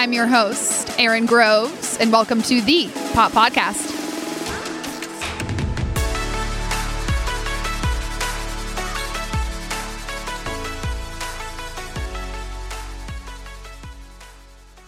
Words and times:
I'm 0.00 0.14
your 0.14 0.26
host, 0.26 0.98
Erin 0.98 1.26
Groves, 1.26 1.98
and 1.98 2.10
welcome 2.10 2.40
to 2.44 2.62
the 2.62 2.90
Pop 3.12 3.32
Podcast. 3.32 3.98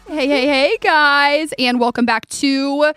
Hey, 0.09 0.27
hey, 0.27 0.47
hey, 0.47 0.79
guys, 0.81 1.53
and 1.59 1.79
welcome 1.79 2.07
back 2.07 2.27
to 2.31 2.95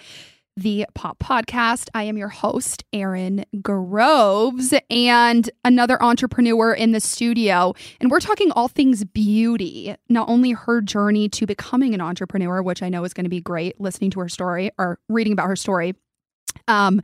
the 0.58 0.86
Pop 0.94 1.20
Podcast. 1.20 1.90
I 1.94 2.04
am 2.04 2.18
your 2.18 2.30
host, 2.30 2.84
Erin 2.94 3.46
Groves, 3.62 4.74
and 4.90 5.50
another 5.64 6.02
entrepreneur 6.02 6.74
in 6.74 6.92
the 6.92 7.00
studio. 7.00 7.74
And 8.00 8.10
we're 8.10 8.20
talking 8.20 8.52
all 8.52 8.68
things 8.68 9.04
beauty, 9.04 9.96
not 10.10 10.30
only 10.30 10.52
her 10.52 10.82
journey 10.82 11.28
to 11.30 11.46
becoming 11.46 11.94
an 11.94 12.02
entrepreneur, 12.02 12.62
which 12.62 12.82
I 12.82 12.90
know 12.90 13.04
is 13.04 13.14
going 13.14 13.26
to 13.26 13.30
be 13.30 13.42
great 13.42 13.80
listening 13.80 14.12
to 14.12 14.20
her 14.22 14.30
story 14.30 14.72
or 14.78 15.00
reading 15.10 15.34
about 15.34 15.48
her 15.48 15.56
story, 15.56 15.96
um, 16.68 17.02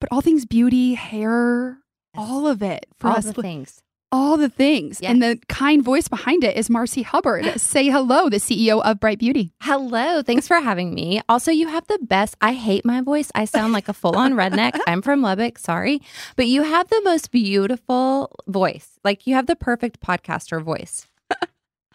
but 0.00 0.08
all 0.10 0.20
things 0.20 0.46
beauty, 0.46 0.94
hair, 0.94 1.78
all 2.16 2.46
of 2.46 2.62
it 2.62 2.86
for 2.98 3.08
all 3.08 3.16
us. 3.16 3.24
the 3.24 3.34
things 3.34 3.82
all 4.14 4.36
the 4.36 4.48
things. 4.48 5.00
Yes. 5.02 5.10
And 5.10 5.20
the 5.20 5.40
kind 5.48 5.82
voice 5.82 6.06
behind 6.06 6.44
it 6.44 6.56
is 6.56 6.70
Marsi 6.70 7.02
Hubbard. 7.02 7.44
Say 7.60 7.88
hello, 7.88 8.28
the 8.30 8.36
CEO 8.36 8.80
of 8.80 9.00
Brite 9.00 9.18
Beauty. 9.18 9.52
Hello. 9.60 10.22
Thanks 10.22 10.46
for 10.46 10.60
having 10.60 10.94
me. 10.94 11.20
Also, 11.28 11.50
you 11.50 11.66
have 11.66 11.84
the 11.88 11.98
best. 12.00 12.36
I 12.40 12.52
hate 12.52 12.84
my 12.84 13.00
voice. 13.00 13.32
I 13.34 13.44
sound 13.44 13.72
like 13.72 13.88
a 13.88 13.92
full 13.92 14.16
on 14.16 14.34
redneck. 14.40 14.78
I'm 14.86 15.02
from 15.02 15.20
Lubbock. 15.20 15.58
Sorry. 15.58 16.00
But 16.36 16.46
you 16.46 16.62
have 16.62 16.88
the 16.90 17.00
most 17.02 17.32
beautiful 17.32 18.30
voice. 18.46 19.00
Like 19.02 19.26
you 19.26 19.34
have 19.34 19.48
the 19.48 19.56
perfect 19.56 20.00
podcaster 20.00 20.62
voice. 20.62 21.08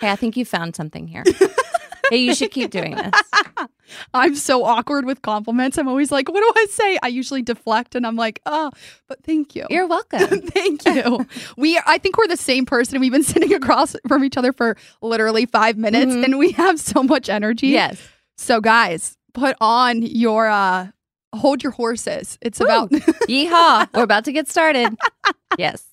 Hey, 0.01 0.09
I 0.09 0.15
think 0.15 0.37
you 0.37 0.45
found 0.45 0.77
something 0.77 1.07
here. 1.07 1.25
hey, 2.09 2.15
you 2.15 2.33
should 2.33 2.51
keep 2.51 2.71
doing 2.71 2.95
this. 2.95 3.11
I'm 4.13 4.35
so 4.35 4.63
awkward 4.63 5.05
with 5.05 5.21
compliments. 5.21 5.77
I'm 5.77 5.87
always 5.87 6.11
like, 6.11 6.29
what 6.29 6.39
do 6.39 6.61
I 6.61 6.65
say? 6.69 6.99
I 7.03 7.07
usually 7.07 7.41
deflect 7.41 7.95
and 7.95 8.05
I'm 8.05 8.15
like, 8.15 8.41
oh, 8.45 8.71
but 9.07 9.23
thank 9.23 9.55
you. 9.55 9.65
You're 9.69 9.87
welcome. 9.87 10.41
thank 10.41 10.85
you. 10.85 11.25
we, 11.57 11.79
I 11.85 11.97
think 11.97 12.17
we're 12.17 12.27
the 12.27 12.37
same 12.37 12.65
person. 12.65 12.99
We've 12.99 13.11
been 13.11 13.23
sitting 13.35 13.53
across 13.53 13.95
from 14.07 14.23
each 14.23 14.37
other 14.37 14.53
for 14.53 14.77
literally 15.01 15.45
five 15.45 15.77
minutes 15.77 16.11
mm-hmm. 16.11 16.23
and 16.23 16.39
we 16.39 16.51
have 16.51 16.79
so 16.79 17.03
much 17.03 17.29
energy. 17.29 17.67
Yes. 17.67 18.01
So, 18.37 18.61
guys, 18.61 19.17
put 19.33 19.55
on 19.59 20.01
your, 20.01 20.47
uh, 20.47 20.87
hold 21.35 21.63
your 21.63 21.73
horses. 21.73 22.37
It's 22.41 22.59
Woo. 22.59 22.65
about, 22.65 22.89
yeehaw. 23.29 23.89
We're 23.93 24.03
about 24.03 24.25
to 24.25 24.31
get 24.31 24.47
started. 24.47 24.95
yes. 25.57 25.85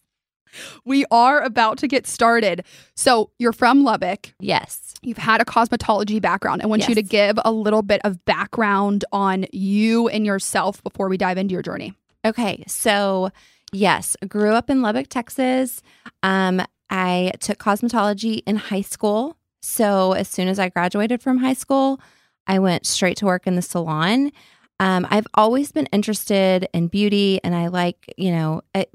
We 0.85 1.05
are 1.11 1.43
about 1.43 1.79
to 1.79 1.89
get 1.89 2.07
started. 2.07 2.65
So, 2.95 3.31
you're 3.39 3.53
from 3.53 3.85
Lubbock. 3.85 4.33
Yes. 4.41 4.86
You've 5.03 5.19
had 5.19 5.41
a 5.41 5.45
cosmetology 5.45 6.21
background. 6.21 6.63
I 6.63 6.67
want 6.67 6.81
yes. 6.81 6.89
you 6.91 6.95
to 6.97 7.03
give 7.03 7.39
a 7.45 7.53
little 7.53 7.83
bit 7.83 8.01
of 8.05 8.25
background 8.25 9.05
on 9.13 9.47
you 9.53 10.09
and 10.09 10.27
yourself 10.27 10.83
before 10.83 11.09
we 11.09 11.17
dive 11.17 11.39
into 11.39 11.53
your 11.53 11.63
journey. 11.63 11.95
Okay. 12.25 12.65
So, 12.67 13.31
yes, 13.73 14.17
grew 14.29 14.53
up 14.53 14.71
in 14.71 14.83
Lubbock, 14.83 15.09
Texas. 15.09 15.83
Um, 16.23 16.63
I 16.91 17.33
took 17.41 17.59
cosmetology 17.59 18.43
in 18.47 18.57
high 18.57 18.81
school. 18.83 19.37
So, 19.63 20.13
as 20.13 20.29
soon 20.29 20.49
as 20.49 20.59
I 20.59 20.69
graduated 20.69 21.23
from 21.23 21.39
high 21.39 21.55
school, 21.55 22.01
I 22.47 22.59
went 22.59 22.87
straight 22.87 23.17
to 23.19 23.27
work 23.27 23.47
in 23.47 23.57
the 23.57 23.63
salon. 23.63 24.31
Um, 24.79 25.07
I've 25.11 25.27
always 25.35 25.73
been 25.73 25.87
interested 25.87 26.69
in 26.73 26.89
beauty, 26.89 27.41
and 27.43 27.55
I 27.55 27.69
like, 27.69 28.13
you 28.17 28.31
know, 28.31 28.63
it, 28.75 28.91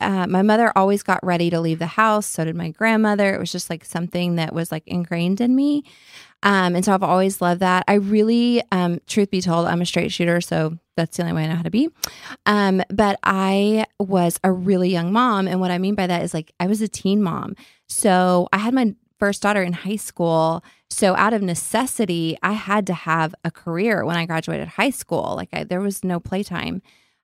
uh, 0.00 0.26
my 0.26 0.42
mother 0.42 0.72
always 0.76 1.02
got 1.02 1.24
ready 1.24 1.50
to 1.50 1.60
leave 1.60 1.78
the 1.78 1.86
house. 1.86 2.26
So 2.26 2.44
did 2.44 2.56
my 2.56 2.70
grandmother. 2.70 3.34
It 3.34 3.38
was 3.38 3.52
just 3.52 3.70
like 3.70 3.84
something 3.84 4.36
that 4.36 4.54
was 4.54 4.70
like 4.72 4.86
ingrained 4.86 5.40
in 5.40 5.54
me. 5.54 5.84
Um, 6.42 6.76
and 6.76 6.84
so 6.84 6.92
I've 6.92 7.02
always 7.02 7.40
loved 7.40 7.60
that. 7.60 7.84
I 7.88 7.94
really, 7.94 8.62
um, 8.70 9.00
truth 9.06 9.30
be 9.30 9.40
told, 9.40 9.66
I'm 9.66 9.80
a 9.80 9.86
straight 9.86 10.12
shooter. 10.12 10.40
So 10.40 10.78
that's 10.96 11.16
the 11.16 11.22
only 11.22 11.34
way 11.34 11.44
I 11.44 11.48
know 11.48 11.56
how 11.56 11.62
to 11.62 11.70
be. 11.70 11.88
Um, 12.44 12.82
but 12.90 13.18
I 13.22 13.86
was 13.98 14.38
a 14.44 14.52
really 14.52 14.90
young 14.90 15.12
mom. 15.12 15.48
And 15.48 15.60
what 15.60 15.70
I 15.70 15.78
mean 15.78 15.94
by 15.94 16.06
that 16.06 16.22
is 16.22 16.34
like 16.34 16.52
I 16.60 16.66
was 16.66 16.82
a 16.82 16.88
teen 16.88 17.22
mom. 17.22 17.56
So 17.88 18.48
I 18.52 18.58
had 18.58 18.74
my 18.74 18.94
first 19.18 19.42
daughter 19.42 19.62
in 19.62 19.72
high 19.72 19.96
school. 19.96 20.62
So 20.90 21.16
out 21.16 21.32
of 21.32 21.42
necessity, 21.42 22.36
I 22.42 22.52
had 22.52 22.86
to 22.88 22.94
have 22.94 23.34
a 23.44 23.50
career 23.50 24.04
when 24.04 24.16
I 24.16 24.26
graduated 24.26 24.68
high 24.68 24.90
school. 24.90 25.34
Like 25.36 25.48
I, 25.52 25.64
there 25.64 25.80
was 25.80 26.04
no 26.04 26.20
playtime. 26.20 26.82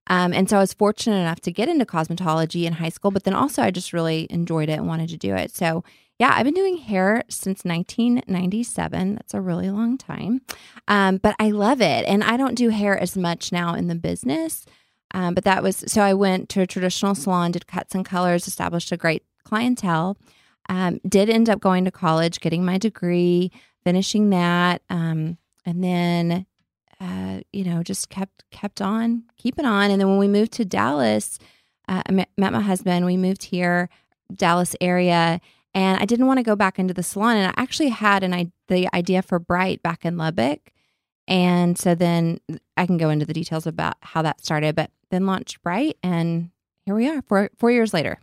Um, 0.09 0.33
and 0.33 0.49
so 0.51 0.57
I 0.57 0.61
was 0.61 0.73
fortunate 0.75 1.19
enough 1.19 1.41
to 1.41 1.53
get 1.53 1.69
into 1.69 1.87
cosmetology 1.87 2.65
in 2.65 2.75
high 2.75 2.89
school, 2.89 3.11
but 3.11 3.25
then 3.25 3.35
also 3.35 3.63
I 3.63 3.71
just 3.71 3.93
really 3.93 4.27
enjoyed 4.31 4.69
it 4.69 4.79
and 4.79 4.89
wanted 4.89 5.09
to 5.11 5.17
do 5.17 5.35
it. 5.35 5.55
So 5.55 5.85
yeah, 6.19 6.33
I've 6.35 6.45
been 6.45 6.55
doing 6.55 6.77
hair 6.77 7.25
since 7.29 7.65
1997. 7.65 9.15
That's 9.15 9.35
a 9.35 9.41
really 9.41 9.71
long 9.71 9.99
time. 9.99 10.43
Um, 10.87 11.17
but 11.17 11.35
I 11.39 11.51
love 11.51 11.81
it. 11.81 12.05
And 12.07 12.23
I 12.23 12.37
don't 12.37 12.55
do 12.55 12.69
hair 12.69 12.97
as 12.99 13.17
much 13.17 13.51
now 13.51 13.75
in 13.75 13.89
the 13.89 13.95
business. 13.95 14.65
Um, 15.15 15.35
but 15.35 15.45
that 15.45 15.63
was 15.63 15.85
so 15.87 16.01
I 16.03 16.15
went 16.15 16.49
to 16.51 16.61
a 16.61 16.67
traditional 16.67 17.15
salon, 17.15 17.53
did 17.53 17.67
cuts 17.67 17.95
and 17.95 18.05
colors, 18.05 18.47
established 18.47 18.93
a 18.93 18.97
great 18.97 19.25
clientele. 19.45 20.17
Um, 20.69 21.01
did 21.07 21.29
end 21.29 21.51
up 21.51 21.61
going 21.61 21.85
to 21.85 21.91
college, 21.91 22.41
getting 22.41 22.65
my 22.65 22.79
degree, 22.79 23.51
finishing 23.85 24.31
that. 24.31 24.83
Um, 24.89 25.39
and 25.67 25.83
then 25.83 26.47
uh, 27.03 27.41
you 27.53 27.65
know, 27.65 27.83
just 27.83 28.09
kept 28.09 28.45
kept 28.51 28.81
on 28.81 29.25
keeping 29.37 29.65
on. 29.65 29.91
And 29.91 30.01
then 30.01 30.09
when 30.09 30.19
we 30.19 30.29
moved 30.29 30.53
to 30.53 30.65
Dallas, 30.65 31.39
uh, 31.89 32.03
I 32.09 32.13
met, 32.13 32.29
met 32.39 32.53
my 32.53 32.61
husband. 32.61 33.05
We 33.05 33.17
moved 33.17 33.43
here, 33.45 33.89
Dallas 34.35 34.77
area, 34.81 35.41
and 35.75 36.01
I 36.01 36.05
didn't 36.05 36.27
want 36.27 36.39
to 36.39 36.45
go 36.45 36.55
back 36.55 36.79
into 36.79 36.95
the 36.95 37.03
salon. 37.03 37.37
And 37.37 37.49
I 37.49 37.61
actually 37.61 37.89
had 37.89 38.23
an 38.23 38.33
I- 38.33 38.53
the 38.69 38.89
idea 38.95 39.23
for 39.23 39.41
Brite 39.41 39.83
back 39.83 40.05
in 40.05 40.17
Lubbock, 40.17 40.71
and 41.27 41.77
so 41.77 41.95
then 41.97 42.39
I 42.77 42.87
can 42.87 42.99
go 42.99 43.11
into 43.11 43.27
the 43.27 43.35
details 43.35 43.67
about 43.67 43.97
how 44.01 44.23
that 44.23 44.45
started. 44.45 44.77
But 44.77 44.91
then 45.11 45.27
launched 45.27 45.61
Brite, 45.63 45.97
and 46.05 46.51
here 46.87 46.95
we 46.95 47.09
are, 47.09 47.23
four 47.23 47.51
four 47.59 47.73
years 47.73 47.93
later 47.93 48.21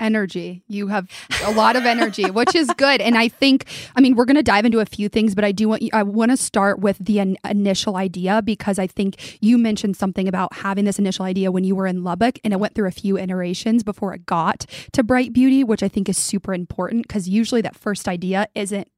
energy. 0.00 0.62
You 0.68 0.88
have 0.88 1.08
a 1.44 1.52
lot 1.52 1.76
of 1.76 1.84
energy, 1.84 2.30
which 2.30 2.54
is 2.54 2.70
good. 2.76 3.00
And 3.00 3.16
I 3.16 3.28
think, 3.28 3.66
I 3.94 4.00
mean, 4.00 4.14
we're 4.14 4.24
going 4.24 4.36
to 4.36 4.42
dive 4.42 4.64
into 4.64 4.80
a 4.80 4.86
few 4.86 5.08
things, 5.08 5.34
but 5.34 5.44
I 5.44 5.52
do 5.52 5.68
want 5.68 5.82
I 5.92 6.02
want 6.02 6.30
to 6.30 6.36
start 6.36 6.80
with 6.80 6.98
the 6.98 7.18
in- 7.18 7.38
initial 7.48 7.96
idea 7.96 8.42
because 8.42 8.78
I 8.78 8.86
think 8.86 9.38
you 9.40 9.58
mentioned 9.58 9.96
something 9.96 10.28
about 10.28 10.52
having 10.54 10.84
this 10.84 10.98
initial 10.98 11.24
idea 11.24 11.50
when 11.50 11.64
you 11.64 11.74
were 11.74 11.86
in 11.86 12.04
Lubbock 12.04 12.38
and 12.44 12.52
it 12.52 12.60
went 12.60 12.74
through 12.74 12.88
a 12.88 12.92
few 12.92 13.18
iterations 13.18 13.82
before 13.82 14.14
it 14.14 14.26
got 14.26 14.66
to 14.92 15.02
Brite 15.02 15.32
Beauty, 15.32 15.64
which 15.64 15.82
I 15.82 15.88
think 15.88 16.08
is 16.08 16.18
super 16.18 16.52
important 16.52 17.06
because 17.06 17.28
usually 17.28 17.60
that 17.62 17.76
first 17.76 18.08
idea 18.08 18.48
isn't 18.54 18.88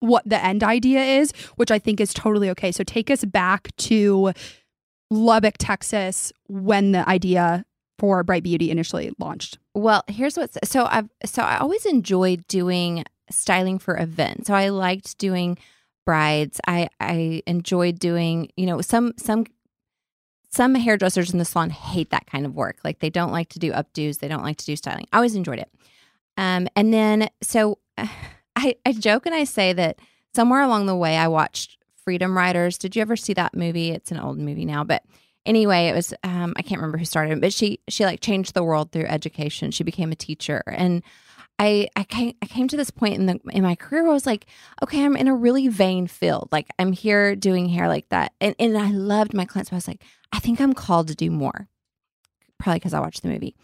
what 0.00 0.28
the 0.28 0.42
end 0.42 0.62
idea 0.62 1.02
is, 1.02 1.32
which 1.56 1.70
I 1.70 1.78
think 1.78 2.00
is 2.00 2.14
totally 2.14 2.50
okay. 2.50 2.70
So 2.70 2.84
take 2.84 3.10
us 3.10 3.24
back 3.24 3.74
to 3.78 4.32
Lubbock, 5.10 5.54
Texas, 5.58 6.32
when 6.46 6.92
the 6.92 7.08
idea 7.08 7.64
for 7.98 8.22
Brite 8.22 8.44
Beauty 8.44 8.70
initially 8.70 9.12
launched? 9.18 9.58
Well, 9.78 10.02
here's 10.08 10.36
what's 10.36 10.58
so 10.64 10.86
I've 10.90 11.08
so 11.24 11.40
I 11.40 11.58
always 11.58 11.86
enjoyed 11.86 12.48
doing 12.48 13.04
styling 13.30 13.78
for 13.78 13.96
events. 13.96 14.48
So 14.48 14.54
I 14.54 14.70
liked 14.70 15.18
doing 15.18 15.56
brides. 16.04 16.60
I 16.66 16.88
I 16.98 17.42
enjoyed 17.46 18.00
doing, 18.00 18.50
you 18.56 18.66
know, 18.66 18.80
some 18.80 19.12
some 19.18 19.46
some 20.48 20.74
hairdressers 20.74 21.30
in 21.32 21.38
the 21.38 21.44
salon 21.44 21.70
hate 21.70 22.10
that 22.10 22.26
kind 22.26 22.44
of 22.44 22.56
work. 22.56 22.78
Like 22.82 22.98
they 22.98 23.08
don't 23.08 23.30
like 23.30 23.50
to 23.50 23.60
do 23.60 23.70
updos, 23.70 24.18
they 24.18 24.26
don't 24.26 24.42
like 24.42 24.56
to 24.56 24.66
do 24.66 24.74
styling. 24.74 25.06
I 25.12 25.18
always 25.18 25.36
enjoyed 25.36 25.60
it. 25.60 25.70
Um 26.36 26.66
and 26.74 26.92
then 26.92 27.28
so 27.40 27.78
I 28.56 28.74
I 28.84 28.92
joke 28.92 29.26
and 29.26 29.34
I 29.34 29.44
say 29.44 29.72
that 29.74 30.00
somewhere 30.34 30.62
along 30.62 30.86
the 30.86 30.96
way 30.96 31.16
I 31.16 31.28
watched 31.28 31.78
Freedom 31.94 32.36
Writers. 32.36 32.78
Did 32.78 32.96
you 32.96 33.02
ever 33.02 33.14
see 33.14 33.34
that 33.34 33.54
movie? 33.54 33.90
It's 33.90 34.10
an 34.10 34.18
old 34.18 34.38
movie 34.38 34.64
now, 34.64 34.82
but 34.82 35.04
anyway, 35.48 35.88
it 35.88 35.94
was 35.94 36.14
um, 36.22 36.52
I 36.56 36.62
can't 36.62 36.80
remember 36.80 36.98
who 36.98 37.04
started 37.04 37.32
it, 37.32 37.40
but 37.40 37.52
she 37.52 37.80
she 37.88 38.04
like 38.04 38.20
changed 38.20 38.54
the 38.54 38.62
world 38.62 38.92
through 38.92 39.06
education. 39.06 39.70
She 39.70 39.82
became 39.82 40.12
a 40.12 40.16
teacher, 40.16 40.62
and 40.66 41.02
I 41.58 41.88
I 41.96 42.04
came 42.04 42.34
I 42.42 42.46
came 42.46 42.68
to 42.68 42.76
this 42.76 42.90
point 42.90 43.14
in 43.14 43.26
the 43.26 43.40
in 43.50 43.62
my 43.62 43.74
career 43.74 44.02
where 44.02 44.12
I 44.12 44.14
was 44.14 44.26
like, 44.26 44.46
okay, 44.82 45.04
I'm 45.04 45.16
in 45.16 45.26
a 45.26 45.34
really 45.34 45.68
vain 45.68 46.06
field. 46.06 46.50
Like 46.52 46.68
I'm 46.78 46.92
here 46.92 47.34
doing 47.34 47.68
hair 47.68 47.88
like 47.88 48.08
that, 48.10 48.32
and 48.40 48.54
and 48.58 48.78
I 48.78 48.90
loved 48.90 49.34
my 49.34 49.44
clients. 49.44 49.70
But 49.70 49.76
I 49.76 49.78
was 49.78 49.88
like, 49.88 50.04
I 50.32 50.38
think 50.38 50.60
I'm 50.60 50.74
called 50.74 51.08
to 51.08 51.16
do 51.16 51.30
more. 51.30 51.68
Probably 52.58 52.80
because 52.80 52.94
I 52.94 53.00
watched 53.00 53.22
the 53.22 53.28
movie. 53.28 53.54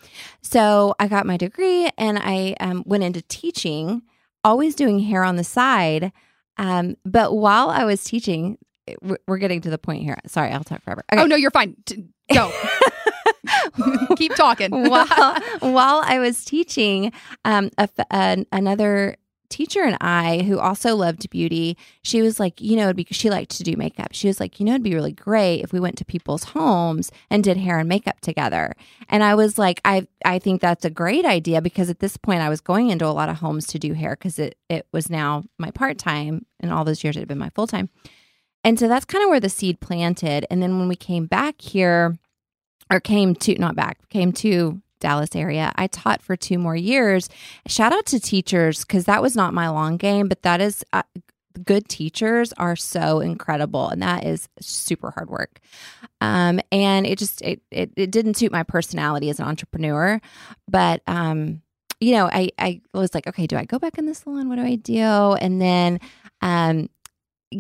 So 0.41 0.95
I 1.01 1.09
got 1.09 1.27
my 1.27 1.37
degree 1.37 1.91
and 1.99 2.17
I 2.17 2.55
um, 2.61 2.85
went 2.87 3.03
into 3.03 3.23
teaching, 3.23 4.03
always 4.45 4.77
doing 4.77 5.01
hair 5.01 5.25
on 5.25 5.35
the 5.35 5.43
side. 5.43 6.13
Um, 6.59 6.97
but 7.05 7.35
while 7.35 7.71
I 7.71 7.85
was 7.85 8.05
teaching, 8.05 8.57
we're 9.27 9.39
getting 9.39 9.61
to 9.63 9.71
the 9.71 9.79
point 9.79 10.03
here. 10.03 10.17
Sorry, 10.27 10.51
I'll 10.51 10.65
talk 10.65 10.83
forever. 10.83 11.05
Okay. 11.13 11.23
Oh 11.23 11.27
no, 11.27 11.37
you're 11.37 11.51
fine. 11.51 11.77
Go. 12.33 12.53
Keep 14.17 14.35
talking. 14.35 14.71
while 14.71 15.41
while 15.61 16.03
I 16.05 16.19
was 16.19 16.45
teaching, 16.45 17.13
um, 17.45 17.71
a, 17.79 17.89
a, 18.11 18.47
another 18.53 19.17
teacher 19.55 19.83
and 19.83 19.97
I, 20.01 20.39
who 20.39 20.59
also 20.59 20.97
loved 20.97 21.31
beauty, 21.31 21.77
she 22.03 22.23
was 22.23 22.41
like, 22.41 22.61
you 22.61 22.77
know, 22.77 22.93
because 22.93 23.17
she 23.17 23.31
liked 23.31 23.57
to 23.57 23.63
do 23.63 23.77
makeup. 23.77 24.09
She 24.13 24.27
was 24.27 24.41
like, 24.41 24.59
you 24.59 24.67
know, 24.67 24.73
it'd 24.73 24.83
be 24.83 24.95
really 24.95 25.13
great 25.13 25.61
if 25.61 25.73
we 25.73 25.79
went 25.79 25.97
to 25.99 26.05
people's 26.05 26.45
homes 26.45 27.13
and 27.31 27.45
did 27.45 27.57
hair 27.57 27.79
and 27.79 27.89
makeup 27.89 28.21
together. 28.21 28.75
And 29.09 29.23
I 29.23 29.35
was 29.35 29.57
like, 29.57 29.81
I 29.85 30.07
I 30.25 30.39
think 30.39 30.61
that's 30.61 30.85
a 30.85 30.91
great 30.91 31.25
idea 31.25 31.63
because 31.63 31.89
at 31.89 32.01
this 32.01 32.17
point 32.17 32.41
I 32.41 32.49
was 32.49 32.61
going 32.61 32.91
into 32.91 33.07
a 33.07 33.15
lot 33.15 33.29
of 33.29 33.37
homes 33.37 33.67
to 33.69 33.79
do 33.79 33.93
hair 33.93 34.11
because 34.11 34.39
it 34.39 34.59
it 34.69 34.87
was 34.93 35.09
now 35.09 35.45
my 35.59 35.71
part 35.71 35.99
time, 35.99 36.47
and 36.61 36.73
all 36.73 36.85
those 36.85 37.05
years 37.05 37.17
it 37.17 37.21
had 37.21 37.29
been 37.29 37.39
my 37.39 37.51
full 37.51 37.67
time. 37.67 37.91
And 38.65 38.79
so 38.79 38.89
that's 38.89 39.05
kind 39.05 39.23
of 39.23 39.31
where 39.31 39.41
the 39.41 39.51
seed 39.51 39.81
planted. 39.81 40.47
And 40.51 40.63
then 40.63 40.79
when 40.79 40.89
we 40.89 40.97
came 40.97 41.27
back 41.27 41.61
here, 41.61 42.19
or 42.91 43.01
came 43.01 43.35
to 43.35 43.59
not 43.59 43.77
back, 43.77 44.09
came 44.11 44.33
to 44.33 44.81
Dallas 45.01 45.35
area. 45.35 45.73
I 45.77 45.87
taught 45.87 46.23
for 46.23 46.37
two 46.37 46.59
more 46.59 46.77
years. 46.77 47.29
Shout 47.67 47.93
out 47.93 48.07
to 48.07 48.21
teachers 48.21 48.85
because 48.85 49.05
that 49.05 49.23
was 49.23 49.37
not 49.37 49.55
my 49.55 49.69
long 49.69 49.97
game, 49.97 50.29
but 50.29 50.43
that 50.43 50.61
is 50.61 50.85
uh, 50.93 51.03
good 51.63 51.89
teachers 51.89 52.53
are 52.55 52.77
so 52.77 53.21
incredible 53.21 53.89
and 53.89 54.03
that 54.03 54.25
is 54.25 54.49
super 54.61 55.11
hard 55.13 55.31
work 55.31 55.61
um, 56.21 56.61
and 56.73 57.07
it 57.07 57.19
just 57.19 57.43
it, 57.43 57.63
it, 57.71 57.93
it 57.97 58.11
didn't 58.11 58.35
suit 58.35 58.51
my 58.51 58.63
personality 58.63 59.31
as 59.31 59.39
an 59.39 59.47
entrepreneur 59.47 60.21
but 60.69 61.01
um, 61.07 61.63
you 62.01 62.13
know 62.13 62.27
I, 62.27 62.51
I 62.59 62.81
was 62.93 63.15
like 63.15 63.27
okay 63.29 63.47
do 63.47 63.57
i 63.57 63.65
go 63.65 63.79
back 63.79 63.99
in 63.99 64.07
the 64.07 64.15
salon 64.15 64.49
what 64.49 64.57
do 64.57 64.63
i 64.63 64.75
do 64.75 65.01
and 65.01 65.61
then 65.61 66.01
um, 66.43 66.89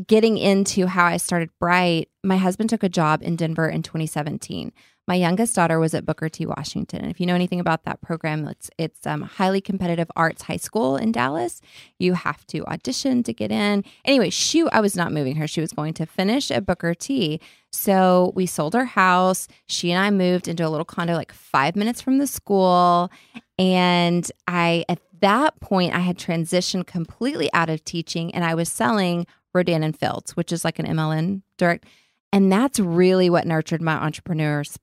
getting 0.06 0.38
into 0.38 0.86
how 0.86 1.04
i 1.06 1.16
started 1.16 1.50
Brite 1.60 2.08
my 2.22 2.36
husband 2.36 2.70
took 2.70 2.82
a 2.82 2.88
job 2.88 3.22
in 3.22 3.36
denver 3.36 3.69
in 3.69 3.82
2017 3.82 4.72
my 5.06 5.16
youngest 5.16 5.54
daughter 5.54 5.78
was 5.78 5.92
at 5.92 6.06
Booker 6.06 6.28
T. 6.28 6.46
Washington. 6.46 7.02
And 7.02 7.10
if 7.10 7.20
you 7.20 7.26
know 7.26 7.34
anything 7.34 7.60
about 7.60 7.84
that 7.84 8.00
program, 8.00 8.46
it's 8.48 8.70
it's 8.78 9.06
um, 9.06 9.22
highly 9.22 9.60
competitive 9.60 10.10
arts 10.16 10.42
high 10.42 10.56
school 10.56 10.96
in 10.96 11.12
Dallas. 11.12 11.60
You 11.98 12.14
have 12.14 12.46
to 12.48 12.64
audition 12.66 13.22
to 13.25 13.32
get 13.34 13.50
in. 13.50 13.84
Anyway, 14.04 14.31
she 14.31 14.66
I 14.72 14.81
was 14.81 14.96
not 14.96 15.12
moving 15.12 15.36
her. 15.36 15.46
She 15.46 15.60
was 15.60 15.72
going 15.72 15.94
to 15.94 16.06
finish 16.06 16.50
at 16.50 16.64
Booker 16.64 16.94
T. 16.94 17.40
So 17.70 18.32
we 18.34 18.46
sold 18.46 18.75
our 18.75 18.86
house. 18.86 19.46
She 19.66 19.90
and 19.90 20.02
I 20.02 20.10
moved 20.10 20.48
into 20.48 20.66
a 20.66 20.70
little 20.70 20.86
condo 20.86 21.14
like 21.14 21.32
five 21.32 21.76
minutes 21.76 22.00
from 22.00 22.19
the 22.19 22.26
school. 22.26 23.10
And 23.58 24.31
I 24.48 24.84
at 24.88 25.00
that 25.20 25.60
point 25.60 25.94
I 25.94 26.00
had 26.00 26.16
transitioned 26.16 26.86
completely 26.86 27.52
out 27.52 27.69
of 27.69 27.84
teaching 27.84 28.34
and 28.34 28.42
I 28.42 28.54
was 28.54 28.70
selling 28.70 29.26
Rodan 29.55 29.83
and 29.83 29.99
Fields, 29.99 30.37
which 30.37 30.53
is 30.53 30.65
like 30.65 30.79
an 30.79 30.87
MLM 30.87 31.43
direct. 31.56 31.87
And 32.33 32.51
that's 32.51 32.81
really 32.81 33.31
what 33.31 33.47
nurtured 33.47 33.81
my 33.81 33.95
entrepreneurs 33.95 34.77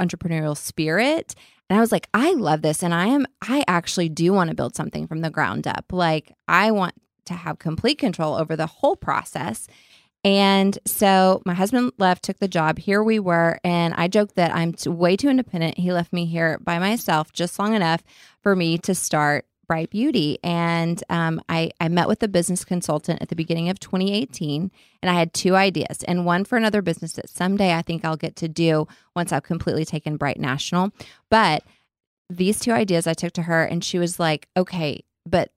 entrepreneurial 0.00 0.56
spirit. 0.56 1.34
And 1.68 1.76
I 1.76 1.80
was 1.80 1.92
like, 1.92 2.08
I 2.14 2.32
love 2.34 2.62
this. 2.62 2.82
And 2.82 2.94
I 2.94 3.06
am, 3.06 3.26
I 3.42 3.64
actually 3.66 4.08
do 4.08 4.32
want 4.32 4.50
to 4.50 4.56
build 4.56 4.76
something 4.76 5.06
from 5.06 5.20
the 5.20 5.30
ground 5.30 5.66
up. 5.66 5.86
Like, 5.90 6.32
I 6.46 6.70
want 6.70 6.94
to 7.26 7.34
have 7.34 7.58
complete 7.58 7.98
control 7.98 8.34
over 8.34 8.56
the 8.56 8.66
whole 8.66 8.96
process. 8.96 9.66
And 10.22 10.78
so 10.86 11.42
my 11.46 11.54
husband 11.54 11.92
left, 11.98 12.24
took 12.24 12.38
the 12.38 12.48
job. 12.48 12.78
Here 12.78 13.02
we 13.02 13.18
were. 13.18 13.58
And 13.64 13.94
I 13.94 14.08
joked 14.08 14.34
that 14.34 14.54
I'm 14.54 14.74
way 14.86 15.16
too 15.16 15.30
independent. 15.30 15.78
He 15.78 15.92
left 15.92 16.12
me 16.12 16.26
here 16.26 16.58
by 16.58 16.78
myself 16.78 17.32
just 17.32 17.58
long 17.58 17.74
enough 17.74 18.02
for 18.42 18.54
me 18.54 18.76
to 18.78 18.94
start 18.94 19.46
Brite 19.70 19.90
Beauty. 19.90 20.36
And 20.42 21.00
um, 21.10 21.40
I, 21.48 21.70
I 21.80 21.86
met 21.86 22.08
with 22.08 22.20
a 22.24 22.28
business 22.28 22.64
consultant 22.64 23.22
at 23.22 23.28
the 23.28 23.36
beginning 23.36 23.68
of 23.68 23.78
2018, 23.78 24.68
and 25.00 25.08
I 25.08 25.14
had 25.14 25.32
two 25.32 25.54
ideas, 25.54 26.02
and 26.08 26.26
one 26.26 26.44
for 26.44 26.58
another 26.58 26.82
business 26.82 27.12
that 27.12 27.30
someday 27.30 27.72
I 27.72 27.82
think 27.82 28.04
I'll 28.04 28.16
get 28.16 28.34
to 28.36 28.48
do 28.48 28.88
once 29.14 29.30
I've 29.32 29.44
completely 29.44 29.84
taken 29.84 30.16
Brite 30.16 30.40
National. 30.40 30.90
But 31.30 31.62
these 32.28 32.58
two 32.58 32.72
ideas 32.72 33.06
I 33.06 33.14
took 33.14 33.32
to 33.34 33.42
her, 33.42 33.62
and 33.62 33.84
she 33.84 34.00
was 34.00 34.18
like, 34.18 34.48
okay, 34.56 35.04
but 35.24 35.52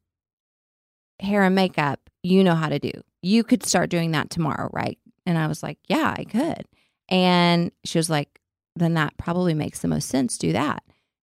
hair 1.19 1.41
and 1.41 1.55
makeup, 1.55 1.99
you 2.21 2.43
know 2.43 2.53
how 2.53 2.69
to 2.69 2.77
do. 2.77 2.91
You 3.23 3.43
could 3.43 3.65
start 3.65 3.89
doing 3.89 4.11
that 4.11 4.29
tomorrow, 4.29 4.69
right? 4.71 4.99
And 5.25 5.39
I 5.39 5.47
was 5.47 5.63
like, 5.63 5.79
yeah, 5.87 6.13
I 6.15 6.23
could. 6.25 6.65
And 7.09 7.71
she 7.83 7.97
was 7.97 8.11
like, 8.11 8.39
then 8.75 8.93
that 8.93 9.17
probably 9.17 9.55
makes 9.55 9.79
the 9.79 9.87
most 9.87 10.07
sense. 10.07 10.37
Do 10.37 10.53
that. 10.53 10.83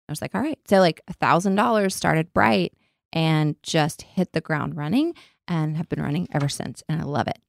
I 0.07 0.11
was 0.11 0.21
like, 0.21 0.33
all 0.35 0.41
right. 0.41 0.59
So 0.67 0.79
like 0.79 1.01
a 1.07 1.13
thousand 1.13 1.55
dollars 1.55 1.95
started 1.95 2.33
Brite 2.33 2.73
and 3.13 3.55
just 3.63 4.03
hit 4.03 4.33
the 4.33 4.41
ground 4.41 4.77
running 4.77 5.13
and 5.47 5.77
have 5.77 5.89
been 5.89 6.01
running 6.01 6.27
ever 6.31 6.49
since. 6.49 6.83
And 6.87 7.01
I 7.01 7.03
love 7.03 7.27
it. 7.27 7.39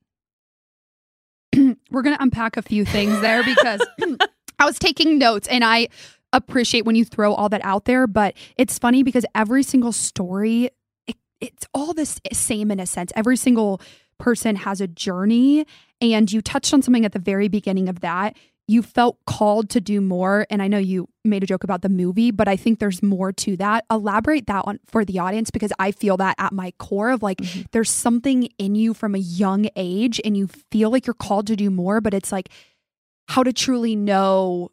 We're 1.91 2.03
going 2.03 2.17
to 2.17 2.23
unpack 2.23 2.57
a 2.57 2.63
few 2.63 2.85
things 2.85 3.21
there 3.21 3.43
because 3.43 3.81
I 4.59 4.65
was 4.65 4.79
taking 4.79 5.19
notes 5.19 5.49
and 5.49 5.65
I 5.65 5.89
appreciate 6.33 6.85
when 6.85 6.97
you 6.97 7.05
throw 7.05 7.33
all 7.33 7.49
that 7.49 7.65
out 7.65 7.85
there. 7.85 8.07
But 8.07 8.35
it's 8.57 8.79
funny 8.79 9.03
because 9.03 9.25
every 9.35 9.63
single 9.63 9.93
story, 9.93 10.71
it, 11.07 11.17
it's 11.41 11.67
all 11.73 11.95
the 11.95 12.07
same 12.33 12.71
in 12.71 12.81
a 12.81 12.87
sense. 12.87 13.13
Every 13.17 13.37
single 13.37 13.81
person 14.19 14.57
has 14.57 14.81
a 14.81 14.89
journey. 14.89 15.67
And 16.01 16.31
you 16.31 16.43
touched 16.43 16.75
on 16.75 16.83
something 16.83 17.05
at 17.05 17.13
the 17.13 17.19
very 17.19 17.49
beginning 17.49 17.89
of 17.89 18.01
that 18.01 18.37
you 18.69 18.83
felt 18.83 19.19
called 19.27 19.71
to 19.71 19.81
do 19.81 20.01
more 20.01 20.47
and 20.51 20.63
i 20.63 20.69
know 20.69 20.79
you 20.79 21.09
made 21.25 21.43
a 21.43 21.47
joke 21.47 21.65
about 21.65 21.83
the 21.83 21.89
movie 21.89 22.31
but 22.31 22.47
i 22.47 22.55
think 22.55 22.79
there's 22.79 23.03
more 23.03 23.33
to 23.33 23.57
that. 23.57 23.85
Elaborate 23.91 24.47
that 24.47 24.65
on 24.67 24.79
for 24.87 25.05
the 25.05 25.19
audience 25.19 25.51
because 25.51 25.73
i 25.79 25.91
feel 25.91 26.17
that 26.19 26.37
at 26.39 26.53
my 26.53 26.73
core 26.79 27.11
of 27.11 27.23
like 27.23 27.39
mm-hmm. 27.39 27.63
there's 27.73 27.91
something 27.91 28.45
in 28.59 28.75
you 28.75 28.95
from 28.95 29.15
a 29.15 29.19
young 29.19 29.69
age 29.75 30.21
and 30.25 30.37
you 30.37 30.47
feel 30.71 30.91
like 30.91 31.07
you're 31.07 31.15
called 31.15 31.47
to 31.49 31.57
do 31.57 31.71
more 31.71 32.01
but 32.01 32.15
it's 32.15 32.31
like 32.31 32.51
how 33.29 33.43
to 33.43 33.53
truly 33.53 33.97
know 33.97 34.71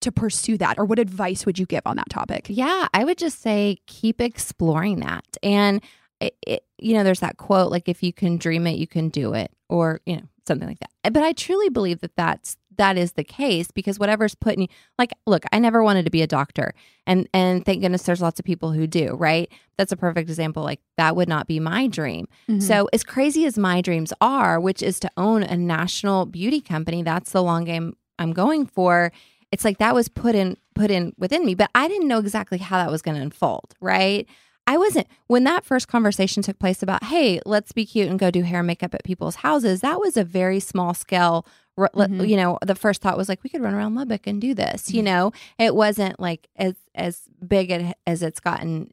to 0.00 0.10
pursue 0.12 0.56
that 0.56 0.78
or 0.78 0.84
what 0.84 0.98
advice 0.98 1.44
would 1.44 1.58
you 1.58 1.66
give 1.66 1.82
on 1.84 1.96
that 1.96 2.08
topic? 2.10 2.46
Yeah 2.48 2.86
i 2.94 3.04
would 3.04 3.18
just 3.18 3.40
say 3.40 3.78
keep 3.86 4.20
exploring 4.20 5.00
that. 5.00 5.24
And 5.42 5.82
it, 6.20 6.36
it, 6.46 6.64
you 6.78 6.94
know 6.94 7.02
there's 7.02 7.20
that 7.20 7.38
quote 7.38 7.70
like 7.70 7.88
if 7.88 8.02
you 8.02 8.12
can 8.12 8.36
dream 8.36 8.66
it 8.66 8.76
you 8.76 8.86
can 8.86 9.08
do 9.08 9.32
it 9.32 9.50
or 9.70 10.00
you 10.04 10.16
know 10.16 10.28
something 10.46 10.68
like 10.68 10.80
that. 10.80 11.12
But 11.12 11.22
i 11.22 11.32
truly 11.32 11.70
believe 11.70 12.00
that 12.00 12.16
that's 12.16 12.56
that 12.76 12.96
is 12.96 13.12
the 13.12 13.24
case 13.24 13.70
because 13.70 13.98
whatever's 13.98 14.34
putting 14.34 14.62
you 14.62 14.68
like 14.98 15.12
look 15.26 15.44
i 15.52 15.58
never 15.58 15.82
wanted 15.82 16.04
to 16.04 16.10
be 16.10 16.22
a 16.22 16.26
doctor 16.26 16.72
and 17.06 17.28
and 17.34 17.64
thank 17.64 17.80
goodness 17.82 18.02
there's 18.02 18.22
lots 18.22 18.38
of 18.38 18.44
people 18.44 18.72
who 18.72 18.86
do 18.86 19.14
right 19.14 19.50
that's 19.76 19.92
a 19.92 19.96
perfect 19.96 20.28
example 20.28 20.62
like 20.62 20.80
that 20.96 21.16
would 21.16 21.28
not 21.28 21.46
be 21.46 21.60
my 21.60 21.86
dream 21.86 22.26
mm-hmm. 22.48 22.60
so 22.60 22.88
as 22.92 23.02
crazy 23.02 23.44
as 23.44 23.58
my 23.58 23.80
dreams 23.80 24.12
are 24.20 24.60
which 24.60 24.82
is 24.82 25.00
to 25.00 25.10
own 25.16 25.42
a 25.42 25.56
national 25.56 26.26
beauty 26.26 26.60
company 26.60 27.02
that's 27.02 27.32
the 27.32 27.42
long 27.42 27.64
game 27.64 27.94
i'm 28.18 28.32
going 28.32 28.66
for 28.66 29.12
it's 29.52 29.64
like 29.64 29.78
that 29.78 29.94
was 29.94 30.08
put 30.08 30.34
in 30.34 30.56
put 30.74 30.90
in 30.90 31.12
within 31.18 31.44
me 31.44 31.54
but 31.54 31.70
i 31.74 31.88
didn't 31.88 32.08
know 32.08 32.18
exactly 32.18 32.58
how 32.58 32.78
that 32.78 32.90
was 32.90 33.02
going 33.02 33.16
to 33.16 33.22
unfold 33.22 33.74
right 33.80 34.28
I 34.66 34.76
wasn't 34.76 35.08
when 35.26 35.42
that 35.44 35.64
first 35.64 35.88
conversation 35.88 36.44
took 36.44 36.60
place 36.60 36.80
about, 36.80 37.02
hey, 37.02 37.40
let's 37.44 37.72
be 37.72 37.84
cute 37.84 38.08
and 38.08 38.20
go 38.20 38.30
do 38.30 38.42
hair 38.42 38.60
and 38.60 38.68
makeup 38.68 38.94
at 38.94 39.02
people's 39.02 39.36
houses. 39.36 39.80
That 39.80 39.98
was 39.98 40.16
a 40.16 40.22
very 40.22 40.60
small 40.60 40.94
scale 40.94 41.44
mm-hmm. 41.88 42.24
you 42.24 42.36
know 42.36 42.58
the 42.64 42.74
first 42.74 43.02
thought 43.02 43.16
was 43.16 43.28
like 43.28 43.42
we 43.42 43.50
could 43.50 43.62
run 43.62 43.74
around 43.74 43.94
lubbock 43.94 44.26
and 44.26 44.40
do 44.40 44.54
this 44.54 44.82
mm-hmm. 44.82 44.96
you 44.96 45.02
know 45.02 45.32
it 45.58 45.74
wasn't 45.74 46.18
like 46.20 46.48
as 46.56 46.74
as 46.94 47.22
big 47.46 47.94
as 48.06 48.22
it's 48.22 48.40
gotten 48.40 48.90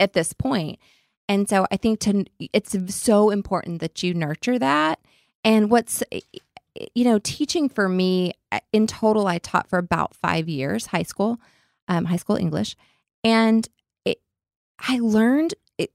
at 0.00 0.12
this 0.12 0.32
point 0.32 0.78
and 1.28 1.48
so 1.48 1.66
i 1.70 1.76
think 1.76 2.00
to 2.00 2.24
it's 2.52 2.76
so 2.94 3.30
important 3.30 3.80
that 3.80 4.02
you 4.02 4.14
nurture 4.14 4.58
that 4.58 5.00
and 5.44 5.70
what's 5.70 6.02
you 6.94 7.04
know 7.04 7.18
teaching 7.22 7.68
for 7.68 7.88
me 7.88 8.32
in 8.72 8.86
total 8.86 9.26
i 9.26 9.38
taught 9.38 9.68
for 9.68 9.78
about 9.78 10.14
five 10.14 10.48
years 10.48 10.86
high 10.86 11.02
school 11.02 11.38
um, 11.88 12.06
high 12.06 12.16
school 12.16 12.36
english 12.36 12.76
and 13.24 13.68
it, 14.04 14.20
i 14.78 14.98
learned 14.98 15.54
it, 15.76 15.90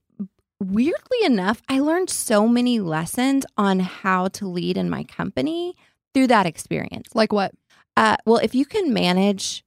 weirdly 0.60 1.18
enough 1.24 1.62
i 1.68 1.78
learned 1.78 2.10
so 2.10 2.46
many 2.46 2.80
lessons 2.80 3.44
on 3.56 3.80
how 3.80 4.28
to 4.28 4.46
lead 4.46 4.76
in 4.76 4.90
my 4.90 5.04
company 5.04 5.74
through 6.14 6.28
that 6.28 6.46
experience. 6.46 7.08
Like 7.14 7.32
what? 7.32 7.52
Uh, 7.96 8.16
well, 8.24 8.38
if 8.38 8.54
you 8.54 8.64
can 8.64 8.92
manage, 8.92 9.64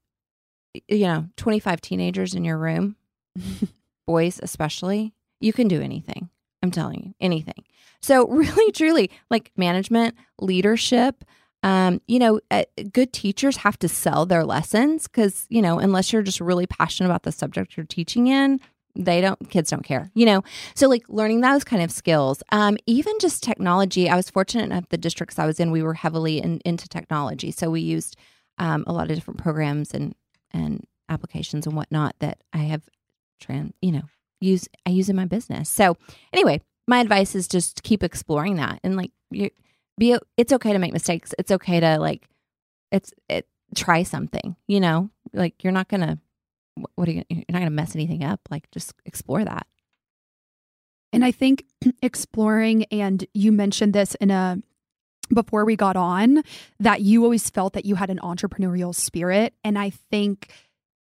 you 0.87 1.05
know, 1.05 1.27
25 1.37 1.81
teenagers 1.81 2.33
in 2.33 2.43
your 2.43 2.57
room, 2.57 2.95
boys 4.07 4.39
especially, 4.41 5.13
you 5.39 5.53
can 5.53 5.67
do 5.67 5.81
anything. 5.81 6.29
I'm 6.63 6.71
telling 6.71 7.03
you, 7.03 7.13
anything. 7.21 7.63
So, 8.01 8.27
really, 8.29 8.71
truly, 8.71 9.11
like 9.29 9.51
management, 9.55 10.15
leadership, 10.39 11.23
um, 11.63 12.01
you 12.07 12.19
know, 12.19 12.39
uh, 12.51 12.63
good 12.93 13.11
teachers 13.11 13.57
have 13.57 13.79
to 13.79 13.89
sell 13.89 14.25
their 14.25 14.45
lessons 14.45 15.07
because, 15.07 15.45
you 15.49 15.61
know, 15.61 15.79
unless 15.79 16.13
you're 16.13 16.21
just 16.21 16.39
really 16.39 16.67
passionate 16.67 17.09
about 17.09 17.23
the 17.23 17.31
subject 17.31 17.75
you're 17.75 17.85
teaching 17.85 18.27
in, 18.27 18.59
they 18.97 19.21
don't 19.21 19.49
kids 19.49 19.69
don't 19.69 19.83
care 19.83 20.09
you 20.13 20.25
know? 20.25 20.43
So 20.75 20.87
like 20.87 21.03
learning 21.09 21.41
those 21.41 21.63
kind 21.63 21.81
of 21.81 21.91
skills 21.91 22.43
um, 22.51 22.77
even 22.85 23.13
just 23.19 23.43
technology 23.43 24.09
i 24.09 24.15
was 24.15 24.29
fortunate 24.29 24.65
enough 24.65 24.89
the 24.89 24.97
districts 24.97 25.39
i 25.39 25.45
was 25.45 25.59
in 25.59 25.71
we 25.71 25.83
were 25.83 25.93
heavily 25.93 26.39
in, 26.39 26.59
into 26.65 26.87
technology. 26.87 27.51
So 27.51 27.69
we 27.69 27.81
used 27.81 28.15
um, 28.57 28.83
a 28.87 28.93
lot 28.93 29.09
of 29.09 29.15
different 29.15 29.39
programs 29.39 29.93
and 29.93 30.15
and 30.51 30.85
applications 31.09 31.65
and 31.65 31.75
whatnot 31.75 32.15
that 32.19 32.39
i 32.53 32.59
have 32.59 32.83
trans 33.39 33.73
you 33.81 33.91
know 33.91 34.03
use 34.41 34.67
i 34.85 34.89
use 34.89 35.09
in 35.09 35.15
my 35.15 35.25
business. 35.25 35.69
So 35.69 35.97
anyway 36.33 36.61
my 36.87 36.99
advice 36.99 37.35
is 37.35 37.47
just 37.47 37.83
keep 37.83 38.03
exploring 38.03 38.55
that 38.55 38.79
and 38.83 38.95
like 38.95 39.11
you 39.29 39.49
be 39.97 40.17
it's 40.37 40.53
okay 40.53 40.73
to 40.73 40.79
make 40.79 40.93
mistakes. 40.93 41.33
It's 41.37 41.51
okay 41.51 41.79
to 41.79 41.99
like 41.99 42.27
it's 42.91 43.13
it 43.29 43.47
try 43.75 44.03
something 44.03 44.55
you 44.67 44.79
know? 44.79 45.09
Like 45.33 45.63
you're 45.63 45.73
not 45.73 45.89
gonna 45.89 46.19
what 46.95 47.07
are 47.07 47.11
you 47.11 47.23
you're 47.29 47.43
not 47.49 47.59
going 47.59 47.65
to 47.65 47.71
mess 47.71 47.95
anything 47.95 48.23
up 48.23 48.41
like 48.49 48.69
just 48.71 48.93
explore 49.05 49.43
that 49.43 49.67
And 51.13 51.23
I 51.25 51.31
think 51.31 51.65
exploring, 52.01 52.85
and 52.85 53.25
you 53.33 53.51
mentioned 53.51 53.93
this 53.93 54.15
in 54.15 54.31
a 54.31 54.61
before 55.33 55.65
we 55.65 55.75
got 55.75 55.97
on, 55.97 56.43
that 56.79 57.01
you 57.01 57.23
always 57.23 57.49
felt 57.49 57.73
that 57.73 57.85
you 57.85 57.95
had 57.95 58.09
an 58.09 58.19
entrepreneurial 58.19 58.95
spirit. 58.95 59.53
And 59.63 59.77
I 59.77 59.89
think 59.89 60.53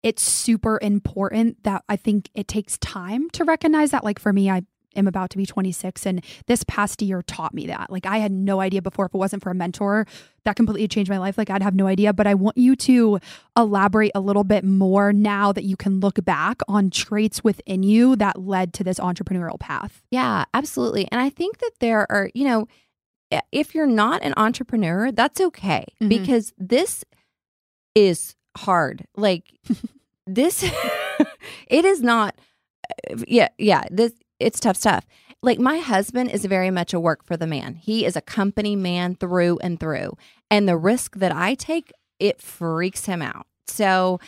it's 0.03 0.21
super 0.21 0.79
important 0.81 1.63
that 1.63 1.83
I 1.87 1.95
think 1.95 2.29
it 2.33 2.47
takes 2.47 2.77
time 2.79 3.29
to 3.31 3.45
recognize 3.45 3.91
that. 3.91 4.03
Like 4.03 4.19
for 4.19 4.33
me, 4.33 4.49
I 4.49 4.63
am 4.97 5.07
about 5.07 5.29
to 5.31 5.37
be 5.37 5.45
26 5.45 6.05
and 6.05 6.23
this 6.47 6.63
past 6.63 7.01
year 7.01 7.21
taught 7.21 7.53
me 7.53 7.67
that. 7.67 7.89
Like 7.91 8.05
I 8.05 8.17
had 8.17 8.31
no 8.31 8.59
idea 8.59 8.81
before 8.81 9.05
if 9.05 9.13
it 9.13 9.17
wasn't 9.17 9.43
for 9.43 9.49
a 9.49 9.55
mentor 9.55 10.05
that 10.45 10.55
completely 10.55 10.87
changed 10.87 11.09
my 11.09 11.17
life. 11.17 11.37
Like 11.37 11.49
I'd 11.49 11.63
have 11.63 11.75
no 11.75 11.87
idea, 11.87 12.13
but 12.13 12.27
I 12.27 12.33
want 12.33 12.57
you 12.57 12.75
to 12.77 13.19
elaborate 13.57 14.11
a 14.15 14.19
little 14.19 14.43
bit 14.43 14.63
more 14.63 15.13
now 15.13 15.51
that 15.51 15.63
you 15.63 15.75
can 15.75 15.99
look 15.99 16.23
back 16.25 16.61
on 16.67 16.89
traits 16.89 17.43
within 17.43 17.83
you 17.83 18.15
that 18.15 18.41
led 18.41 18.73
to 18.75 18.83
this 18.83 18.99
entrepreneurial 18.99 19.59
path. 19.59 20.01
Yeah, 20.11 20.45
absolutely. 20.53 21.07
And 21.11 21.21
I 21.21 21.29
think 21.29 21.59
that 21.59 21.71
there 21.79 22.09
are, 22.11 22.29
you 22.33 22.45
know, 22.45 22.67
if 23.51 23.75
you're 23.75 23.85
not 23.87 24.23
an 24.23 24.33
entrepreneur, 24.37 25.11
that's 25.11 25.41
okay 25.41 25.85
mm-hmm. 26.01 26.07
because 26.07 26.53
this 26.57 27.03
is 27.93 28.35
hard. 28.55 29.05
Like 29.15 29.51
this 30.27 30.63
it 31.67 31.85
is 31.85 32.01
not 32.01 32.35
yeah, 33.27 33.49
yeah, 33.57 33.83
this 33.91 34.13
it's 34.39 34.59
tough 34.59 34.77
stuff. 34.77 35.05
Like 35.41 35.59
my 35.59 35.77
husband 35.77 36.31
is 36.31 36.45
very 36.45 36.71
much 36.71 36.93
a 36.93 36.99
work 36.99 37.23
for 37.23 37.37
the 37.37 37.47
man. 37.47 37.75
He 37.75 38.05
is 38.05 38.15
a 38.15 38.21
company 38.21 38.75
man 38.75 39.15
through 39.15 39.59
and 39.59 39.79
through. 39.79 40.17
And 40.49 40.67
the 40.67 40.77
risk 40.77 41.17
that 41.17 41.31
I 41.31 41.55
take, 41.55 41.91
it 42.19 42.41
freaks 42.41 43.05
him 43.05 43.21
out. 43.21 43.45
So 43.67 44.19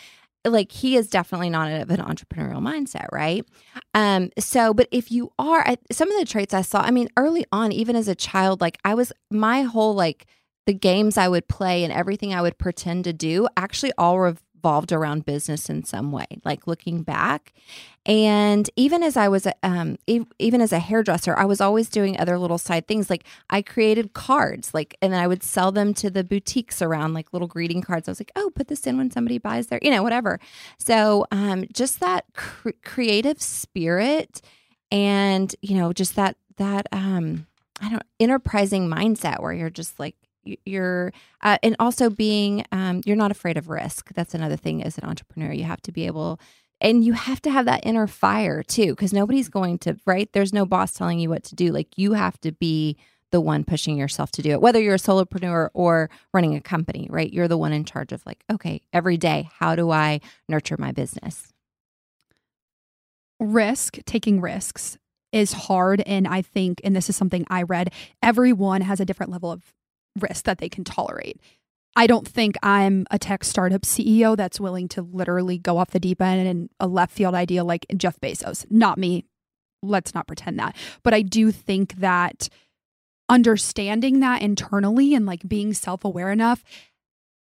like 0.45 0.71
he 0.71 0.95
is 0.95 1.09
definitely 1.09 1.49
not 1.49 1.71
of 1.71 1.89
an 1.89 1.99
entrepreneurial 1.99 2.61
mindset, 2.61 3.07
right? 3.11 3.45
Um, 3.93 4.31
so, 4.37 4.73
but 4.73 4.87
if 4.91 5.11
you 5.11 5.31
are, 5.37 5.61
I, 5.67 5.77
some 5.91 6.11
of 6.11 6.17
the 6.19 6.25
traits 6.25 6.53
I 6.53 6.61
saw, 6.61 6.81
I 6.81 6.91
mean, 6.91 7.09
early 7.17 7.45
on, 7.51 7.71
even 7.71 7.95
as 7.95 8.07
a 8.07 8.15
child, 8.15 8.61
like 8.61 8.77
I 8.85 8.93
was, 8.93 9.11
my 9.29 9.63
whole 9.63 9.93
like 9.93 10.27
the 10.65 10.73
games 10.73 11.17
I 11.17 11.27
would 11.27 11.47
play 11.47 11.83
and 11.83 11.91
everything 11.91 12.33
I 12.33 12.41
would 12.41 12.57
pretend 12.57 13.03
to 13.05 13.13
do 13.13 13.47
actually 13.57 13.91
all 13.97 14.19
rev- 14.19 14.41
revolved 14.59 14.91
around 14.91 15.25
business 15.25 15.69
in 15.69 15.83
some 15.83 16.11
way, 16.11 16.25
like 16.43 16.67
looking 16.67 17.01
back. 17.01 17.53
And 18.05 18.69
even 18.75 19.03
as 19.03 19.15
I 19.15 19.27
was, 19.29 19.47
um, 19.63 19.97
even 20.07 20.61
as 20.61 20.73
a 20.73 20.79
hairdresser, 20.79 21.35
I 21.37 21.45
was 21.45 21.61
always 21.61 21.89
doing 21.89 22.19
other 22.19 22.37
little 22.37 22.57
side 22.57 22.87
things. 22.87 23.09
Like 23.09 23.23
I 23.49 23.61
created 23.61 24.13
cards, 24.13 24.73
like, 24.73 24.97
and 25.01 25.13
then 25.13 25.19
I 25.19 25.27
would 25.27 25.43
sell 25.43 25.71
them 25.71 25.93
to 25.95 26.09
the 26.09 26.23
boutiques 26.23 26.81
around, 26.81 27.13
like 27.13 27.31
little 27.31 27.47
greeting 27.47 27.81
cards. 27.81 28.07
I 28.07 28.11
was 28.11 28.19
like, 28.19 28.31
oh, 28.35 28.51
put 28.53 28.67
this 28.67 28.85
in 28.85 28.97
when 28.97 29.11
somebody 29.11 29.37
buys 29.37 29.67
their, 29.67 29.79
you 29.81 29.91
know, 29.91 30.03
whatever. 30.03 30.39
So, 30.77 31.25
um, 31.31 31.65
just 31.71 31.99
that 31.99 32.25
cr- 32.33 32.71
creative 32.83 33.41
spirit, 33.41 34.41
and 34.91 35.55
you 35.61 35.77
know, 35.77 35.93
just 35.93 36.15
that 36.15 36.35
that 36.57 36.87
um, 36.91 37.45
I 37.79 37.89
don't 37.89 38.03
enterprising 38.19 38.89
mindset 38.89 39.41
where 39.41 39.53
you're 39.53 39.69
just 39.69 39.99
like 39.99 40.15
you're 40.43 41.11
uh, 41.41 41.57
and 41.63 41.75
also 41.79 42.09
being 42.09 42.65
um, 42.71 43.01
you're 43.05 43.15
not 43.15 43.31
afraid 43.31 43.57
of 43.57 43.69
risk. 43.69 44.13
That's 44.13 44.33
another 44.33 44.55
thing 44.55 44.83
as 44.83 44.97
an 44.97 45.05
entrepreneur. 45.05 45.51
You 45.51 45.65
have 45.65 45.81
to 45.83 45.91
be 45.91 46.05
able 46.05 46.39
and 46.81 47.03
you 47.03 47.13
have 47.13 47.41
to 47.41 47.51
have 47.51 47.65
that 47.65 47.85
inner 47.85 48.07
fire 48.07 48.63
too 48.63 48.91
because 48.91 49.13
nobody's 49.13 49.49
going 49.49 49.77
to 49.79 49.97
right? 50.05 50.31
There's 50.33 50.53
no 50.53 50.65
boss 50.65 50.93
telling 50.93 51.19
you 51.19 51.29
what 51.29 51.43
to 51.45 51.55
do. 51.55 51.71
Like 51.71 51.97
you 51.97 52.13
have 52.13 52.39
to 52.41 52.51
be 52.51 52.97
the 53.31 53.41
one 53.41 53.63
pushing 53.63 53.95
yourself 53.95 54.31
to 54.31 54.41
do 54.41 54.49
it 54.49 54.61
whether 54.61 54.81
you're 54.81 54.95
a 54.95 54.97
solopreneur 54.97 55.69
or 55.75 56.09
running 56.33 56.55
a 56.55 56.61
company 56.61 57.07
right? 57.11 57.31
You're 57.31 57.47
the 57.47 57.57
one 57.57 57.73
in 57.73 57.85
charge 57.85 58.11
of 58.11 58.25
like 58.25 58.43
okay 58.51 58.81
every 58.93 59.17
day 59.17 59.49
how 59.59 59.75
do 59.75 59.91
i 59.91 60.19
nurture 60.47 60.77
my 60.77 60.91
business? 60.91 61.53
Risk 63.39 63.99
taking 64.05 64.41
risks 64.41 64.97
is 65.31 65.53
hard 65.53 66.01
and 66.01 66.27
i 66.27 66.41
think 66.41 66.81
and 66.83 66.95
this 66.95 67.09
is 67.09 67.15
something 67.15 67.45
i 67.49 67.61
read 67.61 67.91
everyone 68.23 68.81
has 68.81 68.99
a 68.99 69.05
different 69.05 69.31
level 69.31 69.51
of 69.51 69.61
risk 70.19 70.45
that 70.45 70.59
they 70.59 70.69
can 70.69 70.83
tolerate. 70.83 71.39
I 71.95 72.07
don't 72.07 72.27
think 72.27 72.55
I'm 72.63 73.05
a 73.11 73.19
tech 73.19 73.43
startup 73.43 73.81
CEO 73.81 74.37
that's 74.37 74.59
willing 74.59 74.87
to 74.89 75.01
literally 75.01 75.57
go 75.57 75.77
off 75.77 75.91
the 75.91 75.99
deep 75.99 76.21
end 76.21 76.47
and 76.47 76.69
a 76.79 76.87
left 76.87 77.13
field 77.13 77.35
idea 77.35 77.63
like 77.63 77.85
Jeff 77.97 78.19
Bezos. 78.19 78.65
Not 78.69 78.97
me. 78.97 79.25
Let's 79.81 80.13
not 80.13 80.27
pretend 80.27 80.59
that. 80.59 80.75
But 81.03 81.13
I 81.13 81.21
do 81.21 81.51
think 81.51 81.95
that 81.95 82.49
understanding 83.27 84.19
that 84.19 84.41
internally 84.41 85.13
and 85.13 85.25
like 85.25 85.47
being 85.47 85.73
self 85.73 86.03
aware 86.05 86.31
enough, 86.31 86.63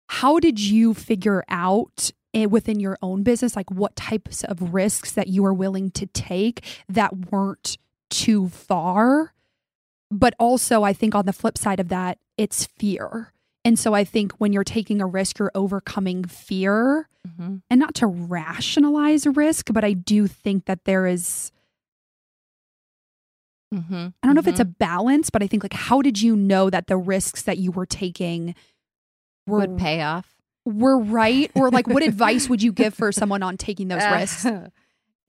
how 0.07 0.39
did 0.39 0.59
you 0.59 0.93
figure 0.93 1.43
out 1.49 2.11
eh, 2.33 2.45
within 2.45 2.79
your 2.79 2.97
own 3.01 3.23
business, 3.23 3.55
like 3.55 3.69
what 3.71 3.95
types 3.95 4.43
of 4.43 4.73
risks 4.73 5.11
that 5.13 5.27
you 5.27 5.45
are 5.45 5.53
willing 5.53 5.91
to 5.91 6.05
take 6.07 6.63
that 6.87 7.31
weren't 7.31 7.77
too 8.09 8.49
far? 8.49 9.33
But 10.11 10.33
also, 10.39 10.83
I 10.83 10.93
think 10.93 11.13
on 11.13 11.25
the 11.25 11.33
flip 11.33 11.57
side 11.57 11.79
of 11.79 11.89
that, 11.89 12.17
it's 12.37 12.65
fear. 12.65 13.31
And 13.65 13.77
so 13.77 13.93
I 13.93 14.03
think 14.03 14.31
when 14.33 14.53
you're 14.53 14.63
taking 14.63 15.01
a 15.01 15.05
risk, 15.05 15.37
you're 15.37 15.51
overcoming 15.53 16.23
fear 16.23 17.07
mm-hmm. 17.27 17.57
and 17.69 17.79
not 17.79 17.93
to 17.95 18.07
rationalize 18.07 19.27
risk, 19.27 19.71
but 19.71 19.83
I 19.83 19.93
do 19.93 20.27
think 20.27 20.65
that 20.65 20.85
there 20.85 21.05
is. 21.05 21.51
Mm-hmm. 23.73 23.93
I 23.93 23.97
don't 23.99 24.11
know 24.23 24.29
mm-hmm. 24.29 24.37
if 24.39 24.47
it's 24.47 24.59
a 24.59 24.63
mm-hmm. 24.63 24.71
balance, 24.79 25.29
but 25.29 25.43
I 25.43 25.47
think 25.47 25.63
like, 25.63 25.73
how 25.73 26.01
did 26.01 26.19
you 26.21 26.35
know 26.35 26.69
that 26.69 26.87
the 26.87 26.97
risks 26.97 27.43
that 27.43 27.59
you 27.59 27.71
were 27.71 27.85
taking 27.85 28.55
were, 29.45 29.59
would 29.59 29.77
pay 29.77 30.01
off? 30.01 30.35
Were 30.65 30.97
right? 30.97 31.51
Or 31.53 31.69
like, 31.69 31.87
what 31.87 32.01
advice 32.01 32.49
would 32.49 32.63
you 32.63 32.71
give 32.71 32.93
for 32.95 33.11
someone 33.11 33.43
on 33.43 33.57
taking 33.57 33.89
those 33.89 34.03
risks? 34.03 34.47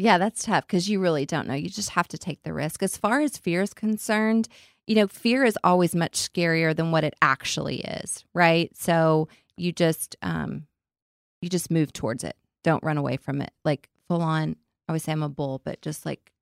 Yeah, 0.00 0.16
that's 0.16 0.44
tough 0.44 0.66
because 0.66 0.88
you 0.88 0.99
really 0.99 1.26
don't 1.26 1.46
know. 1.46 1.52
You 1.52 1.68
just 1.68 1.90
have 1.90 2.08
to 2.08 2.16
take 2.16 2.42
the 2.42 2.54
risk. 2.54 2.82
As 2.82 2.96
far 2.96 3.20
as 3.20 3.37
fear 3.37 3.60
is 3.60 3.75
concerned, 3.75 4.49
you 4.87 4.94
know, 4.94 5.06
fear 5.06 5.44
is 5.44 5.58
always 5.62 5.94
much 5.94 6.14
scarier 6.14 6.75
than 6.75 6.90
what 6.90 7.04
it 7.04 7.14
actually 7.22 7.80
is, 7.80 8.25
right? 8.34 8.75
So 8.76 9.28
you 9.56 9.72
just 9.72 10.16
um 10.22 10.66
you 11.40 11.49
just 11.49 11.70
move 11.70 11.92
towards 11.92 12.25
it. 12.25 12.37
Don't 12.64 12.84
run 12.84 12.99
away 12.99 13.16
from 13.16 13.40
it. 13.40 13.52
Like 13.64 13.88
full 14.08 14.22
on, 14.22 14.56
I 14.88 14.92
always 14.92 15.04
say 15.04 15.12
I'm 15.12 15.22
a 15.22 15.28
bull, 15.28 15.60
but 15.64 15.80
just 15.80 16.04
like 16.04 16.32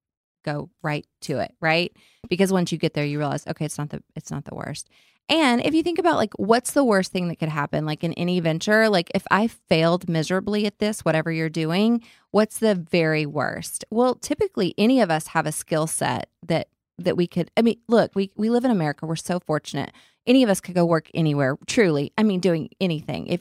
go 0.45 0.71
right 0.83 1.07
to 1.23 1.39
it, 1.39 1.55
right? 1.61 1.93
Because 2.29 2.53
once 2.53 2.73
you 2.73 2.79
get 2.79 2.95
there, 2.95 3.05
you 3.05 3.19
realize, 3.19 3.47
okay, 3.47 3.65
it's 3.65 3.79
not 3.79 3.91
the 3.91 4.03
it's 4.17 4.31
not 4.31 4.45
the 4.45 4.55
worst. 4.55 4.89
And 5.31 5.63
if 5.65 5.75
you 5.75 5.83
think 5.83 5.99
about 5.99 6.17
like 6.17 6.33
what's 6.37 6.73
the 6.73 6.85
worst 6.85 7.13
thing 7.13 7.29
that 7.29 7.37
could 7.39 7.51
happen, 7.51 7.85
like 7.85 8.03
in 8.03 8.15
any 8.15 8.41
venture, 8.41 8.89
like 8.89 9.11
if 9.15 9.27
I 9.31 9.47
failed 9.47 10.09
miserably 10.09 10.65
at 10.65 10.79
this, 10.79 11.05
whatever 11.05 11.31
you're 11.31 11.51
doing, 11.51 12.03
what's 12.31 12.59
the 12.59 12.75
very 12.75 13.27
worst? 13.27 13.85
Well, 13.91 14.15
typically 14.15 14.75
any 14.79 15.01
of 15.01 15.11
us 15.11 15.29
have 15.29 15.47
a 15.47 15.53
skill 15.53 15.87
set 15.87 16.31
that 16.47 16.69
that 16.99 17.17
we 17.17 17.27
could 17.27 17.51
I 17.57 17.63
mean, 17.63 17.81
look, 17.89 18.13
we 18.15 18.33
we 18.37 18.51
live 18.51 18.65
in 18.65 18.71
America. 18.71 19.07
We're 19.07 19.17
so 19.17 19.41
fortunate. 19.41 19.93
Any 20.27 20.43
of 20.43 20.51
us 20.51 20.61
could 20.61 20.75
go 20.75 20.85
work 20.85 21.09
anywhere, 21.15 21.57
truly. 21.67 22.13
I 22.19 22.23
mean, 22.23 22.41
doing 22.41 22.71
anything. 22.81 23.29
If 23.29 23.41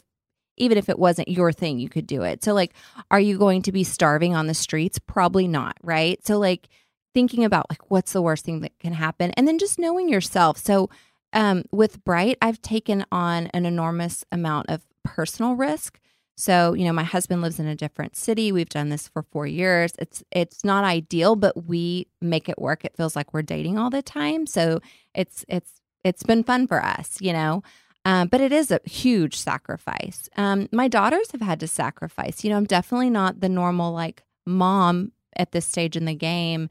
even 0.58 0.78
if 0.78 0.90
it 0.90 0.98
wasn't 0.98 1.28
your 1.28 1.52
thing, 1.52 1.80
you 1.80 1.90
could 1.90 2.08
do 2.08 2.24
it. 2.24 2.44
So 2.44 2.54
like, 2.54 2.74
are 3.12 3.20
you 3.20 3.38
going 3.38 3.62
to 3.64 3.72
be 3.72 3.84
starving 3.84 4.36
on 4.36 4.48
the 4.48 4.54
streets? 4.54 5.00
Probably 5.00 5.48
not, 5.48 5.78
right? 5.84 6.26
So 6.26 6.40
like 6.40 6.68
thinking 7.14 7.44
about 7.44 7.70
like 7.70 7.90
what's 7.90 8.14
the 8.14 8.22
worst 8.22 8.46
thing 8.46 8.62
that 8.62 8.78
can 8.80 8.94
happen 8.94 9.32
and 9.32 9.48
then 9.48 9.60
just 9.60 9.80
knowing 9.80 10.10
yourself. 10.10 10.58
So 10.58 10.90
um 11.34 11.64
with 11.72 12.04
Brite, 12.04 12.38
I've 12.42 12.62
taken 12.62 13.06
on 13.12 13.48
an 13.48 13.66
enormous 13.66 14.24
amount 14.32 14.70
of 14.70 14.86
personal 15.04 15.54
risk 15.54 16.00
so, 16.38 16.74
you 16.74 16.86
know, 16.86 16.94
my 16.94 17.04
husband 17.04 17.42
lives 17.42 17.60
in 17.60 17.66
a 17.66 17.76
different 17.76 18.16
city. 18.16 18.52
We've 18.52 18.70
done 18.70 18.90
this 18.90 19.08
for 19.08 19.24
4 19.24 19.48
years. 19.48 19.94
It's 19.98 20.24
it's 20.32 20.64
not 20.64 20.84
ideal, 20.84 21.36
but 21.36 21.66
we 21.66 22.08
make 22.22 22.48
it 22.48 22.60
work. 22.60 22.86
It 22.86 22.96
feels 22.96 23.16
like 23.16 23.34
we're 23.34 23.42
dating 23.42 23.80
all 23.80 23.90
the 23.90 24.04
time. 24.04 24.46
So, 24.46 24.80
it's 25.16 25.44
it's 25.50 25.82
it's 26.04 26.24
been 26.24 26.44
fun 26.44 26.68
for 26.68 26.84
us, 26.84 27.18
you 27.20 27.34
know. 27.34 27.64
Um, 28.06 28.28
but 28.30 28.40
it 28.40 28.54
is 28.54 28.72
a 28.72 28.80
huge 28.86 29.36
sacrifice. 29.36 30.30
Um, 30.38 30.70
my 30.72 30.88
daughters 30.88 31.32
have 31.32 31.42
had 31.42 31.60
to 31.60 31.68
sacrifice. 31.68 32.44
You 32.44 32.52
know, 32.52 32.58
I'm 32.58 32.66
definitely 32.66 33.10
not 33.10 33.42
the 33.42 33.50
normal 33.50 33.92
like 33.92 34.24
mom 34.46 35.12
at 35.36 35.52
this 35.52 35.66
stage 35.66 35.98
in 35.98 36.06
the 36.06 36.16
game, 36.16 36.70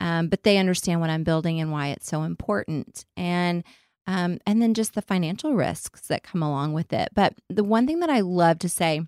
um, 0.00 0.28
but 0.28 0.44
they 0.44 0.58
understand 0.58 1.00
what 1.00 1.10
I'm 1.10 1.24
building 1.24 1.58
and 1.60 1.72
why 1.72 1.88
it's 1.88 2.06
so 2.06 2.22
important. 2.22 3.04
And 3.16 3.64
um, 4.06 4.38
and 4.46 4.62
then 4.62 4.74
just 4.74 4.94
the 4.94 5.02
financial 5.02 5.54
risks 5.54 6.02
that 6.08 6.22
come 6.22 6.42
along 6.42 6.72
with 6.72 6.92
it. 6.92 7.08
But 7.14 7.34
the 7.48 7.64
one 7.64 7.86
thing 7.86 8.00
that 8.00 8.10
I 8.10 8.20
love 8.20 8.58
to 8.60 8.68
say 8.68 9.02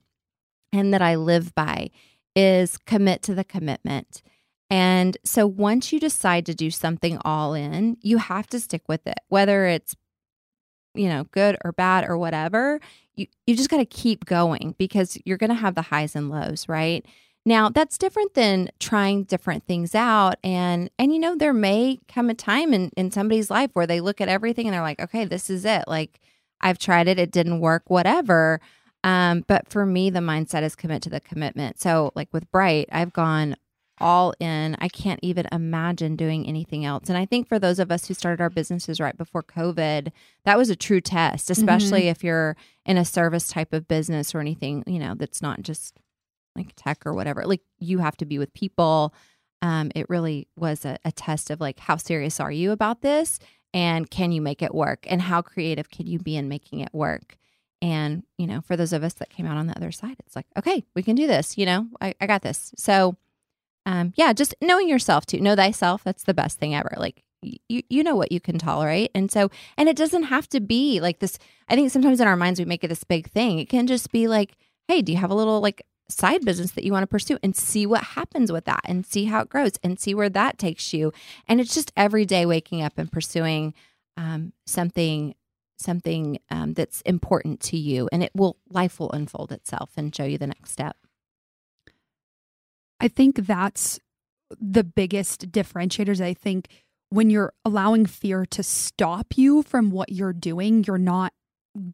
and 0.73 0.93
that 0.93 1.03
I 1.03 1.15
live 1.15 1.55
by 1.55 1.91
is 2.35 2.79
commit 2.79 3.23
to 3.23 3.35
the 3.35 3.45
commitment. 3.45 4.23
And 4.71 5.17
so 5.25 5.47
once 5.47 5.93
you 5.93 6.01
decide 6.01 6.45
to 6.47 6.55
do 6.55 6.71
something 6.71 7.19
all 7.25 7.55
in, 7.55 7.97
you 8.03 8.19
have 8.19 8.47
to 8.49 8.61
stick 8.61 8.83
with 8.87 9.07
it, 9.07 9.19
whether 9.29 9.67
it's 9.67 9.97
you 10.95 11.09
know, 11.09 11.25
good 11.31 11.57
or 11.65 11.73
bad 11.73 12.05
or 12.09 12.19
whatever. 12.19 12.81
You 13.15 13.27
you 13.47 13.57
just 13.57 13.71
got 13.71 13.79
to 13.79 13.87
keep 13.87 14.25
going 14.25 14.75
because 14.79 15.19
you're 15.25 15.39
going 15.39 15.51
to 15.51 15.57
have 15.57 15.75
the 15.75 15.83
highs 15.83 16.17
and 16.17 16.29
lows, 16.29 16.69
right? 16.69 17.07
Now, 17.49 17.71
that's 17.71 17.97
different 17.97 18.35
than 18.35 18.69
trying 18.79 19.25
different 19.25 19.65
things 19.65 19.95
out 19.95 20.35
and 20.45 20.91
and 20.99 21.15
you 21.15 21.19
know 21.19 21.35
there 21.35 21.55
may 21.55 21.99
come 22.07 22.29
a 22.29 22.35
time 22.35 22.75
in 22.75 22.91
in 22.95 23.11
somebody's 23.11 23.51
life 23.51 23.71
where 23.73 23.87
they 23.87 24.03
look 24.03 24.21
at 24.21 24.29
everything 24.29 24.67
and 24.67 24.75
they're 24.75 24.83
like, 24.83 25.01
"Okay, 25.01 25.25
this 25.25 25.49
is 25.49 25.65
it. 25.65 25.85
Like 25.87 26.21
I've 26.61 26.79
tried 26.79 27.09
it, 27.09 27.19
it 27.19 27.31
didn't 27.31 27.61
work, 27.61 27.85
whatever." 27.89 28.61
Um, 29.03 29.45
but 29.49 29.71
for 29.71 29.87
me, 29.87 30.11
the 30.11 30.21
mindset 30.21 30.63
is 30.63 30.77
commit 30.77 31.01
to 31.05 31.11
the 31.11 31.21
commitment. 31.21 31.81
So, 31.81 32.13
like 32.15 32.29
with 32.35 32.51
Brite, 32.51 32.91
I've 32.93 33.15
gone 33.15 33.57
all 33.99 34.35
in. 34.39 34.77
I 34.79 34.89
can't 34.89 35.21
even 35.23 35.47
imagine 35.51 36.17
doing 36.17 36.47
anything 36.47 36.85
else. 36.85 37.09
And 37.09 37.17
I 37.17 37.25
think 37.25 37.49
for 37.49 37.59
those 37.59 37.79
of 37.79 37.91
us 37.91 38.07
who 38.09 38.15
started 38.15 38.43
our 38.43 38.51
businesses 38.51 39.01
right 39.01 39.17
before 39.17 39.43
COVID, 39.43 40.13
that 40.45 40.59
was 40.59 40.69
a 40.69 40.77
true 40.77 41.01
test, 41.01 41.51
especially 41.51 42.03
Mm-hmm. 42.03 42.11
if 42.11 42.23
you're 42.23 42.57
in 42.85 42.99
a 42.99 43.05
service 43.07 43.49
type 43.49 43.73
of 43.73 43.89
business 43.89 44.35
or 44.35 44.41
anything, 44.41 44.85
you 44.87 44.99
know, 44.99 45.15
that's 45.15 45.41
not 45.41 45.63
just 45.63 45.95
like 46.57 46.73
tech 46.77 47.07
or 47.07 47.15
whatever. 47.15 47.45
Like 47.45 47.63
you 47.79 47.99
have 47.99 48.17
to 48.19 48.27
be 48.27 48.39
with 48.39 48.53
people. 48.55 49.15
Um, 49.63 49.91
it 49.95 50.09
really 50.09 50.49
was 50.57 50.85
a, 50.85 50.99
a 51.05 51.13
test 51.13 51.51
of 51.51 51.61
like, 51.61 51.79
how 51.79 51.97
serious 51.97 52.41
are 52.41 52.53
you 52.53 52.73
about 52.73 53.03
this? 53.03 53.39
And 53.75 54.11
can 54.11 54.33
you 54.33 54.41
make 54.41 54.63
it 54.63 54.75
work? 54.75 55.07
And 55.09 55.21
how 55.21 55.43
creative 55.43 55.91
can 55.91 56.07
you 56.07 56.19
be 56.19 56.37
in 56.37 56.49
making 56.49 56.81
it 56.81 56.91
work? 56.93 57.37
And, 57.81 58.25
you 58.39 58.47
know, 58.47 58.61
for 58.61 58.77
those 58.77 58.93
of 58.93 59.05
us 59.05 59.15
that 59.15 59.31
came 59.31 59.47
out 59.47 59.57
on 59.57 59.67
the 59.67 59.77
other 59.77 59.93
side, 59.93 60.17
it's 60.21 60.35
like, 60.35 60.47
okay, 60.57 60.85
we 60.95 61.03
can 61.03 61.15
do 61.15 61.27
this. 61.27 61.57
You 61.59 61.67
know, 61.67 61.87
I, 62.01 62.15
I 62.21 62.27
got 62.27 62.43
this. 62.43 62.73
So, 62.77 63.17
um, 63.87 64.13
yeah, 64.17 64.33
just 64.33 64.55
knowing 64.61 64.89
yourself 64.89 65.27
too. 65.27 65.41
Know 65.41 65.55
thyself. 65.55 66.03
That's 66.03 66.25
the 66.25 66.35
best 66.35 66.59
thing 66.59 66.75
ever. 66.75 66.95
Like, 66.97 67.23
you, 67.41 67.83
you 67.89 68.03
know 68.03 68.17
what 68.17 68.33
you 68.33 68.41
can 68.41 68.59
tolerate. 68.59 69.13
And 69.15 69.31
so, 69.31 69.51
and 69.77 69.89
it 69.89 69.97
doesn't 69.97 70.25
have 70.25 70.49
to 70.49 70.61
be 70.61 71.01
like 71.01 71.21
this. 71.21 71.39
I 71.69 71.77
think 71.77 71.91
sometimes 71.91 72.21
in 72.21 72.27
our 72.27 72.37
minds, 72.37 72.59
we 72.59 72.65
make 72.65 72.83
it 72.83 72.89
this 72.89 73.05
big 73.05 73.31
thing. 73.31 73.61
It 73.61 73.69
can 73.69 73.87
just 73.87 74.11
be 74.11 74.27
like, 74.27 74.57
hey, 74.89 75.03
do 75.03 75.13
you 75.13 75.19
have 75.19 75.31
a 75.31 75.35
little 75.35 75.61
like 75.61 75.83
side 76.09 76.45
business 76.45 76.73
that 76.73 76.85
you 76.85 76.93
want 76.93 77.03
to 77.03 77.07
pursue 77.09 77.39
and 77.43 77.55
see 77.55 77.87
what 77.87 78.03
happens 78.03 78.51
with 78.51 78.65
that 78.65 78.81
and 78.85 79.05
see 79.05 79.27
how 79.27 79.41
it 79.41 79.49
grows 79.49 79.75
and 79.83 80.01
see 80.01 80.15
where 80.15 80.31
that 80.31 80.59
takes 80.59 80.93
you. 80.93 81.13
And 81.47 81.61
it's 81.61 81.75
just 81.75 81.93
every 81.97 82.25
day 82.25 82.47
waking 82.47 82.83
up 82.83 82.95
and 82.97 83.11
pursuing 83.11 83.75
um, 84.17 84.53
something 84.67 85.35
something 85.81 86.41
um, 86.51 86.73
that's 86.73 87.03
important 87.03 87.61
to 87.61 87.77
you 87.77 88.09
and 88.11 88.21
it 88.21 88.33
will 88.35 88.57
life 88.69 88.99
will 88.99 89.13
unfold 89.13 89.53
itself 89.53 89.91
and 89.97 90.13
show 90.13 90.25
you 90.25 90.37
the 90.37 90.49
next 90.49 90.73
step 90.73 90.97
I 93.01 93.09
think 93.09 93.47
that's 93.47 94.01
the 94.61 94.85
biggest 94.85 95.51
differentiators. 95.53 96.21
I 96.21 96.35
think 96.35 96.69
when 97.11 97.31
you're 97.31 97.53
allowing 97.65 98.07
fear 98.07 98.45
to 98.47 98.63
stop 98.63 99.37
you 99.37 99.63
from 99.63 99.91
what 99.91 100.11
you're 100.11 100.33
doing, 100.33 100.85
you're 100.85 100.99
not 100.99 101.33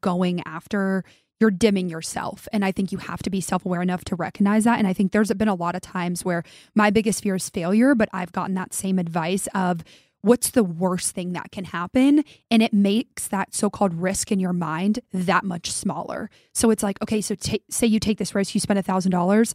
going 0.01 0.43
after, 0.47 1.05
you're 1.41 1.51
dimming 1.51 1.89
yourself. 1.89 2.47
And 2.53 2.65
I 2.65 2.73
think 2.73 2.93
you 2.93 2.99
have 2.99 3.23
to 3.25 3.31
be 3.31 3.41
self 3.41 3.65
aware 3.67 3.83
enough 3.83 4.05
to 4.07 4.17
recognize 4.17 4.65
that. 4.65 4.79
And 4.79 4.87
I 4.87 4.93
think 4.93 5.13
there's 5.13 5.33
been 5.33 5.49
a 5.49 5.55
lot 5.55 5.75
of 5.75 5.83
times 5.83 6.25
where 6.25 6.43
my 6.75 6.91
biggest 6.91 7.23
fear 7.23 7.35
is 7.35 7.49
failure, 7.51 7.95
but 7.95 8.09
I've 8.13 8.33
gotten 8.33 8.55
that 8.55 8.73
same 8.73 8.99
advice 8.99 9.49
of, 9.55 9.83
What's 10.23 10.49
the 10.53 10.65
worst 10.65 11.15
thing 11.15 11.35
that 11.35 11.53
can 11.53 11.67
happen? 11.67 12.25
And 12.51 12.63
it 12.63 12.73
makes 12.73 13.29
that 13.29 13.55
so 13.55 13.69
called 13.69 13.93
risk 13.93 14.33
in 14.33 14.41
your 14.41 14.55
mind 14.55 15.01
that 15.13 15.45
much 15.45 15.71
smaller. 15.71 16.31
So 16.55 16.71
it's 16.71 16.83
like, 16.83 16.97
okay, 17.03 17.21
so 17.21 17.35
ta 17.35 17.59
say 17.69 17.87
you 17.87 18.01
take 18.01 18.17
this 18.17 18.35
risk, 18.35 18.55
you 18.55 18.61
spend 18.63 18.79
a 18.79 18.83
$1,000, 18.83 19.53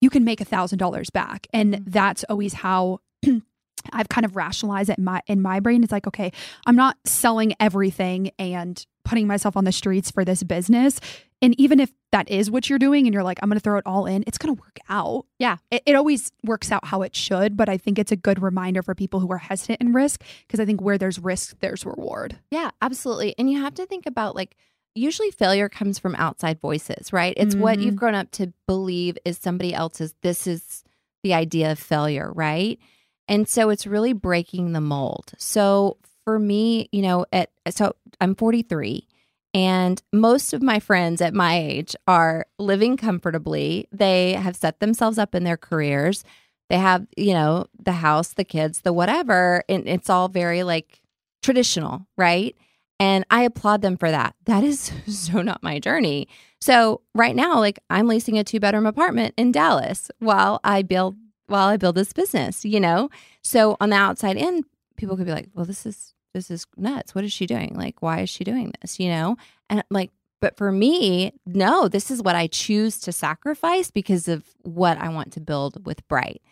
you 0.00 0.10
can 0.10 0.22
make 0.24 0.40
a 0.40 0.44
thousand 0.44 0.78
dollars 0.78 1.10
back 1.10 1.48
and 1.52 1.74
Mhm. 1.74 1.84
that's 1.86 2.22
always 2.24 2.52
how 2.54 3.00
i've 3.92 4.08
kind 4.08 4.24
of 4.24 4.36
rationalized 4.36 4.90
it 4.90 4.98
in 4.98 5.02
my 5.04 5.20
in 5.26 5.42
my 5.42 5.58
brain 5.58 5.82
it's 5.82 5.90
like 5.92 6.06
okay 6.06 6.30
i'm 6.66 6.76
not 6.76 6.96
selling 7.04 7.52
everything 7.58 8.30
and 8.38 8.86
putting 9.04 9.26
myself 9.26 9.56
on 9.56 9.64
the 9.64 9.72
streets 9.72 10.10
for 10.10 10.24
this 10.24 10.42
business. 10.42 11.00
And 11.40 11.58
even 11.58 11.80
if 11.80 11.92
that 12.12 12.30
is 12.30 12.50
what 12.50 12.70
you're 12.70 12.78
doing 12.78 13.06
and 13.06 13.14
you're 13.14 13.22
like 13.24 13.38
i'm 13.42 13.48
going 13.48 13.56
to 13.58 13.62
throw 13.62 13.78
it 13.78 13.86
all 13.86 14.06
in 14.06 14.22
it's 14.26 14.38
going 14.38 14.54
to 14.54 14.60
work 14.60 14.78
out. 14.88 15.24
Yeah. 15.38 15.56
it, 15.70 15.82
it 15.86 15.94
always 15.96 16.30
works 16.44 16.70
out 16.70 16.84
how 16.84 17.02
it 17.02 17.16
should 17.16 17.56
but 17.56 17.68
i 17.68 17.76
think 17.78 17.98
it's 17.98 18.12
a 18.12 18.16
good 18.16 18.40
reminder 18.42 18.82
for 18.82 18.94
people 18.94 19.18
who 19.18 19.32
are 19.32 19.38
hesitant 19.38 19.80
in 19.80 19.92
risk 19.92 20.22
because 20.46 20.60
i 20.60 20.64
think 20.66 20.80
where 20.80 20.98
there's 20.98 21.18
risk 21.18 21.56
there's 21.60 21.84
reward. 21.86 22.38
Yeah 22.50 22.70
absolutely. 22.80 23.34
And 23.38 23.50
you 23.50 23.60
have 23.60 23.74
to 23.74 23.86
think 23.86 24.06
about 24.06 24.36
like 24.36 24.56
usually 24.94 25.30
failure 25.30 25.68
comes 25.70 25.98
from 25.98 26.14
outside 26.16 26.60
voices 26.60 27.12
right? 27.12 27.34
It's 27.36 27.56
what 27.56 27.78
Mhm. 27.78 27.82
you've 27.84 27.96
grown 27.96 28.14
up 28.14 28.30
to 28.32 28.52
believe 28.68 29.16
is 29.24 29.38
somebody 29.38 29.72
else's 29.74 30.14
this 30.22 30.46
is 30.46 30.84
the 31.24 31.34
idea 31.34 31.72
of 31.72 31.78
failure 31.78 32.30
right? 32.34 32.78
And 33.26 33.48
so 33.48 33.70
it's 33.70 33.86
really 33.86 34.12
breaking 34.12 34.72
the 34.74 34.80
mold. 34.80 35.32
So 35.38 35.96
for 36.24 36.38
me 36.38 36.88
you 36.92 37.02
know 37.02 37.26
at 37.32 37.50
so 37.70 37.94
i'm 38.20 38.34
43 38.34 39.06
and 39.54 40.02
most 40.12 40.52
of 40.52 40.62
my 40.62 40.80
friends 40.80 41.20
at 41.20 41.34
my 41.34 41.58
age 41.58 41.94
are 42.06 42.46
living 42.58 42.96
comfortably. 42.96 43.86
They 43.92 44.32
have 44.32 44.56
set 44.56 44.80
themselves 44.80 45.18
up 45.18 45.34
in 45.34 45.44
their 45.44 45.58
careers. 45.58 46.24
They 46.70 46.78
have, 46.78 47.06
you 47.16 47.34
know, 47.34 47.66
the 47.78 47.92
house, 47.92 48.32
the 48.32 48.44
kids, 48.44 48.80
the 48.80 48.94
whatever. 48.94 49.62
And 49.68 49.86
it's 49.86 50.08
all 50.08 50.28
very 50.28 50.62
like 50.62 51.02
traditional, 51.42 52.06
right? 52.16 52.56
And 52.98 53.26
I 53.30 53.42
applaud 53.42 53.82
them 53.82 53.98
for 53.98 54.10
that. 54.10 54.34
That 54.46 54.64
is 54.64 54.90
so 55.06 55.42
not 55.42 55.62
my 55.62 55.78
journey. 55.78 56.28
So 56.60 57.02
right 57.14 57.36
now, 57.36 57.58
like 57.58 57.78
I'm 57.90 58.08
leasing 58.08 58.38
a 58.38 58.44
two 58.44 58.60
bedroom 58.60 58.86
apartment 58.86 59.34
in 59.36 59.52
Dallas 59.52 60.10
while 60.18 60.60
I 60.64 60.82
build 60.82 61.16
while 61.48 61.68
I 61.68 61.76
build 61.76 61.96
this 61.96 62.14
business, 62.14 62.64
you 62.64 62.80
know? 62.80 63.10
So 63.42 63.76
on 63.78 63.90
the 63.90 63.96
outside 63.96 64.38
in, 64.38 64.64
people 64.96 65.18
could 65.18 65.26
be 65.26 65.32
like, 65.32 65.50
well, 65.52 65.66
this 65.66 65.84
is 65.84 66.11
this 66.34 66.50
is 66.50 66.66
nuts. 66.76 67.14
What 67.14 67.24
is 67.24 67.32
she 67.32 67.46
doing? 67.46 67.74
Like, 67.74 68.00
why 68.00 68.20
is 68.20 68.30
she 68.30 68.44
doing 68.44 68.72
this? 68.80 68.98
You 68.98 69.08
know? 69.08 69.36
And 69.68 69.84
like, 69.90 70.10
but 70.40 70.56
for 70.56 70.72
me, 70.72 71.32
no, 71.46 71.88
this 71.88 72.10
is 72.10 72.22
what 72.22 72.34
I 72.34 72.46
choose 72.48 72.98
to 73.00 73.12
sacrifice 73.12 73.90
because 73.90 74.26
of 74.28 74.44
what 74.62 74.98
I 74.98 75.08
want 75.08 75.32
to 75.34 75.40
build 75.40 75.86
with 75.86 76.06
Brite. 76.08 76.42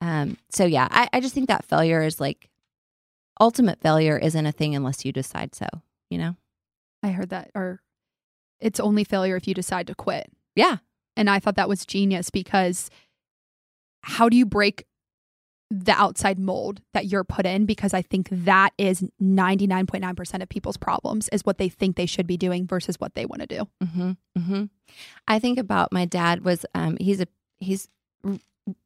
Um, 0.00 0.36
so 0.50 0.64
yeah, 0.64 0.86
I, 0.90 1.08
I 1.12 1.20
just 1.20 1.34
think 1.34 1.48
that 1.48 1.64
failure 1.64 2.02
is 2.02 2.20
like 2.20 2.50
ultimate 3.40 3.80
failure 3.80 4.18
isn't 4.18 4.46
a 4.46 4.52
thing 4.52 4.74
unless 4.74 5.04
you 5.04 5.12
decide 5.12 5.54
so, 5.54 5.66
you 6.10 6.18
know? 6.18 6.36
i 7.00 7.10
heard 7.10 7.30
that 7.30 7.48
or 7.54 7.80
it's 8.58 8.80
only 8.80 9.04
failure 9.04 9.36
if 9.36 9.46
you 9.46 9.54
decide 9.54 9.86
to 9.86 9.94
quit 9.94 10.28
Yeah. 10.56 10.78
And 11.16 11.30
I 11.30 11.38
thought 11.38 11.54
that 11.54 11.68
was 11.68 11.86
genius 11.86 12.28
because 12.30 12.90
how 14.02 14.28
do 14.28 14.36
you 14.36 14.44
break 14.44 14.84
the 15.70 15.92
outside 15.92 16.38
mold 16.38 16.80
that 16.94 17.06
you're 17.06 17.24
put 17.24 17.46
in? 17.46 17.66
Because 17.66 17.92
I 17.92 18.02
think 18.02 18.28
that 18.30 18.72
is 18.78 19.02
99.9% 19.22 20.42
of 20.42 20.48
people's 20.48 20.76
problems 20.76 21.28
is 21.30 21.44
what 21.44 21.58
they 21.58 21.68
think 21.68 21.96
they 21.96 22.06
should 22.06 22.26
be 22.26 22.36
doing 22.36 22.66
versus 22.66 22.98
what 22.98 23.14
they 23.14 23.26
want 23.26 23.42
to 23.42 23.46
do. 23.46 23.68
hmm 23.84 24.12
hmm 24.36 24.64
I 25.26 25.38
think 25.38 25.58
about 25.58 25.92
my 25.92 26.04
dad 26.06 26.44
was 26.44 26.64
um 26.74 26.96
he's 26.98 27.20
a 27.20 27.26
he's 27.60 27.88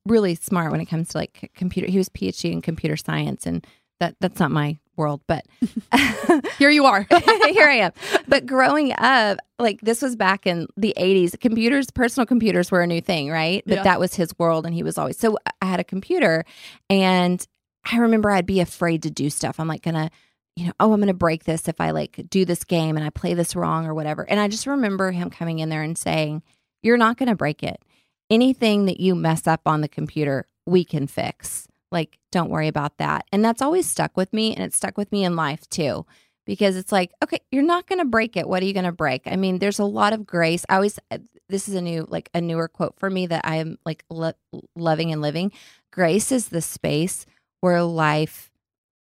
really 0.07 0.35
smart 0.35 0.71
when 0.71 0.81
it 0.81 0.87
comes 0.87 1.11
to 1.11 1.19
like 1.19 1.51
computer. 1.55 1.91
He 1.91 1.99
was 1.99 2.09
PhD 2.09 2.53
in 2.53 2.63
computer 2.63 2.97
science, 2.97 3.47
and 3.47 3.67
that 4.03 4.17
that's 4.21 4.39
not 4.41 4.51
my 4.51 4.79
world, 4.97 5.23
but 5.27 5.45
Here 6.59 6.71
you 6.71 6.85
are. 6.85 7.07
here 7.11 7.67
I 7.69 7.79
am. 7.83 7.93
But 8.29 8.47
growing 8.47 8.93
up, 8.99 9.39
like 9.59 9.81
this 9.81 10.03
was 10.03 10.17
back 10.17 10.47
in 10.47 10.67
the 10.77 10.95
80s, 10.99 11.39
computers, 11.41 11.91
personal 11.91 12.27
computers 12.27 12.71
were 12.71 12.83
a 12.83 12.87
new 12.87 13.01
thing, 13.01 13.31
right? 13.31 13.63
But 13.67 13.77
Yeah. 13.77 13.83
that 13.85 14.01
was 14.01 14.15
his 14.15 14.39
world. 14.39 14.67
And 14.67 14.75
he 14.75 14.83
was 14.83 14.99
always, 14.99 15.19
so 15.19 15.39
I 15.61 15.67
had 15.67 15.81
a 15.81 15.85
computer 15.85 16.45
and 16.91 17.45
I 17.91 17.97
remember 17.99 18.31
I'd 18.31 18.47
be 18.47 18.61
afraid 18.61 19.03
to 19.05 19.11
do 19.11 19.31
stuff. 19.31 19.59
I'm 19.59 19.67
like, 19.69 19.83
gonna, 19.83 20.11
you 20.57 20.67
know, 20.67 20.73
oh, 20.79 20.93
I'm 20.93 21.01
gonna 21.01 21.15
break 21.15 21.45
this 21.45 21.69
if 21.69 21.81
I 21.81 21.91
like 21.93 22.21
do 22.29 22.45
this 22.45 22.63
game 22.65 22.97
and 22.97 23.05
I 23.07 23.11
play 23.11 23.35
this 23.35 23.57
wrong 23.57 23.87
or 23.87 23.95
whatever. 23.95 24.29
And 24.29 24.39
I 24.39 24.49
just 24.49 24.67
remember 24.67 25.11
him 25.11 25.31
coming 25.31 25.59
in 25.61 25.69
there 25.71 25.83
and 25.83 25.97
saying, 25.97 26.43
You're 26.83 26.99
not 26.99 27.17
gonna 27.17 27.35
break 27.37 27.63
it. 27.63 27.83
Anything 28.31 28.85
that 28.87 29.01
you 29.01 29.15
mess 29.15 29.47
up 29.47 29.63
on 29.67 29.81
the 29.81 29.89
computer, 29.89 30.47
we 30.67 30.85
can 30.85 31.07
fix. 31.07 31.67
Like, 31.93 32.19
don't 32.33 32.51
worry 32.51 32.69
about 32.69 32.99
that. 32.99 33.27
And 33.31 33.45
that's 33.45 33.63
always 33.63 33.89
stuck 33.89 34.17
with 34.17 34.33
me. 34.33 34.55
And 34.55 34.65
it's 34.65 34.77
stuck 34.77 34.97
with 34.97 35.13
me 35.13 35.25
in 35.25 35.37
life 35.37 35.69
too 35.69 36.07
because 36.45 36.77
it's 36.77 36.91
like, 36.91 37.13
okay, 37.23 37.39
you're 37.51 37.63
not 37.63 37.87
going 37.87 37.99
to 37.99 38.05
break 38.05 38.37
it. 38.37 38.49
What 38.49 38.63
are 38.63 38.67
you 38.67 38.73
going 38.73 38.85
to 38.85 38.93
break? 38.93 39.23
I 39.27 39.37
mean, 39.37 39.59
there's 39.59 39.79
a 39.79 39.85
lot 39.85 40.13
of 40.13 40.27
grace. 40.27 40.65
I 40.69 40.77
always, 40.77 40.99
uh, 41.11 41.19
this 41.49 41.69
is 41.69 41.75
a 41.75 41.81
new, 41.81 42.07
like 42.09 42.31
a 42.35 42.41
newer 42.41 42.69
quote 42.69 42.99
for 42.99 43.11
me 43.11 43.27
that 43.27 43.45
I 43.45 43.57
am 43.57 43.79
like 43.85 44.05
lo- 44.11 44.33
loving 44.75 45.13
and 45.13 45.23
living. 45.23 45.53
Grace 45.93 46.33
is 46.33 46.49
the 46.49 46.63
space 46.63 47.27
where 47.61 47.83
life 47.83 48.51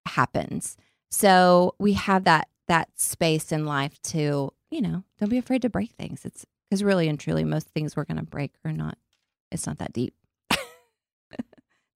happens. 0.06 0.78
So 1.10 1.76
we 1.80 1.94
have 1.94 2.26
that, 2.26 2.48
that 2.68 2.90
space 3.00 3.52
in 3.52 3.66
life 3.66 4.02
to, 4.04 4.54
you 4.70 4.82
know, 4.82 5.04
don't 5.20 5.30
be 5.30 5.38
afraid 5.38 5.62
to 5.64 5.70
break 5.70 5.92
things. 5.92 6.26
It's 6.26 6.46
because 6.70 6.84
really 6.84 7.08
and 7.08 7.20
truly, 7.20 7.44
most 7.44 7.70
things 7.70 7.96
we're 7.96 8.06
going 8.06 8.18
to 8.18 8.24
break 8.24 8.54
are 8.64 8.72
not, 8.72 8.98
it's 9.52 9.66
not 9.66 9.80
that 9.80 9.94
deep. 9.94 10.14
it's 10.52 10.62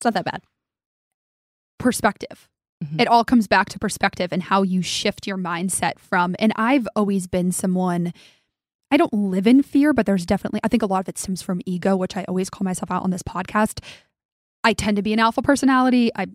not 0.03 0.13
that 0.15 0.25
bad. 0.25 0.41
Perspective. 1.77 2.49
Mhm. 2.83 3.01
It 3.01 3.07
all 3.07 3.23
comes 3.23 3.47
back 3.47 3.69
to 3.69 3.79
perspective 3.79 4.31
and 4.31 4.43
how 4.43 4.63
you 4.63 4.81
shift 4.81 5.27
your 5.27 5.37
mindset 5.37 5.99
from. 5.99 6.35
And 6.39 6.51
I've 6.55 6.87
always 6.95 7.27
been 7.27 7.51
someone, 7.51 8.13
I 8.91 8.97
don't 8.97 9.13
live 9.13 9.47
in 9.47 9.63
fear, 9.63 9.93
but 9.93 10.05
there's 10.05 10.25
definitely, 10.25 10.59
I 10.63 10.67
think 10.67 10.83
a 10.83 10.85
lot 10.87 10.99
of 11.01 11.09
it 11.09 11.17
stems 11.17 11.41
from 11.41 11.61
ego, 11.65 11.95
which 11.95 12.17
I 12.17 12.23
always 12.25 12.49
call 12.49 12.63
myself 12.63 12.91
out 12.91 13.03
on 13.03 13.11
this 13.11 13.23
podcast. 13.23 13.79
I 14.63 14.73
tend 14.73 14.97
to 14.97 15.03
be 15.03 15.13
an 15.13 15.19
alpha 15.19 15.41
personality. 15.41 16.11
I 16.15 16.27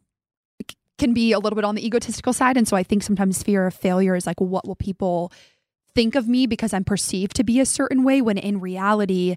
can 0.99 1.15
be 1.15 1.33
a 1.33 1.39
little 1.39 1.57
bit 1.57 1.65
on 1.65 1.75
the 1.75 1.87
egotistical 1.87 2.33
side. 2.33 2.57
And 2.57 2.69
so 2.69 2.77
I 2.77 2.83
think 2.83 3.03
sometimes 3.03 3.43
fear 3.43 3.67
of 3.67 3.75
failure 3.75 4.15
is 4.15 4.27
like, 4.27 4.41
what 4.41 4.67
will 4.67 4.77
people 4.77 5.33
think 5.95 6.15
of 6.15 6.29
me 6.29 6.47
because 6.47 6.73
I'm 6.73 6.85
perceived 6.85 7.35
to 7.37 7.45
be 7.45 7.59
a 7.59 7.67
certain 7.67 8.05
way 8.05 8.23
when 8.23 8.39
in 8.39 8.61
reality, 8.61 9.37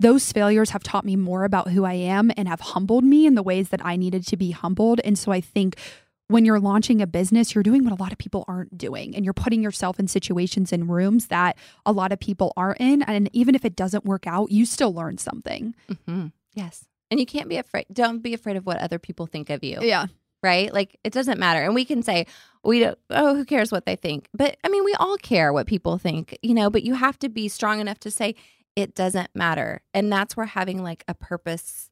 those 0.00 0.32
failures 0.32 0.70
have 0.70 0.82
taught 0.82 1.04
me 1.04 1.16
more 1.16 1.44
about 1.44 1.70
who 1.70 1.84
I 1.84 1.94
am 1.94 2.30
and 2.36 2.48
have 2.48 2.60
humbled 2.60 3.04
me 3.04 3.26
in 3.26 3.34
the 3.34 3.42
ways 3.42 3.70
that 3.70 3.84
I 3.84 3.96
needed 3.96 4.26
to 4.28 4.36
be 4.36 4.50
humbled. 4.50 5.00
And 5.04 5.18
so 5.18 5.32
I 5.32 5.40
think 5.40 5.76
when 6.28 6.44
you're 6.44 6.60
launching 6.60 7.00
a 7.00 7.06
business, 7.06 7.54
you're 7.54 7.62
doing 7.62 7.84
what 7.84 7.92
a 7.92 8.02
lot 8.02 8.12
of 8.12 8.18
people 8.18 8.44
aren't 8.48 8.76
doing. 8.76 9.14
And 9.14 9.24
you're 9.24 9.32
putting 9.32 9.62
yourself 9.62 9.98
in 9.98 10.08
situations 10.08 10.72
and 10.72 10.88
rooms 10.88 11.28
that 11.28 11.56
a 11.86 11.92
lot 11.92 12.12
of 12.12 12.18
people 12.18 12.52
aren't 12.56 12.80
in. 12.80 13.02
And 13.02 13.30
even 13.32 13.54
if 13.54 13.64
it 13.64 13.76
doesn't 13.76 14.04
work 14.04 14.26
out, 14.26 14.50
you 14.50 14.66
still 14.66 14.92
learn 14.92 15.18
something. 15.18 15.74
hmm 16.04 16.26
Yes, 16.54 16.86
And 17.10 17.20
you 17.20 17.26
can't 17.26 17.48
be 17.48 17.58
afraid. 17.58 17.84
Don't 17.92 18.22
be 18.22 18.32
afraid 18.34 18.56
of 18.56 18.64
what 18.66 18.78
other 18.78 18.98
people 18.98 19.26
think 19.26 19.50
of 19.50 19.62
you. 19.62 19.78
Yeah. 19.82 20.06
Right? 20.42 20.72
Like 20.72 20.98
it 21.04 21.12
doesn't 21.12 21.38
matter. 21.38 21.62
And 21.62 21.74
we 21.74 21.84
can 21.84 22.02
say, 22.02 22.26
we 22.64 22.80
don't, 22.80 22.98
oh, 23.10 23.36
who 23.36 23.44
cares 23.44 23.70
what 23.70 23.84
they 23.86 23.94
think? 23.94 24.28
But 24.34 24.56
I 24.64 24.68
mean, 24.68 24.84
we 24.84 24.94
all 24.94 25.16
care 25.18 25.52
what 25.52 25.66
people 25.66 25.98
think, 25.98 26.36
you 26.42 26.54
know, 26.54 26.70
but 26.70 26.82
you 26.82 26.94
have 26.94 27.18
to 27.20 27.28
be 27.28 27.48
strong 27.48 27.78
enough 27.80 27.98
to 28.00 28.10
say, 28.10 28.34
it 28.76 28.94
doesn't 28.94 29.30
matter. 29.34 29.80
And 29.94 30.12
that's 30.12 30.36
where 30.36 30.46
having 30.46 30.82
like 30.82 31.02
a 31.08 31.14
purpose, 31.14 31.90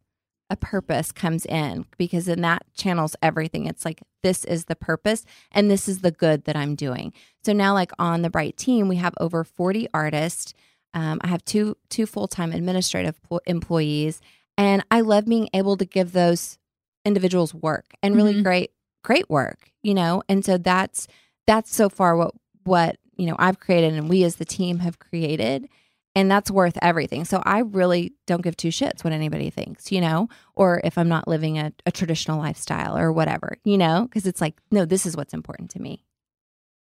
a 0.51 0.57
purpose 0.57 1.11
comes 1.11 1.47
in 1.47 1.87
because 1.97 2.27
then 2.27 2.43
that 2.43 2.63
channels 2.75 3.17
everything. 3.23 3.67
It's 3.67 3.85
like, 3.85 4.03
this 4.23 4.45
is 4.45 4.67
the 4.67 4.77
purpose 4.77 5.25
and 5.51 5.71
this 5.71 5.89
is 5.89 6.01
the 6.01 6.11
good 6.11 6.45
that 6.45 6.57
I'm 6.57 6.75
doing. 6.75 7.13
So 7.45 7.53
now, 7.53 7.73
like 7.75 7.91
on 7.99 8.23
the 8.23 8.31
Brite 8.31 8.57
team, 8.57 8.87
we 8.89 8.97
have 8.97 9.15
over 9.19 9.43
40 9.45 9.89
artists. 9.95 10.55
Um, 10.93 11.19
I 11.23 11.27
have 11.29 11.45
two 11.45 11.77
two 11.89 12.07
full 12.07 12.29
time 12.29 12.53
administrative 12.53 13.21
po- 13.25 13.41
employees, 13.47 14.21
and 14.57 14.85
I 14.93 15.01
love 15.01 15.25
being 15.27 15.49
able 15.53 15.77
to 15.79 15.85
give 15.85 16.13
those 16.13 16.57
individuals 17.05 17.53
work 17.53 17.87
and 18.03 18.15
really 18.15 18.35
Mhm. 18.35 18.45
great 18.45 18.71
great 19.03 19.29
work, 19.29 19.71
you 19.83 19.93
know. 19.93 20.23
And 20.29 20.45
so 20.45 20.57
that's 20.57 21.09
that's 21.47 21.75
so 21.75 21.89
far 21.89 22.17
what 22.17 22.33
what 22.65 22.97
you 23.17 23.27
know 23.27 23.35
I've 23.39 23.59
created 23.59 23.95
and 23.95 24.09
we 24.09 24.23
as 24.25 24.37
the 24.37 24.45
team 24.45 24.79
have 24.79 24.99
created, 25.01 25.69
and 26.15 26.31
that's 26.31 26.51
worth 26.51 26.79
everything. 26.83 27.25
So 27.25 27.43
I 27.45 27.61
really 27.61 28.15
don't 28.27 28.43
give 28.43 28.57
two 28.57 28.69
shits 28.69 29.03
what 29.05 29.13
anybody 29.13 29.51
thinks, 29.51 29.91
you 29.93 30.01
know, 30.01 30.29
or 30.55 30.81
if 30.85 30.97
I'm 30.99 31.09
not 31.09 31.29
living 31.29 31.59
a, 31.59 31.73
a 31.87 31.93
traditional 31.93 32.39
lifestyle 32.39 32.97
or 32.97 33.13
whatever, 33.13 33.57
you 33.65 33.79
know, 33.79 34.05
because 34.05 34.27
it's 34.27 34.41
like 34.41 34.55
no, 34.71 34.85
this 34.85 35.07
is 35.07 35.17
what's 35.17 35.35
important 35.35 35.71
to 35.73 35.81
me. 35.83 36.05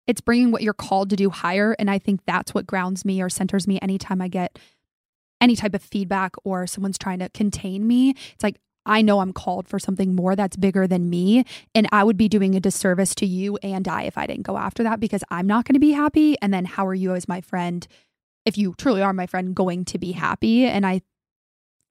it's 0.07 0.21
bringing 0.21 0.51
what 0.51 0.63
you're 0.63 0.75
called 0.75 1.11
to 1.11 1.17
do 1.17 1.31
higher 1.31 1.75
and 1.79 1.91
i 1.91 1.99
think 1.99 2.21
that's 2.27 2.53
what 2.55 2.67
grounds 2.67 3.05
me 3.05 3.23
or 3.23 3.31
centers 3.31 3.67
me 3.67 3.79
anytime 3.81 4.21
i 4.21 4.29
get 4.29 4.59
any 5.41 5.57
type 5.57 5.75
of 5.75 5.83
feedback 5.83 6.35
or 6.45 6.67
someone's 6.67 6.99
trying 6.99 7.19
to 7.21 7.29
contain 7.31 7.87
me 7.87 8.11
it's 8.35 8.43
like 8.43 8.59
i 8.87 9.01
know 9.03 9.21
i'm 9.21 9.33
called 9.33 9.67
for 9.67 9.79
something 9.79 10.15
more 10.15 10.37
that's 10.37 10.57
bigger 10.57 10.87
than 10.87 11.09
me 11.09 11.45
and 11.75 11.89
i 11.93 12.05
would 12.05 12.17
be 12.19 12.29
doing 12.29 12.55
a 12.55 12.61
disservice 12.61 13.15
to 13.15 13.27
you 13.27 13.57
and 13.63 13.89
i 13.89 14.03
if 14.03 14.19
i 14.19 14.27
didn't 14.27 14.43
go 14.43 14.57
after 14.59 14.83
that 14.83 15.01
because 15.01 15.25
i'm 15.31 15.47
not 15.47 15.65
going 15.65 15.75
to 15.75 15.81
be 15.81 15.93
happy 15.93 16.37
and 16.43 16.53
then 16.53 16.65
how 16.67 16.87
are 16.87 16.95
you 16.95 17.15
as 17.15 17.27
my 17.29 17.41
friend 17.41 17.87
if 18.45 18.59
you 18.59 18.75
truly 18.77 19.03
are 19.03 19.13
my 19.13 19.27
friend 19.27 19.55
going 19.55 19.85
to 19.87 19.99
be 19.99 20.13
happy. 20.13 20.65
And 20.65 20.87
i 20.87 21.03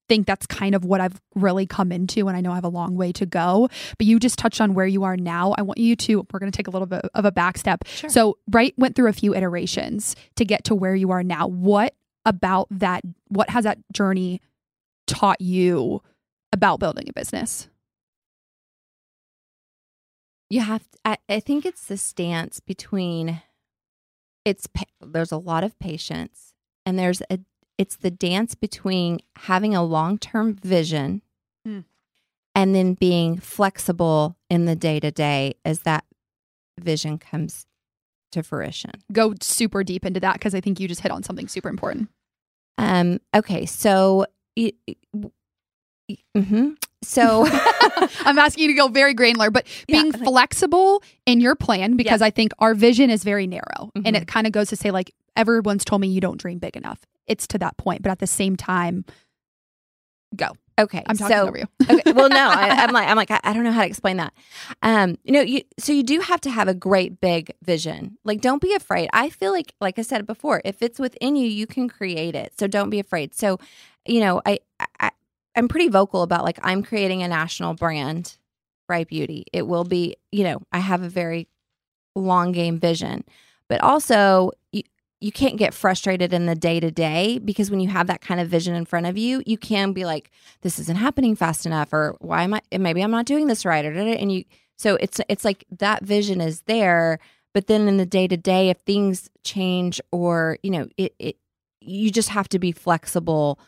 think 0.09 0.27
that's 0.27 0.45
kind 0.45 0.75
of 0.75 0.83
what 0.83 0.99
I've 0.99 1.21
really 1.33 1.65
come 1.65 1.89
into 1.89 2.27
and 2.27 2.35
I 2.35 2.41
know 2.41 2.51
I 2.51 2.55
have 2.55 2.65
a 2.65 2.69
long 2.69 2.95
way 2.97 3.13
to 3.13 3.25
go. 3.25 3.69
But 3.97 4.05
you 4.05 4.19
just 4.19 4.37
touched 4.37 4.59
on 4.59 4.73
where 4.73 4.85
you 4.85 5.05
are 5.05 5.15
now. 5.15 5.55
I 5.57 5.61
want 5.61 5.79
you 5.79 5.95
to 5.95 6.27
we're 6.31 6.39
going 6.39 6.51
to 6.51 6.55
take 6.55 6.67
a 6.67 6.71
little 6.71 6.85
bit 6.85 7.05
of 7.13 7.23
a 7.23 7.31
back 7.31 7.57
step 7.57 7.87
Sure. 7.87 8.09
so 8.09 8.37
Brite 8.45 8.73
went 8.77 8.97
through 8.97 9.07
a 9.07 9.13
few 9.13 9.33
iterations 9.33 10.15
to 10.35 10.43
get 10.43 10.65
to 10.65 10.75
where 10.75 10.93
you 10.93 11.11
are 11.11 11.23
now. 11.23 11.47
What 11.47 11.95
about 12.25 12.67
that 12.69 13.03
what 13.29 13.49
has 13.49 13.63
that 13.63 13.77
journey 13.93 14.41
taught 15.07 15.39
you 15.39 16.01
about 16.51 16.81
building 16.81 17.05
a 17.09 17.13
business? 17.13 17.69
You 20.49 20.59
have 20.61 20.83
I, 21.05 21.17
I 21.29 21.39
think 21.39 21.65
it's 21.65 21.85
the 21.87 21.97
stance 21.97 22.59
between 22.59 23.41
it's 24.45 24.67
there's 25.01 25.31
a 25.31 25.37
lot 25.37 25.63
of 25.63 25.77
patience 25.79 26.53
and 26.85 26.97
there's 26.99 27.21
a 27.29 27.39
it's 27.77 27.95
the 27.95 28.11
dance 28.11 28.53
between 28.55 29.19
having 29.37 29.75
a 29.75 29.83
long-term 29.83 30.55
vision 30.55 31.21
Hmm. 31.65 31.79
and 32.53 32.75
then 32.75 32.93
being 32.93 33.37
flexible 33.39 34.35
in 34.49 34.65
the 34.65 34.75
day-to-day 34.75 35.55
as 35.63 35.79
that 35.81 36.03
vision 36.79 37.17
comes 37.17 37.65
to 38.33 38.43
fruition. 38.43 38.91
Go 39.11 39.33
super 39.41 39.83
deep 39.83 40.05
into 40.05 40.19
that 40.19 40.33
because 40.33 40.53
I 40.53 40.59
think 40.61 40.79
you 40.79 40.87
just 40.87 41.01
hit 41.01 41.11
on 41.11 41.23
something 41.23 41.47
super 41.47 41.69
important. 41.69 42.09
Um 42.77 43.19
okay 43.35 43.65
so 43.65 44.25
it, 44.55 44.75
hmm 46.35 46.69
so 47.03 47.45
I'm 48.25 48.37
asking 48.39 48.63
you 48.63 48.67
to 48.69 48.73
go 48.73 48.87
very 48.87 49.13
granular, 49.13 49.51
but 49.51 49.65
being 49.87 50.11
like- 50.11 50.23
flexible 50.23 51.03
in 51.25 51.39
your 51.41 51.55
plan 51.55 51.95
because 51.95 52.21
I 52.21 52.29
think 52.29 52.51
our 52.59 52.73
vision 52.73 53.09
is 53.09 53.23
very 53.23 53.47
narrow. 53.47 53.91
And 53.95 54.05
Mhm. 54.15 54.21
it 54.21 54.27
kind 54.27 54.47
of 54.47 54.53
goes 54.53 54.69
to 54.69 54.75
say, 54.75 54.91
like, 54.91 55.13
everyone's 55.35 55.85
told 55.85 56.01
me 56.01 56.07
you 56.07 56.21
don't 56.21 56.37
dream 56.39 56.59
big 56.59 56.75
enough. 56.75 57.05
It's 57.27 57.47
to 57.47 57.57
that 57.59 57.77
point. 57.77 58.01
But 58.01 58.11
at 58.11 58.19
the 58.19 58.27
same 58.27 58.55
time, 58.55 59.05
go. 60.35 60.47
okay 60.79 61.03
I'm 61.05 61.15
talking 61.17 61.35
so 61.37 61.47
over 61.47 61.57
you. 61.59 61.65
okay. 61.89 62.11
Well, 62.11 62.29
no, 62.29 62.35
I, 62.49 62.69
I'm 62.83 62.91
like, 62.97 63.07
I'm 63.07 63.15
like, 63.17 63.31
I, 63.31 63.39
I 63.43 63.53
don't 63.53 63.63
know 63.63 63.71
how 63.71 63.81
to 63.81 63.87
explain 63.87 64.17
that. 64.17 64.33
Um, 64.81 65.17
you 65.23 65.31
know, 65.31 65.41
you 65.41 65.61
so 65.77 65.93
you 65.93 66.03
do 66.03 66.19
have 66.21 66.41
to 66.41 66.49
have 66.49 66.67
a 66.67 66.73
great 66.73 67.21
big 67.21 67.53
vision. 67.63 68.17
Like, 68.23 68.41
don't 68.41 68.61
be 68.61 68.73
afraid. 68.73 69.09
I 69.13 69.29
feel 69.29 69.51
like, 69.51 69.73
like 69.79 69.99
I 69.99 70.01
said 70.01 70.25
before, 70.25 70.61
if 70.65 70.81
it's 70.81 70.99
within 70.99 71.35
you, 71.35 71.47
you 71.47 71.67
can 71.67 71.87
create 71.87 72.35
it. 72.35 72.53
So 72.59 72.67
don't 72.67 72.89
be 72.89 72.99
afraid. 72.99 73.35
So, 73.35 73.59
you 74.05 74.19
know, 74.19 74.41
I 74.45 74.59
I'm 75.55 75.67
pretty 75.67 75.89
vocal 75.89 76.23
about 76.23 76.43
like 76.43 76.59
I'm 76.63 76.83
creating 76.83 77.23
a 77.23 77.27
national 77.27 77.73
brand, 77.75 78.37
Brite 78.87 79.07
Beauty. 79.07 79.45
It 79.53 79.67
will 79.67 79.83
be, 79.83 80.15
you 80.31 80.43
know, 80.43 80.61
I 80.71 80.79
have 80.79 81.01
a 81.03 81.09
very 81.09 81.47
long 82.15 82.51
game 82.51 82.79
vision, 82.79 83.23
but 83.67 83.81
also 83.81 84.51
you, 84.71 84.83
you 85.21 85.31
can't 85.31 85.57
get 85.57 85.73
frustrated 85.73 86.33
in 86.33 86.47
the 86.47 86.55
day 86.55 86.79
to 86.79 86.91
day 86.91 87.39
because 87.39 87.71
when 87.71 87.79
you 87.79 87.89
have 87.89 88.07
that 88.07 88.21
kind 88.21 88.41
of 88.41 88.49
vision 88.49 88.75
in 88.75 88.85
front 88.85 89.05
of 89.05 89.17
you, 89.17 89.41
you 89.45 89.57
can 89.57 89.93
be 89.93 90.05
like, 90.05 90.31
this 90.61 90.79
isn't 90.79 90.97
happening 90.97 91.35
fast 91.35 91.65
enough, 91.65 91.93
or 91.93 92.15
why 92.19 92.43
am 92.43 92.55
I? 92.55 92.61
Maybe 92.77 93.01
I'm 93.01 93.11
not 93.11 93.25
doing 93.25 93.47
this 93.47 93.65
right, 93.65 93.85
or 93.85 93.93
and 93.93 94.31
you. 94.31 94.43
So 94.77 94.95
it's 94.99 95.21
it's 95.29 95.45
like 95.45 95.65
that 95.79 96.03
vision 96.03 96.41
is 96.41 96.61
there, 96.63 97.19
but 97.53 97.67
then 97.67 97.87
in 97.87 97.97
the 97.97 98.05
day 98.05 98.27
to 98.27 98.35
day, 98.35 98.69
if 98.69 98.79
things 98.79 99.29
change 99.43 100.01
or 100.11 100.57
you 100.63 100.71
know 100.71 100.87
it, 100.97 101.13
it, 101.19 101.37
you 101.79 102.11
just 102.11 102.29
have 102.29 102.49
to 102.49 102.59
be 102.59 102.71
flexible 102.71 103.59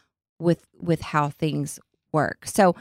with 0.45 0.65
with 0.79 1.01
how 1.01 1.29
things 1.29 1.79
work. 2.11 2.45
So 2.45 2.75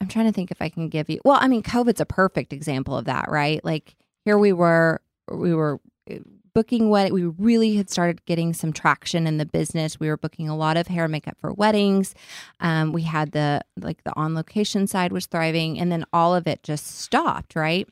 I'm 0.00 0.08
trying 0.08 0.26
to 0.26 0.32
think 0.32 0.50
if 0.50 0.60
I 0.60 0.68
can 0.68 0.88
give 0.88 1.08
you. 1.08 1.20
Well, 1.24 1.38
I 1.40 1.48
mean, 1.48 1.62
COVID's 1.62 2.00
a 2.00 2.06
perfect 2.06 2.52
example 2.52 2.96
of 2.96 3.06
that, 3.06 3.30
right? 3.30 3.64
Like 3.64 3.96
here 4.24 4.36
we 4.36 4.52
were, 4.52 5.00
we 5.32 5.54
were 5.54 5.80
uh, 6.10 6.16
booking 6.52 6.90
what 6.90 7.12
we 7.12 7.24
really 7.24 7.76
had 7.76 7.88
started 7.90 8.24
getting 8.26 8.52
some 8.52 8.72
traction 8.72 9.26
in 9.26 9.38
the 9.38 9.46
business. 9.46 9.98
We 9.98 10.08
were 10.08 10.16
booking 10.16 10.48
a 10.48 10.56
lot 10.56 10.76
of 10.76 10.86
hair 10.86 11.04
and 11.04 11.12
makeup 11.12 11.36
for 11.38 11.52
weddings. 11.52 12.14
Um, 12.60 12.92
we 12.92 13.02
had 13.02 13.32
the 13.32 13.62
like 13.80 14.04
the 14.04 14.12
on 14.16 14.34
location 14.34 14.86
side 14.86 15.12
was 15.12 15.26
thriving, 15.26 15.78
and 15.78 15.90
then 15.90 16.04
all 16.12 16.34
of 16.34 16.46
it 16.46 16.62
just 16.62 16.98
stopped, 16.98 17.56
right? 17.56 17.88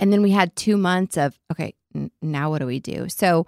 And 0.00 0.12
then 0.12 0.22
we 0.22 0.30
had 0.32 0.56
two 0.56 0.76
months 0.76 1.16
of 1.16 1.38
okay, 1.52 1.74
n- 1.94 2.10
now 2.22 2.50
what 2.50 2.58
do 2.58 2.66
we 2.66 2.80
do? 2.80 3.08
So 3.08 3.46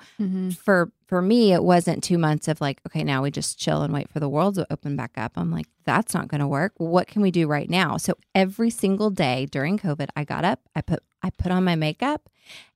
for 0.54 0.92
for 1.06 1.20
me 1.22 1.52
it 1.52 1.62
wasn't 1.64 2.02
two 2.04 2.18
months 2.18 2.46
of 2.48 2.60
like 2.60 2.80
okay 2.86 3.02
now 3.04 3.22
we 3.22 3.30
just 3.30 3.58
chill 3.58 3.82
and 3.82 3.92
wait 3.92 4.08
for 4.08 4.20
the 4.20 4.28
world 4.28 4.54
to 4.56 4.66
open 4.70 4.94
back 4.96 5.12
up. 5.16 5.32
I'm 5.36 5.50
like 5.50 5.66
that's 5.84 6.14
not 6.14 6.28
going 6.28 6.40
to 6.40 6.46
work. 6.46 6.72
What 6.76 7.08
can 7.08 7.22
we 7.22 7.30
do 7.32 7.46
right 7.48 7.68
now? 7.68 7.96
So 7.96 8.14
every 8.34 8.70
single 8.70 9.10
day 9.10 9.46
during 9.50 9.78
covid 9.78 10.08
i 10.16 10.22
got 10.24 10.44
up 10.44 10.60
i 10.76 10.80
put 10.80 11.02
i 11.22 11.30
put 11.30 11.50
on 11.52 11.64
my 11.64 11.74
makeup 11.74 12.28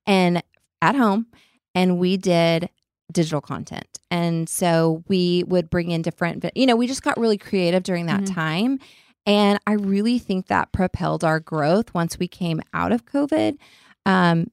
and 0.06 0.42
at 0.82 0.94
home 0.96 1.26
and 1.74 1.98
we 1.98 2.16
did 2.16 2.68
digital 3.12 3.40
content. 3.40 3.86
And 4.10 4.48
so 4.48 5.04
we 5.08 5.44
would 5.46 5.70
bring 5.70 5.90
in 5.92 6.02
different 6.02 6.44
you 6.54 6.66
know 6.66 6.76
we 6.76 6.86
just 6.86 7.02
got 7.02 7.18
really 7.18 7.38
creative 7.38 7.82
during 7.84 8.06
that 8.06 8.22
Mhm. 8.22 8.34
time 8.34 8.78
and 9.26 9.58
i 9.66 9.72
really 9.72 10.18
think 10.18 10.46
that 10.46 10.72
propelled 10.72 11.22
our 11.22 11.40
growth 11.40 11.92
once 11.92 12.18
we 12.18 12.28
came 12.28 12.62
out 12.72 12.92
of 12.92 13.04
covid 13.04 13.58
um 14.06 14.50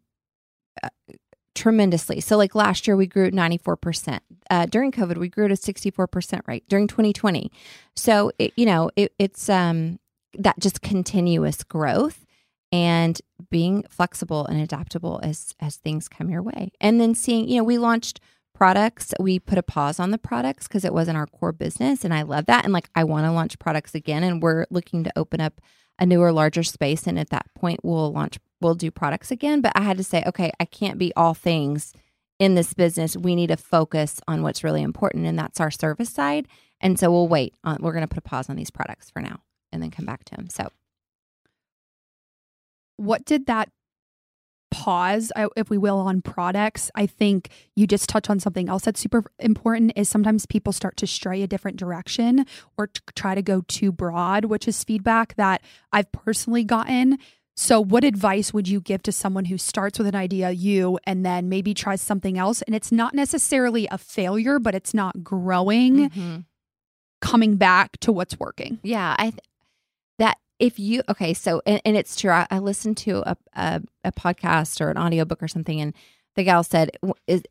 tremendously. 1.56 2.20
So, 2.20 2.38
like 2.38 2.56
last 2.56 2.88
year, 2.88 2.96
we 2.96 3.08
grew 3.08 3.28
at 3.28 3.34
94%. 3.34 4.20
Uh, 4.50 4.66
during 4.66 4.92
COVID, 4.92 5.18
we 5.18 5.30
grew 5.30 5.46
at 5.46 5.52
a 5.52 5.56
64% 5.56 6.48
rate 6.48 6.68
during 6.68 6.88
2020. 6.88 7.52
So, 7.96 8.32
it, 8.38 8.54
you 8.56 8.66
know, 8.66 8.90
it, 8.96 9.14
it's 9.20 9.50
um, 9.50 10.00
that 10.38 10.60
just 10.60 10.82
continuous 10.82 11.64
growth 11.64 12.26
and 12.72 13.22
being 13.50 13.84
flexible 13.90 14.46
and 14.48 14.60
adaptable 14.60 15.20
as 15.24 15.54
as 15.60 15.78
things 15.78 16.08
come 16.08 16.30
your 16.30 16.42
way. 16.42 16.72
And 16.82 17.00
then 17.00 17.14
seeing, 17.14 17.48
you 17.48 17.58
know, 17.58 17.64
we 17.64 17.78
launched 17.78 18.20
products. 18.54 19.14
We 19.20 19.40
put 19.40 19.58
a 19.58 19.64
pause 19.64 20.00
on 20.00 20.12
the 20.12 20.18
products 20.18 20.68
because 20.68 20.86
it 20.86 20.94
wasn't 20.94 21.18
our 21.18 21.28
core 21.28 21.52
business. 21.52 22.04
And 22.04 22.14
I 22.14 22.22
love 22.22 22.46
that. 22.46 22.64
And 22.64 22.74
like, 22.74 22.90
I 22.96 23.04
want 23.04 23.26
to 23.26 23.32
launch 23.32 23.60
products 23.60 23.96
again. 23.96 24.24
And 24.24 24.42
we're 24.42 24.66
looking 24.70 25.04
to 25.04 25.12
open 25.16 25.42
up 25.42 25.60
a 26.00 26.06
newer, 26.06 26.32
larger 26.32 26.64
space. 26.64 27.08
And 27.08 27.20
at 27.20 27.30
that 27.30 27.54
point, 27.56 27.82
we'll 27.84 28.12
launch 28.12 28.40
we'll 28.62 28.76
do 28.76 28.90
products 28.90 29.30
again. 29.30 29.62
But 29.62 29.74
I 29.76 29.82
had 29.82 29.98
to 29.98 30.04
say, 30.04 30.24
okay, 30.26 30.52
I 30.60 30.66
can't 30.66 30.98
be 30.98 31.14
all 31.16 31.34
things 31.34 31.94
in 32.40 32.56
this 32.56 32.74
business. 32.74 33.16
We 33.16 33.36
need 33.36 33.48
to 33.48 33.58
focus 33.58 34.20
on 34.28 34.42
what's 34.42 34.64
really 34.64 34.82
important, 34.82 35.26
and 35.26 35.38
that's 35.38 35.60
our 35.60 35.72
service 35.72 36.10
side. 36.10 36.48
And 36.82 37.00
so 37.00 37.12
we'll 37.12 37.28
wait. 37.28 37.54
On, 37.64 37.78
we're 37.80 37.94
going 37.94 38.02
to 38.02 38.08
put 38.08 38.18
a 38.18 38.30
pause 38.30 38.50
on 38.50 38.56
these 38.56 38.72
products 38.72 39.10
for 39.10 39.22
now, 39.22 39.42
and 39.72 39.84
then 39.84 39.92
come 39.92 40.06
back 40.06 40.24
to 40.26 40.36
them. 40.36 40.50
So 40.50 40.70
what 42.98 43.26
did 43.26 43.46
that 43.48 43.70
pause 44.74 45.32
if 45.56 45.70
we 45.70 45.78
will 45.78 46.00
on 46.00 46.20
products 46.22 46.90
i 46.96 47.06
think 47.06 47.50
you 47.76 47.86
just 47.86 48.10
touch 48.10 48.28
on 48.30 48.40
something 48.40 48.68
else 48.68 48.84
that's 48.86 49.00
super 49.00 49.24
important 49.40 49.94
is 49.96 50.10
sometimes 50.10 50.48
people 50.48 50.74
start 50.74 50.98
to 50.98 51.06
stray 51.06 51.44
a 51.44 51.48
different 51.48 51.78
direction 51.78 52.44
or 52.78 52.88
t- 52.88 53.00
try 53.16 53.36
to 53.36 53.42
go 53.44 53.62
too 53.68 53.92
broad 53.92 54.46
which 54.46 54.68
is 54.68 54.84
feedback 54.84 55.36
that 55.36 55.62
i've 55.92 56.12
personally 56.12 56.64
gotten 56.64 57.18
so 57.56 57.80
what 57.80 58.04
advice 58.04 58.52
would 58.52 58.68
you 58.68 58.82
give 58.82 59.04
to 59.04 59.12
someone 59.12 59.46
who 59.46 59.60
starts 59.60 60.00
with 60.00 60.08
an 60.08 60.16
idea 60.16 60.50
you 60.50 60.98
and 61.06 61.24
then 61.24 61.50
maybe 61.50 61.76
tries 61.76 62.02
something 62.02 62.36
else 62.36 62.64
and 62.64 62.76
it's 62.76 62.92
not 62.92 63.14
necessarily 63.14 63.88
a 63.92 63.98
failure 64.00 64.58
but 64.58 64.74
it's 64.74 64.94
not 64.94 65.24
growing 65.24 66.10
Mhm. 66.10 66.46
coming 67.22 67.56
back 67.58 67.98
to 68.02 68.12
what's 68.12 68.38
working. 68.40 68.80
Yeah, 68.84 69.16
I 69.18 69.30
th- 69.30 69.40
if 70.64 70.80
you 70.80 71.04
okay, 71.10 71.34
so 71.34 71.62
and, 71.66 71.82
and 71.84 71.98
it's 71.98 72.16
true. 72.16 72.32
I, 72.32 72.48
I 72.50 72.60
listened 72.60 72.96
to 72.98 73.22
a, 73.30 73.38
a 73.54 73.82
a 74.06 74.12
podcast 74.14 74.80
or 74.80 74.90
an 74.90 74.98
audiobook 74.98 75.44
or 75.44 75.50
something, 75.50 75.82
and 75.82 75.94
the 76.36 76.44
gal 76.44 76.64
said, 76.64 76.92
"Is 77.28 77.44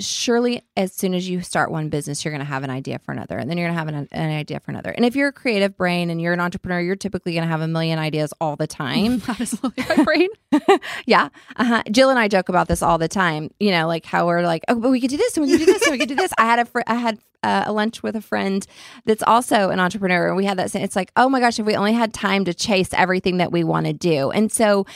surely 0.00 0.62
as 0.76 0.92
soon 0.92 1.14
as 1.14 1.28
you 1.28 1.40
start 1.40 1.70
one 1.72 1.88
business, 1.88 2.24
you're 2.24 2.30
going 2.30 2.40
to 2.40 2.44
have 2.44 2.62
an 2.62 2.70
idea 2.70 3.00
for 3.00 3.10
another, 3.10 3.38
and 3.38 3.50
then 3.50 3.58
you're 3.58 3.66
going 3.66 3.74
to 3.74 3.78
have 3.78 3.88
an, 3.88 4.08
an 4.12 4.30
idea 4.30 4.60
for 4.60 4.70
another. 4.70 4.90
And 4.90 5.04
if 5.04 5.16
you're 5.16 5.28
a 5.28 5.32
creative 5.32 5.76
brain 5.76 6.10
and 6.10 6.20
you're 6.20 6.32
an 6.32 6.38
entrepreneur, 6.38 6.80
you're 6.80 6.94
typically 6.94 7.32
going 7.32 7.42
to 7.42 7.50
have 7.50 7.60
a 7.60 7.68
million 7.68 7.98
ideas 7.98 8.32
all 8.40 8.54
the 8.54 8.68
time. 8.68 9.20
Literally 9.38 9.72
my 9.88 10.04
brain. 10.04 10.28
yeah. 11.06 11.28
Uh-huh. 11.56 11.82
Jill 11.90 12.10
and 12.10 12.20
I 12.20 12.28
joke 12.28 12.48
about 12.48 12.68
this 12.68 12.82
all 12.82 12.98
the 12.98 13.08
time. 13.08 13.50
You 13.58 13.72
know, 13.72 13.88
like 13.88 14.04
how 14.04 14.26
we're 14.26 14.42
like, 14.42 14.62
oh, 14.68 14.78
but 14.78 14.90
we 14.90 15.00
could 15.00 15.10
do 15.10 15.16
this 15.16 15.36
and 15.36 15.44
we 15.44 15.52
could 15.52 15.66
do 15.66 15.72
this 15.72 15.82
and 15.82 15.92
we 15.92 15.98
could 15.98 16.08
do 16.08 16.16
this. 16.16 16.32
I 16.38 16.44
had 16.44 16.60
a 16.60 16.64
fr- 16.64 16.82
I 16.86 16.94
had 16.94 17.18
uh, 17.44 17.64
a 17.66 17.72
lunch 17.72 18.02
with 18.02 18.16
a 18.16 18.20
friend 18.20 18.66
that's 19.04 19.22
also 19.22 19.68
an 19.70 19.78
entrepreneur, 19.78 20.28
and 20.28 20.36
we 20.36 20.46
had 20.46 20.58
that. 20.58 20.74
It's 20.74 20.96
like, 20.96 21.12
oh 21.16 21.28
my 21.28 21.40
gosh, 21.40 21.58
if 21.58 21.66
we 21.66 21.76
only 21.76 21.92
had 21.92 22.14
time 22.14 22.44
to 22.46 22.54
chase 22.54 22.88
everything 22.94 23.36
that 23.36 23.52
we 23.52 23.62
want 23.62 23.86
to 23.86 23.92
do, 23.92 24.30
and 24.30 24.50
so 24.50 24.86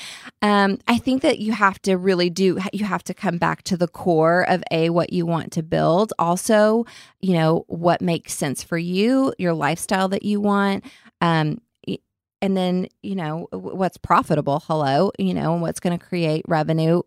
um, 0.42 0.78
I 0.88 0.98
think 0.98 1.22
that 1.22 1.38
you 1.38 1.52
have 1.52 1.80
to 1.82 1.96
really 1.96 2.30
do. 2.30 2.58
You 2.72 2.86
have 2.86 3.04
to 3.04 3.14
come 3.14 3.38
back 3.38 3.62
to 3.64 3.76
the 3.76 3.88
core 3.88 4.48
of 4.48 4.62
a 4.70 4.90
what 4.90 5.12
you 5.12 5.26
want 5.26 5.52
to 5.52 5.62
build. 5.62 6.12
Also, 6.18 6.86
you 7.20 7.34
know 7.34 7.64
what 7.68 8.00
makes 8.00 8.32
sense 8.32 8.62
for 8.62 8.78
you, 8.78 9.34
your 9.38 9.52
lifestyle 9.52 10.08
that 10.08 10.22
you 10.24 10.40
want. 10.40 10.84
Um, 11.20 11.60
and 12.40 12.56
then 12.56 12.86
you 13.02 13.14
know 13.14 13.48
what's 13.50 13.96
profitable 13.96 14.62
hello 14.66 15.10
you 15.18 15.34
know 15.34 15.54
and 15.54 15.62
what's 15.62 15.80
going 15.80 15.98
to 15.98 16.04
create 16.04 16.44
revenue 16.46 17.02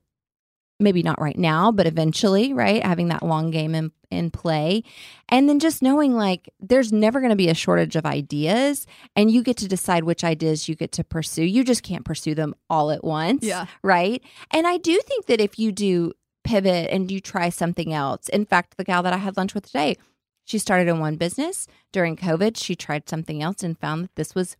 maybe 0.79 1.03
not 1.03 1.21
right 1.21 1.37
now 1.37 1.71
but 1.71 1.87
eventually 1.87 2.53
right 2.53 2.83
having 2.83 3.07
that 3.07 3.23
long 3.23 3.49
game 3.49 3.73
in, 3.73 3.91
in 4.11 4.29
play 4.31 4.83
and 5.29 5.47
then 5.47 5.59
just 5.59 5.81
knowing 5.81 6.13
like 6.15 6.49
there's 6.59 6.91
never 6.91 7.19
going 7.19 7.29
to 7.29 7.35
be 7.35 7.49
a 7.49 7.53
shortage 7.53 7.95
of 7.95 8.05
ideas 8.05 8.85
and 9.15 9.31
you 9.31 9.41
get 9.41 9.57
to 9.57 9.67
decide 9.67 10.03
which 10.03 10.23
ideas 10.23 10.67
you 10.69 10.75
get 10.75 10.91
to 10.91 11.03
pursue 11.03 11.43
you 11.43 11.63
just 11.63 11.83
can't 11.83 12.05
pursue 12.05 12.35
them 12.35 12.53
all 12.69 12.91
at 12.91 13.03
once 13.03 13.43
Yeah. 13.43 13.65
right 13.83 14.21
and 14.51 14.67
i 14.67 14.77
do 14.77 14.99
think 15.01 15.25
that 15.27 15.39
if 15.41 15.57
you 15.57 15.71
do 15.71 16.13
pivot 16.43 16.89
and 16.91 17.09
you 17.11 17.19
try 17.19 17.49
something 17.49 17.93
else 17.93 18.27
in 18.29 18.45
fact 18.45 18.77
the 18.77 18.83
gal 18.83 19.03
that 19.03 19.13
i 19.13 19.17
had 19.17 19.37
lunch 19.37 19.53
with 19.53 19.65
today 19.65 19.95
she 20.43 20.57
started 20.57 20.87
in 20.87 20.99
one 20.99 21.15
business 21.15 21.67
during 21.91 22.15
covid 22.15 22.57
she 22.57 22.75
tried 22.75 23.07
something 23.07 23.41
else 23.41 23.63
and 23.63 23.79
found 23.79 24.03
that 24.03 24.15
this 24.15 24.35
was 24.35 24.57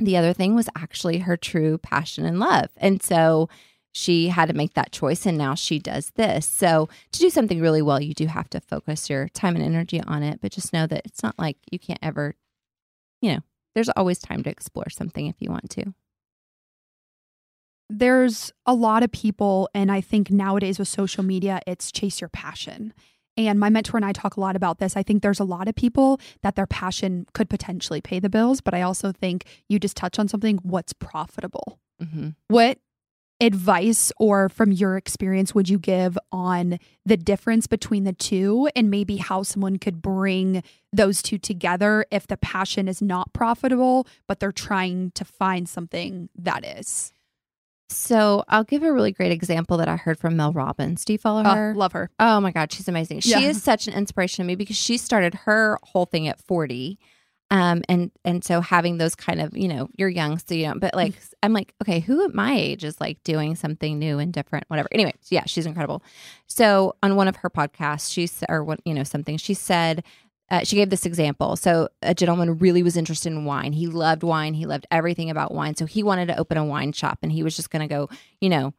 the 0.00 0.16
other 0.16 0.32
thing 0.32 0.56
was 0.56 0.68
actually 0.76 1.18
her 1.18 1.36
true 1.36 1.78
passion 1.78 2.24
and 2.26 2.40
love. 2.40 2.68
And 2.78 3.00
so 3.00 3.48
she 3.96 4.28
had 4.28 4.48
to 4.48 4.54
make 4.54 4.74
that 4.74 4.90
choice 4.90 5.24
and 5.24 5.38
now 5.38 5.54
she 5.54 5.78
does 5.78 6.10
this. 6.16 6.46
So 6.46 6.88
to 7.12 7.18
do 7.20 7.30
something 7.30 7.60
really 7.60 7.80
well, 7.80 8.02
you 8.02 8.12
do 8.12 8.26
have 8.26 8.50
to 8.50 8.60
focus 8.60 9.08
your 9.08 9.28
time 9.28 9.54
and 9.54 9.64
energy 9.64 10.00
on 10.00 10.24
it, 10.24 10.40
but 10.42 10.50
just 10.50 10.72
know 10.72 10.86
that 10.88 11.02
it's 11.04 11.22
not 11.22 11.38
like 11.38 11.56
you 11.70 11.78
can't 11.78 12.00
ever, 12.02 12.34
you 13.22 13.32
know, 13.32 13.40
there's 13.74 13.88
always 13.90 14.18
time 14.18 14.42
to 14.42 14.50
explore 14.50 14.90
something 14.90 15.28
if 15.28 15.36
you 15.38 15.48
want 15.48 15.70
to. 15.70 15.94
there's 17.90 18.52
a 18.66 18.74
lot 18.74 19.02
of 19.02 19.12
people, 19.12 19.68
and 19.74 19.90
I 19.92 20.00
think 20.00 20.30
nowadays 20.30 20.78
with 20.78 20.88
social 20.88 21.22
media, 21.22 21.60
it's 21.66 21.92
chase 21.92 22.20
your 22.20 22.28
passion. 22.28 22.92
And 23.36 23.58
my 23.58 23.68
mentor 23.68 23.96
and 23.96 24.06
I 24.06 24.12
talk 24.12 24.36
a 24.36 24.40
lot 24.40 24.54
about 24.56 24.78
this. 24.78 24.96
I 24.96 25.02
think 25.02 25.22
there's 25.22 25.40
a 25.40 25.44
lot 25.44 25.68
of 25.68 25.74
people 25.74 26.20
that 26.42 26.54
their 26.54 26.66
passion 26.66 27.26
could 27.34 27.50
potentially 27.50 28.00
pay 28.00 28.20
the 28.20 28.30
bills, 28.30 28.60
but 28.60 28.74
I 28.74 28.82
also 28.82 29.12
think 29.12 29.44
you 29.68 29.78
just 29.78 29.96
touch 29.96 30.18
on 30.18 30.28
something 30.28 30.58
what's 30.62 30.92
profitable. 30.92 31.80
Mm-hmm. 32.02 32.30
What 32.48 32.78
advice 33.44 34.10
or 34.18 34.48
from 34.48 34.72
your 34.72 34.96
experience 34.96 35.54
would 35.54 35.68
you 35.68 35.78
give 35.78 36.18
on 36.32 36.78
the 37.04 37.16
difference 37.16 37.66
between 37.66 38.04
the 38.04 38.12
two 38.12 38.68
and 38.74 38.90
maybe 38.90 39.16
how 39.18 39.42
someone 39.42 39.78
could 39.78 40.00
bring 40.00 40.62
those 40.92 41.20
two 41.22 41.38
together 41.38 42.06
if 42.10 42.26
the 42.26 42.36
passion 42.36 42.88
is 42.88 43.02
not 43.02 43.32
profitable, 43.32 44.06
but 44.26 44.40
they're 44.40 44.52
trying 44.52 45.10
to 45.12 45.24
find 45.24 45.68
something 45.68 46.28
that 46.36 46.64
is? 46.64 47.12
So 47.90 48.44
I'll 48.48 48.64
give 48.64 48.82
a 48.82 48.92
really 48.92 49.12
great 49.12 49.30
example 49.30 49.76
that 49.76 49.88
I 49.88 49.96
heard 49.96 50.18
from 50.18 50.36
Mel 50.36 50.52
Robbins. 50.52 51.04
Do 51.04 51.12
you 51.12 51.18
follow 51.18 51.42
Uh, 51.42 51.54
her? 51.54 51.74
love 51.76 51.92
her. 51.92 52.10
Oh 52.18 52.40
my 52.40 52.50
God, 52.50 52.72
she's 52.72 52.88
amazing. 52.88 53.20
She 53.20 53.30
Yeah. 53.32 53.40
is 53.40 53.62
such 53.62 53.86
an 53.86 53.94
inspiration 53.94 54.42
to 54.42 54.46
me 54.46 54.54
because 54.56 54.76
she 54.76 54.96
started 54.96 55.34
her 55.44 55.78
whole 55.82 56.06
thing 56.06 56.26
at 56.26 56.40
40. 56.40 56.98
Um, 57.50 57.82
and 57.88 58.10
and 58.24 58.42
so 58.42 58.60
having 58.60 58.98
those 58.98 59.14
kind 59.14 59.40
of, 59.40 59.56
you 59.56 59.68
know, 59.68 59.88
you're 59.96 60.08
young, 60.08 60.38
so 60.38 60.54
you 60.54 60.68
know, 60.68 60.74
but 60.76 60.94
like 60.94 61.14
I'm 61.42 61.52
like, 61.52 61.74
okay, 61.82 62.00
who 62.00 62.24
at 62.24 62.34
my 62.34 62.54
age 62.54 62.84
is 62.84 63.00
like 63.00 63.22
doing 63.22 63.54
something 63.54 63.98
new 63.98 64.18
and 64.18 64.32
different, 64.32 64.64
whatever. 64.68 64.88
Anyway, 64.92 65.14
yeah, 65.28 65.44
she's 65.46 65.66
incredible. 65.66 66.02
So 66.46 66.96
on 67.02 67.16
one 67.16 67.28
of 67.28 67.36
her 67.36 67.50
podcasts, 67.50 68.12
she 68.12 68.26
said, 68.26 68.46
or 68.48 68.64
what, 68.64 68.80
you 68.84 68.94
know, 68.94 69.04
something, 69.04 69.36
she 69.36 69.54
said, 69.54 70.02
uh, 70.50 70.62
she 70.62 70.76
gave 70.76 70.90
this 70.90 71.06
example. 71.06 71.56
So 71.56 71.88
a 72.02 72.14
gentleman 72.14 72.58
really 72.58 72.82
was 72.82 72.96
interested 72.96 73.32
in 73.32 73.44
wine. 73.44 73.72
He 73.72 73.86
loved 73.86 74.22
wine. 74.22 74.54
He 74.54 74.66
loved 74.66 74.86
everything 74.90 75.30
about 75.30 75.54
wine. 75.54 75.74
So 75.74 75.86
he 75.86 76.02
wanted 76.02 76.26
to 76.28 76.38
open 76.38 76.58
a 76.58 76.64
wine 76.64 76.92
shop, 76.92 77.18
and 77.22 77.32
he 77.32 77.42
was 77.42 77.56
just 77.56 77.70
going 77.70 77.86
to 77.86 77.92
go, 77.92 78.08
you 78.40 78.48
know, 78.48 78.74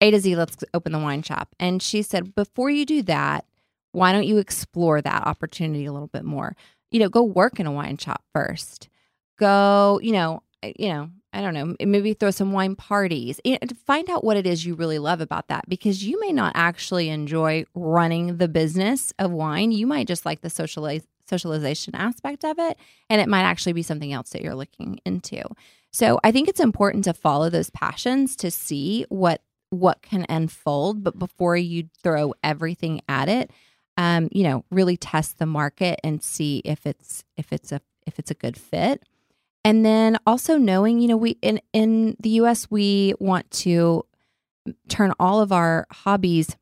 A 0.00 0.10
to 0.10 0.18
Z. 0.18 0.36
Let's 0.36 0.56
open 0.74 0.92
the 0.92 0.98
wine 0.98 1.22
shop. 1.22 1.54
And 1.60 1.82
she 1.82 2.02
said, 2.02 2.34
before 2.34 2.70
you 2.70 2.86
do 2.86 3.02
that, 3.02 3.44
why 3.92 4.12
don't 4.12 4.26
you 4.26 4.38
explore 4.38 5.00
that 5.00 5.26
opportunity 5.26 5.86
a 5.86 5.92
little 5.92 6.08
bit 6.08 6.24
more? 6.24 6.56
You 6.90 7.00
know, 7.00 7.08
go 7.08 7.22
work 7.22 7.60
in 7.60 7.66
a 7.66 7.72
wine 7.72 7.98
shop 7.98 8.22
first. 8.32 8.88
Go, 9.38 10.00
you 10.02 10.12
know, 10.12 10.42
uh, 10.62 10.72
you 10.78 10.88
know, 10.88 11.10
I 11.32 11.42
don't 11.42 11.52
know, 11.52 11.76
maybe 11.84 12.14
throw 12.14 12.30
some 12.30 12.52
wine 12.52 12.76
parties. 12.76 13.40
To 13.44 13.74
find 13.86 14.08
out 14.08 14.24
what 14.24 14.38
it 14.38 14.46
is 14.46 14.64
you 14.64 14.74
really 14.74 14.98
love 14.98 15.20
about 15.20 15.48
that 15.48 15.68
because 15.68 16.02
you 16.02 16.18
may 16.20 16.32
not 16.32 16.52
actually 16.54 17.10
enjoy 17.10 17.66
running 17.74 18.38
the 18.38 18.48
business 18.48 19.12
of 19.18 19.32
wine. 19.32 19.70
You 19.70 19.86
might 19.86 20.08
just 20.08 20.24
like 20.24 20.40
the 20.40 20.48
socialization 20.48 21.94
aspect 21.94 22.44
of 22.44 22.58
it, 22.58 22.78
and 23.10 23.20
it 23.20 23.28
might 23.28 23.42
actually 23.42 23.74
be 23.74 23.82
something 23.82 24.14
else 24.14 24.30
that 24.30 24.40
you're 24.40 24.54
looking 24.54 24.98
into. 25.04 25.42
So 25.92 26.18
I 26.24 26.32
think 26.32 26.48
it's 26.48 26.60
important 26.60 27.04
to 27.04 27.12
follow 27.12 27.50
those 27.50 27.70
passions 27.70 28.36
to 28.36 28.50
see 28.50 29.04
what 29.08 29.42
what 29.70 30.00
can 30.00 30.24
unfold, 30.28 31.02
but 31.02 31.18
before 31.18 31.56
you 31.56 31.88
throw 32.02 32.34
everything 32.42 33.00
at 33.08 33.28
it, 33.28 33.50
um, 33.96 34.28
you 34.30 34.44
know, 34.44 34.64
really 34.70 34.96
test 34.96 35.38
the 35.38 35.46
market 35.46 36.00
and 36.04 36.22
see 36.22 36.62
if 36.64 36.86
it's 36.86 37.24
if 37.36 37.52
it's 37.52 37.72
a 37.72 37.80
if 38.06 38.18
it's 38.18 38.30
a 38.30 38.34
good 38.34 38.56
fit. 38.56 39.02
And 39.64 39.84
then 39.84 40.16
also 40.26 40.58
knowing, 40.58 41.00
you 41.00 41.08
know, 41.08 41.16
we 41.16 41.38
in 41.42 41.60
in 41.72 42.16
the 42.20 42.30
US 42.30 42.70
we 42.70 43.14
want 43.18 43.50
to 43.52 44.04
turn 44.88 45.12
all 45.18 45.40
of 45.40 45.52
our 45.52 45.86
hobbies, 45.90 46.56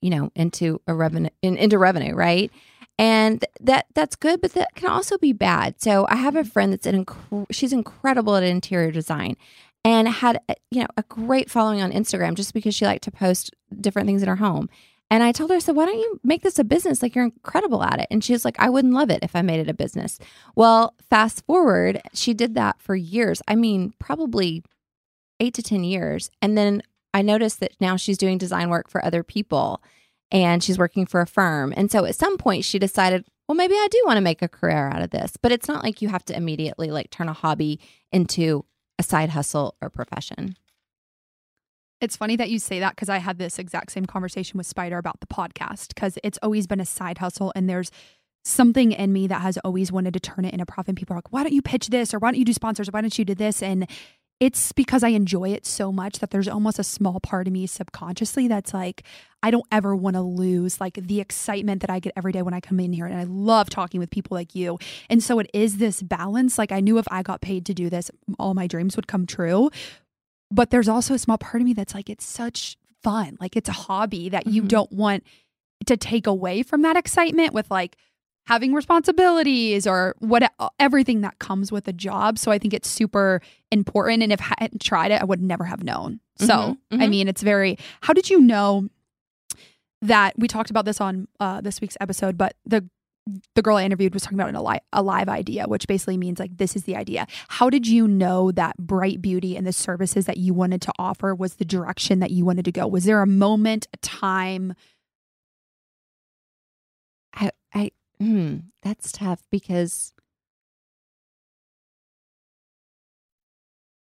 you 0.00 0.10
know, 0.10 0.30
into 0.34 0.80
a 0.86 0.94
revenue 0.94 1.30
in, 1.42 1.56
into 1.56 1.78
revenue, 1.78 2.14
right? 2.14 2.50
And 2.98 3.44
that 3.60 3.86
that's 3.94 4.14
good, 4.14 4.40
but 4.40 4.52
that 4.52 4.74
can 4.74 4.90
also 4.90 5.18
be 5.18 5.32
bad. 5.32 5.80
So 5.80 6.06
I 6.08 6.16
have 6.16 6.36
a 6.36 6.44
friend 6.44 6.72
that's 6.72 6.86
an 6.86 7.04
inc- 7.04 7.46
she's 7.50 7.72
incredible 7.72 8.36
at 8.36 8.42
interior 8.42 8.90
design 8.90 9.36
and 9.84 10.08
had 10.08 10.40
you 10.70 10.80
know 10.80 10.88
a 10.96 11.02
great 11.04 11.50
following 11.50 11.80
on 11.82 11.92
Instagram 11.92 12.34
just 12.34 12.54
because 12.54 12.74
she 12.74 12.84
liked 12.84 13.04
to 13.04 13.10
post 13.10 13.54
different 13.80 14.06
things 14.06 14.22
in 14.22 14.28
her 14.28 14.36
home. 14.36 14.68
And 15.10 15.24
I 15.24 15.32
told 15.32 15.50
her, 15.50 15.58
so 15.58 15.72
why 15.72 15.86
don't 15.86 15.98
you 15.98 16.20
make 16.22 16.42
this 16.42 16.58
a 16.58 16.64
business? 16.64 17.02
Like 17.02 17.16
you're 17.16 17.24
incredible 17.24 17.82
at 17.82 17.98
it. 17.98 18.06
And 18.10 18.22
she 18.22 18.32
was 18.32 18.44
like, 18.44 18.54
I 18.60 18.70
wouldn't 18.70 18.94
love 18.94 19.10
it 19.10 19.24
if 19.24 19.34
I 19.34 19.42
made 19.42 19.58
it 19.58 19.68
a 19.68 19.74
business. 19.74 20.18
Well, 20.54 20.94
fast 21.10 21.44
forward, 21.46 22.00
she 22.14 22.32
did 22.32 22.54
that 22.54 22.80
for 22.80 22.94
years. 22.94 23.42
I 23.48 23.56
mean, 23.56 23.92
probably 23.98 24.62
eight 25.40 25.54
to 25.54 25.62
10 25.62 25.82
years. 25.82 26.30
And 26.40 26.56
then 26.56 26.82
I 27.12 27.22
noticed 27.22 27.58
that 27.60 27.72
now 27.80 27.96
she's 27.96 28.18
doing 28.18 28.38
design 28.38 28.70
work 28.70 28.88
for 28.88 29.04
other 29.04 29.24
people 29.24 29.82
and 30.30 30.62
she's 30.62 30.78
working 30.78 31.06
for 31.06 31.20
a 31.20 31.26
firm. 31.26 31.74
And 31.76 31.90
so 31.90 32.04
at 32.04 32.14
some 32.14 32.38
point 32.38 32.64
she 32.64 32.78
decided, 32.78 33.24
well, 33.48 33.56
maybe 33.56 33.74
I 33.74 33.88
do 33.90 34.00
want 34.06 34.16
to 34.18 34.22
make 34.22 34.42
a 34.42 34.48
career 34.48 34.88
out 34.88 35.02
of 35.02 35.10
this. 35.10 35.36
But 35.36 35.50
it's 35.50 35.66
not 35.66 35.82
like 35.82 36.00
you 36.00 36.08
have 36.08 36.24
to 36.26 36.36
immediately 36.36 36.92
like 36.92 37.10
turn 37.10 37.28
a 37.28 37.32
hobby 37.32 37.80
into 38.12 38.64
a 38.96 39.02
side 39.02 39.30
hustle 39.30 39.74
or 39.80 39.90
profession. 39.90 40.54
It's 42.00 42.16
funny 42.16 42.36
that 42.36 42.50
you 42.50 42.58
say 42.58 42.80
that 42.80 42.96
because 42.96 43.08
I 43.08 43.18
had 43.18 43.38
this 43.38 43.58
exact 43.58 43.92
same 43.92 44.06
conversation 44.06 44.56
with 44.58 44.66
Spider 44.66 44.98
about 44.98 45.20
the 45.20 45.26
podcast 45.26 45.88
because 45.88 46.18
it's 46.22 46.38
always 46.42 46.66
been 46.66 46.80
a 46.80 46.86
side 46.86 47.18
hustle 47.18 47.52
and 47.54 47.68
there's 47.68 47.90
something 48.42 48.92
in 48.92 49.12
me 49.12 49.26
that 49.26 49.42
has 49.42 49.58
always 49.58 49.92
wanted 49.92 50.14
to 50.14 50.20
turn 50.20 50.44
it 50.44 50.52
into 50.52 50.64
profit. 50.64 50.88
And 50.88 50.98
people 50.98 51.14
are 51.14 51.18
like, 51.18 51.32
why 51.32 51.42
don't 51.42 51.52
you 51.52 51.62
pitch 51.62 51.88
this 51.88 52.14
or 52.14 52.18
why 52.18 52.30
don't 52.30 52.38
you 52.38 52.44
do 52.44 52.54
sponsors 52.54 52.88
or 52.88 52.92
why 52.92 53.02
don't 53.02 53.18
you 53.18 53.24
do 53.24 53.34
this? 53.34 53.62
And 53.62 53.86
it's 54.40 54.72
because 54.72 55.02
I 55.02 55.08
enjoy 55.08 55.50
it 55.50 55.66
so 55.66 55.92
much 55.92 56.20
that 56.20 56.30
there's 56.30 56.48
almost 56.48 56.78
a 56.78 56.84
small 56.84 57.20
part 57.20 57.46
of 57.46 57.52
me 57.52 57.66
subconsciously 57.66 58.48
that's 58.48 58.72
like, 58.72 59.02
I 59.42 59.50
don't 59.50 59.66
ever 59.70 59.94
want 59.94 60.16
to 60.16 60.22
lose 60.22 60.80
like 60.80 60.94
the 60.94 61.20
excitement 61.20 61.82
that 61.82 61.90
I 61.90 61.98
get 61.98 62.14
every 62.16 62.32
day 62.32 62.40
when 62.40 62.54
I 62.54 62.60
come 62.60 62.80
in 62.80 62.94
here. 62.94 63.04
And 63.04 63.20
I 63.20 63.24
love 63.24 63.68
talking 63.68 64.00
with 64.00 64.08
people 64.08 64.34
like 64.34 64.54
you. 64.54 64.78
And 65.10 65.22
so 65.22 65.38
it 65.38 65.50
is 65.52 65.76
this 65.76 66.00
balance. 66.00 66.56
Like 66.56 66.72
I 66.72 66.80
knew 66.80 66.96
if 66.96 67.06
I 67.10 67.22
got 67.22 67.42
paid 67.42 67.66
to 67.66 67.74
do 67.74 67.90
this, 67.90 68.10
all 68.38 68.54
my 68.54 68.66
dreams 68.66 68.96
would 68.96 69.06
come 69.06 69.26
true. 69.26 69.68
But 70.50 70.70
there's 70.70 70.88
also 70.88 71.14
a 71.14 71.18
small 71.18 71.38
part 71.38 71.60
of 71.60 71.66
me 71.66 71.72
that's 71.74 71.94
like, 71.94 72.10
it's 72.10 72.24
such 72.24 72.76
fun. 73.02 73.36
Like 73.40 73.56
it's 73.56 73.68
a 73.68 73.72
hobby 73.72 74.28
that 74.30 74.46
you 74.46 74.62
Mhm. 74.62 74.68
don't 74.68 74.92
want 74.92 75.24
to 75.86 75.96
take 75.96 76.26
away 76.26 76.62
from 76.62 76.82
that 76.82 76.96
excitement 76.96 77.54
with 77.54 77.70
like 77.70 77.96
having 78.46 78.74
responsibilities 78.74 79.86
or 79.86 80.14
what 80.18 80.42
everything 80.80 81.20
that 81.20 81.38
comes 81.38 81.70
with 81.70 81.86
a 81.88 81.92
job. 81.92 82.36
So 82.38 82.50
I 82.50 82.58
think 82.58 82.74
it's 82.74 82.88
super 82.88 83.40
important. 83.70 84.22
And 84.22 84.32
if 84.32 84.40
I 84.42 84.54
hadn't 84.58 84.82
tried 84.82 85.12
it, 85.12 85.22
I 85.22 85.24
would 85.24 85.40
never 85.40 85.64
have 85.64 85.84
known. 85.84 86.20
So 86.38 86.46
Mhm, 86.46 86.78
I 86.92 86.96
mhm. 87.06 87.10
mean, 87.10 87.28
it's 87.28 87.42
very. 87.42 87.78
How 88.02 88.12
did 88.12 88.28
you 88.28 88.40
know 88.40 88.88
that 90.02 90.34
we 90.38 90.48
talked 90.48 90.70
about 90.70 90.84
this 90.84 91.00
on 91.00 91.28
uh, 91.38 91.60
this 91.60 91.80
week's 91.80 91.96
episode? 92.00 92.36
But 92.36 92.56
the 92.66 92.88
the 93.54 93.62
girl 93.62 93.76
I 93.76 93.84
interviewed 93.84 94.14
was 94.14 94.22
talking 94.22 94.38
about 94.38 94.48
an 94.48 94.56
alive, 94.56 94.80
a 94.92 95.02
live 95.02 95.28
idea, 95.28 95.66
which 95.66 95.86
basically 95.86 96.16
means 96.16 96.38
like 96.38 96.56
this 96.56 96.76
is 96.76 96.84
the 96.84 96.96
idea. 96.96 97.26
How 97.48 97.70
did 97.70 97.86
you 97.86 98.06
know 98.08 98.50
that 98.52 98.76
Brite 98.78 99.20
Beauty 99.22 99.56
and 99.56 99.66
the 99.66 99.72
services 99.72 100.26
that 100.26 100.36
you 100.36 100.54
wanted 100.54 100.82
to 100.82 100.92
offer 100.98 101.34
was 101.34 101.54
the 101.54 101.64
direction 101.64 102.20
that 102.20 102.30
you 102.30 102.44
wanted 102.44 102.64
to 102.64 102.72
go? 102.72 102.86
Was 102.86 103.04
there 103.04 103.22
a 103.22 103.26
moment, 103.26 103.88
a 103.92 103.96
time? 103.98 104.74
I, 107.34 107.50
I, 107.74 107.90
hmm, 108.18 108.56
that's 108.82 109.12
tough 109.12 109.42
because 109.50 110.12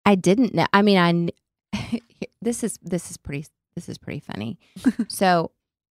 I 0.06 0.16
didn't 0.16 0.54
know. 0.54 0.68
I 0.72 0.82
mean, 0.84 1.32
I 1.74 2.00
this 2.42 2.64
is 2.64 2.80
this 2.82 3.12
is 3.12 3.18
pretty 3.18 3.46
this 3.76 3.90
is 3.90 3.98
pretty 3.98 4.22
funny. 4.22 4.58
so 5.10 5.52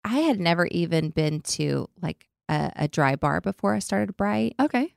I 0.05 0.19
had 0.19 0.41
never 0.41 0.67
even 0.67 1.11
been 1.11 1.41
to 1.43 1.89
like 2.03 2.30
a, 2.51 2.73
a 2.77 2.89
dry 2.89 3.17
bar 3.17 3.41
before 3.41 3.75
I 3.75 3.79
started 3.79 4.17
Brite. 4.17 4.55
Okay. 4.61 4.95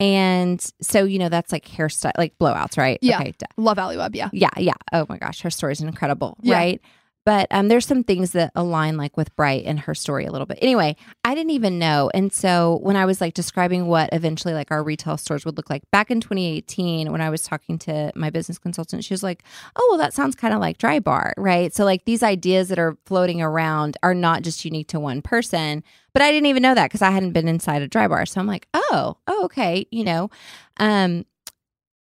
And 0.00 0.64
so, 0.82 1.04
you 1.04 1.18
know, 1.18 1.28
that's 1.28 1.52
like 1.52 1.64
hairstyle, 1.66 2.12
like 2.18 2.36
blowouts, 2.38 2.76
right? 2.76 2.98
Yeah. 3.00 3.20
Okay. 3.20 3.34
Love 3.56 3.78
Alli 3.78 3.96
Webb. 3.96 4.14
yeah. 4.14 4.28
Yeah. 4.32 4.50
Yeah. 4.56 4.72
Oh 4.92 5.06
my 5.08 5.18
gosh. 5.18 5.40
Her 5.42 5.50
story 5.50 5.72
is 5.72 5.80
incredible. 5.80 6.36
Yeah. 6.42 6.56
Right. 6.56 6.80
But 7.24 7.46
um, 7.50 7.68
there's 7.68 7.86
some 7.86 8.04
things 8.04 8.32
that 8.32 8.52
align 8.54 8.96
like 8.96 9.16
with 9.16 9.34
Brite 9.34 9.64
and 9.64 9.80
her 9.80 9.94
story 9.94 10.26
a 10.26 10.32
little 10.32 10.46
bit. 10.46 10.58
Anyway, 10.60 10.96
I 11.24 11.34
didn't 11.34 11.52
even 11.52 11.78
know. 11.78 12.10
And 12.12 12.32
so 12.32 12.78
when 12.82 12.96
I 12.96 13.06
was 13.06 13.20
like 13.20 13.32
describing 13.32 13.86
what 13.86 14.10
eventually 14.12 14.52
like 14.52 14.70
our 14.70 14.82
retail 14.82 15.16
stores 15.16 15.44
would 15.44 15.56
look 15.56 15.70
like 15.70 15.90
back 15.90 16.10
in 16.10 16.20
2018, 16.20 17.10
when 17.10 17.20
I 17.22 17.30
was 17.30 17.42
talking 17.42 17.78
to 17.80 18.12
my 18.14 18.28
business 18.28 18.58
consultant, 18.58 19.04
she 19.04 19.14
was 19.14 19.22
like, 19.22 19.42
oh, 19.76 19.86
well, 19.90 19.98
that 19.98 20.12
sounds 20.12 20.34
kind 20.34 20.52
of 20.52 20.60
like 20.60 20.76
Drybar, 20.78 21.32
right? 21.38 21.74
So 21.74 21.84
like 21.84 22.04
these 22.04 22.22
ideas 22.22 22.68
that 22.68 22.78
are 22.78 22.98
floating 23.06 23.40
around 23.40 23.96
are 24.02 24.14
not 24.14 24.42
just 24.42 24.64
unique 24.64 24.88
to 24.88 25.00
one 25.00 25.22
person. 25.22 25.82
But 26.12 26.22
I 26.22 26.30
didn't 26.30 26.46
even 26.46 26.62
know 26.62 26.74
that 26.74 26.90
because 26.90 27.02
I 27.02 27.10
hadn't 27.10 27.32
been 27.32 27.48
inside 27.48 27.82
a 27.82 27.88
dry 27.88 28.06
bar. 28.06 28.24
So 28.24 28.40
I'm 28.40 28.46
like, 28.46 28.68
oh, 28.72 29.16
oh, 29.26 29.44
okay, 29.46 29.86
you 29.90 30.04
know. 30.04 30.30
Um, 30.76 31.24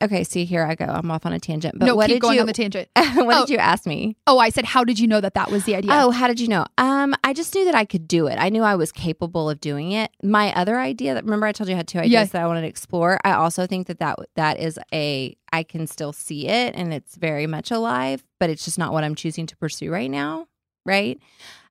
okay, 0.02 0.22
see 0.24 0.44
here 0.44 0.64
I 0.64 0.74
go. 0.74 0.84
I'm 0.84 1.10
off 1.10 1.26
on 1.26 1.32
a 1.32 1.40
tangent. 1.40 1.78
But 1.78 1.86
no, 1.86 1.96
what 1.96 2.06
keep 2.06 2.16
did 2.16 2.22
going 2.22 2.34
you 2.36 2.40
on 2.40 2.46
the 2.46 2.52
tangent. 2.52 2.88
what 2.96 3.36
Oh. 3.36 3.40
did 3.46 3.50
you 3.50 3.58
ask 3.58 3.86
me? 3.86 4.16
Oh, 4.26 4.38
I 4.38 4.48
said, 4.50 4.64
how 4.64 4.84
did 4.84 4.98
you 4.98 5.06
know 5.06 5.20
that 5.20 5.34
that 5.34 5.50
was 5.50 5.64
the 5.64 5.74
idea? 5.74 5.90
Oh, 5.94 6.10
how 6.10 6.26
did 6.28 6.38
you 6.40 6.48
know? 6.48 6.66
Um, 6.78 7.14
I 7.24 7.32
just 7.32 7.54
knew 7.54 7.64
that 7.64 7.74
I 7.74 7.84
could 7.84 8.06
do 8.08 8.26
it. 8.26 8.36
I 8.38 8.48
knew 8.48 8.62
I 8.62 8.74
was 8.76 8.92
capable 8.92 9.50
of 9.50 9.60
doing 9.60 9.92
it. 9.92 10.10
My 10.22 10.52
other 10.54 10.78
idea 10.78 11.14
that 11.14 11.24
remember 11.24 11.46
I 11.46 11.52
told 11.52 11.68
you 11.68 11.74
I 11.74 11.76
had 11.78 11.88
two 11.88 11.98
ideas 11.98 12.30
that 12.30 12.42
I 12.42 12.46
wanted 12.46 12.62
to 12.62 12.66
explore. 12.68 13.18
I 13.24 13.32
also 13.32 13.66
think 13.66 13.86
that 13.88 13.98
that 13.98 14.18
that 14.36 14.58
is 14.60 14.78
a 14.92 15.36
I 15.52 15.62
can 15.62 15.86
still 15.86 16.12
see 16.12 16.46
it 16.48 16.74
and 16.76 16.92
it's 16.92 17.16
very 17.16 17.46
much 17.46 17.70
alive, 17.70 18.22
but 18.38 18.50
it's 18.50 18.64
just 18.64 18.78
not 18.78 18.92
what 18.92 19.04
I'm 19.04 19.14
choosing 19.14 19.46
to 19.46 19.56
pursue 19.56 19.90
right 19.90 20.10
now, 20.10 20.46
right? 20.84 21.18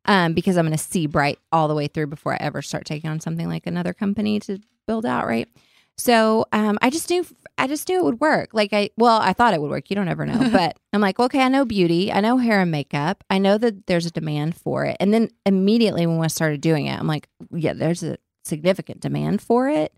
Um, 0.05 0.33
because 0.33 0.57
I'm 0.57 0.65
going 0.65 0.77
to 0.77 0.83
see 0.83 1.05
Brite 1.05 1.37
all 1.51 1.67
the 1.67 1.75
way 1.75 1.87
through 1.87 2.07
before 2.07 2.33
I 2.33 2.37
ever 2.39 2.61
start 2.61 2.85
taking 2.85 3.09
on 3.09 3.19
something 3.19 3.47
like 3.47 3.67
another 3.67 3.93
company 3.93 4.39
to 4.41 4.59
build 4.87 5.05
out, 5.05 5.27
right? 5.27 5.49
So 5.97 6.45
um, 6.51 6.77
I 6.81 6.89
just 6.89 7.09
knew 7.09 7.25
I 7.57 7.67
just 7.67 7.89
knew 7.89 7.97
it 7.99 8.05
would 8.05 8.21
work. 8.21 8.49
Like 8.53 8.71
I 8.71 8.91
well, 8.97 9.19
I 9.19 9.33
thought 9.33 9.53
it 9.53 9.61
would 9.61 9.71
work. 9.71 9.89
You 9.89 9.95
don't 9.95 10.07
ever 10.07 10.25
know. 10.25 10.49
but 10.51 10.77
I'm 10.93 11.01
like, 11.01 11.19
okay, 11.19 11.41
I 11.41 11.47
know 11.47 11.65
beauty. 11.65 12.11
I 12.11 12.19
know 12.19 12.37
hair 12.37 12.61
and 12.61 12.71
makeup. 12.71 13.23
I 13.29 13.39
know 13.39 13.57
that 13.57 13.87
there's 13.87 14.05
a 14.05 14.11
demand 14.11 14.55
for 14.55 14.85
it. 14.85 14.97
And 14.99 15.13
then 15.13 15.29
immediately 15.45 16.05
when 16.05 16.21
I 16.21 16.27
started 16.27 16.61
doing 16.61 16.85
it, 16.85 16.99
I'm 16.99 17.07
like, 17.07 17.27
yeah, 17.51 17.73
there's 17.73 18.03
a 18.03 18.17
significant 18.45 19.01
demand 19.01 19.41
for 19.41 19.69
it. 19.69 19.93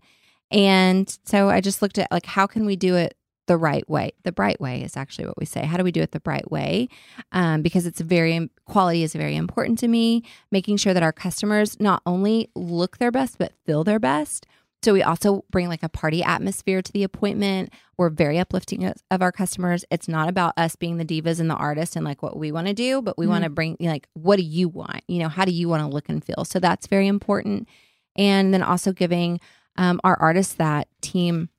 And 0.50 1.16
so 1.24 1.48
I 1.48 1.60
just 1.60 1.82
looked 1.82 1.98
at 1.98 2.10
like 2.10 2.26
how 2.26 2.46
can 2.46 2.64
we 2.64 2.76
do 2.76 2.96
it 2.96 3.16
the 3.46 3.58
right 3.58 3.88
way? 3.88 4.12
The 4.22 4.32
bright 4.32 4.60
way 4.60 4.82
is 4.82 4.96
actually 4.96 5.26
what 5.26 5.38
we 5.38 5.44
say. 5.44 5.66
How 5.66 5.76
do 5.76 5.84
we 5.84 5.92
do 5.92 6.00
it 6.00 6.12
the 6.12 6.20
bright 6.20 6.50
way? 6.50 6.88
Um, 7.32 7.62
because 7.62 7.84
it's 7.84 8.00
very 8.00 8.48
quality 8.64 9.02
is 9.02 9.12
very 9.12 9.36
important 9.36 9.78
to 9.80 9.88
me. 9.88 10.22
Making 10.50 10.78
sure 10.78 10.94
that 10.94 11.02
our 11.02 11.12
customers 11.12 11.78
not 11.78 12.00
only 12.06 12.48
look 12.54 12.98
their 12.98 13.10
best 13.10 13.38
but 13.38 13.52
feel 13.66 13.84
their 13.84 13.98
best. 13.98 14.46
So 14.82 14.94
we 14.94 15.02
also 15.02 15.44
bring 15.50 15.68
like 15.68 15.82
a 15.82 15.88
party 15.90 16.22
atmosphere 16.22 16.80
to 16.80 16.92
the 16.92 17.02
appointment. 17.02 17.70
We're 17.98 18.08
very 18.08 18.38
uplifting 18.38 18.84
of- 18.84 18.96
our 19.10 19.32
customers. 19.32 19.84
It's 19.90 20.08
not 20.08 20.28
about 20.28 20.54
us 20.56 20.74
being 20.74 20.96
the 20.96 21.04
divas 21.04 21.38
and 21.38 21.50
the 21.50 21.54
artist 21.54 21.96
and 21.96 22.04
like 22.04 22.22
what 22.22 22.38
we 22.38 22.50
want 22.50 22.66
to 22.66 22.72
do, 22.72 23.02
but 23.02 23.18
we 23.18 23.26
want 23.26 23.44
to 23.44 23.50
bring 23.50 23.76
like 23.80 24.08
what 24.14 24.36
do 24.36 24.42
you 24.42 24.68
want? 24.68 25.02
You 25.06 25.18
know, 25.18 25.28
how 25.28 25.44
do 25.44 25.52
you 25.52 25.68
want 25.68 25.82
to 25.82 25.88
look 25.88 26.08
and 26.08 26.24
feel? 26.24 26.44
So 26.44 26.58
that's 26.58 26.86
very 26.86 27.08
important. 27.08 27.68
And 28.16 28.54
then 28.54 28.62
also 28.62 28.92
giving 28.92 29.40
um, 29.76 30.00
our 30.02 30.18
artists 30.18 30.54
that 30.54 30.88
team 31.02 31.50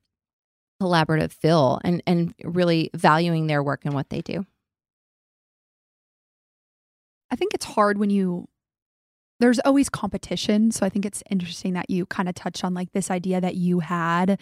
collaborative 0.82 1.32
feel 1.32 1.80
and 1.84 2.02
and 2.06 2.34
really 2.42 2.90
valuing 2.94 3.46
their 3.46 3.62
work 3.62 3.84
and 3.84 3.94
what 3.94 4.10
they 4.10 4.20
do. 4.20 4.44
I 7.30 7.36
think 7.36 7.54
it's 7.54 7.64
hard 7.64 7.98
when 7.98 8.10
you 8.10 8.48
there's 9.42 9.58
always 9.60 9.88
competition. 9.88 10.70
So 10.70 10.86
I 10.86 10.88
think 10.88 11.04
it's 11.04 11.20
interesting 11.28 11.72
that 11.72 11.90
you 11.90 12.06
kind 12.06 12.28
of 12.28 12.36
touched 12.36 12.62
on 12.62 12.74
like 12.74 12.92
this 12.92 13.10
idea 13.10 13.40
that 13.40 13.56
you 13.56 13.80
had 13.80 14.40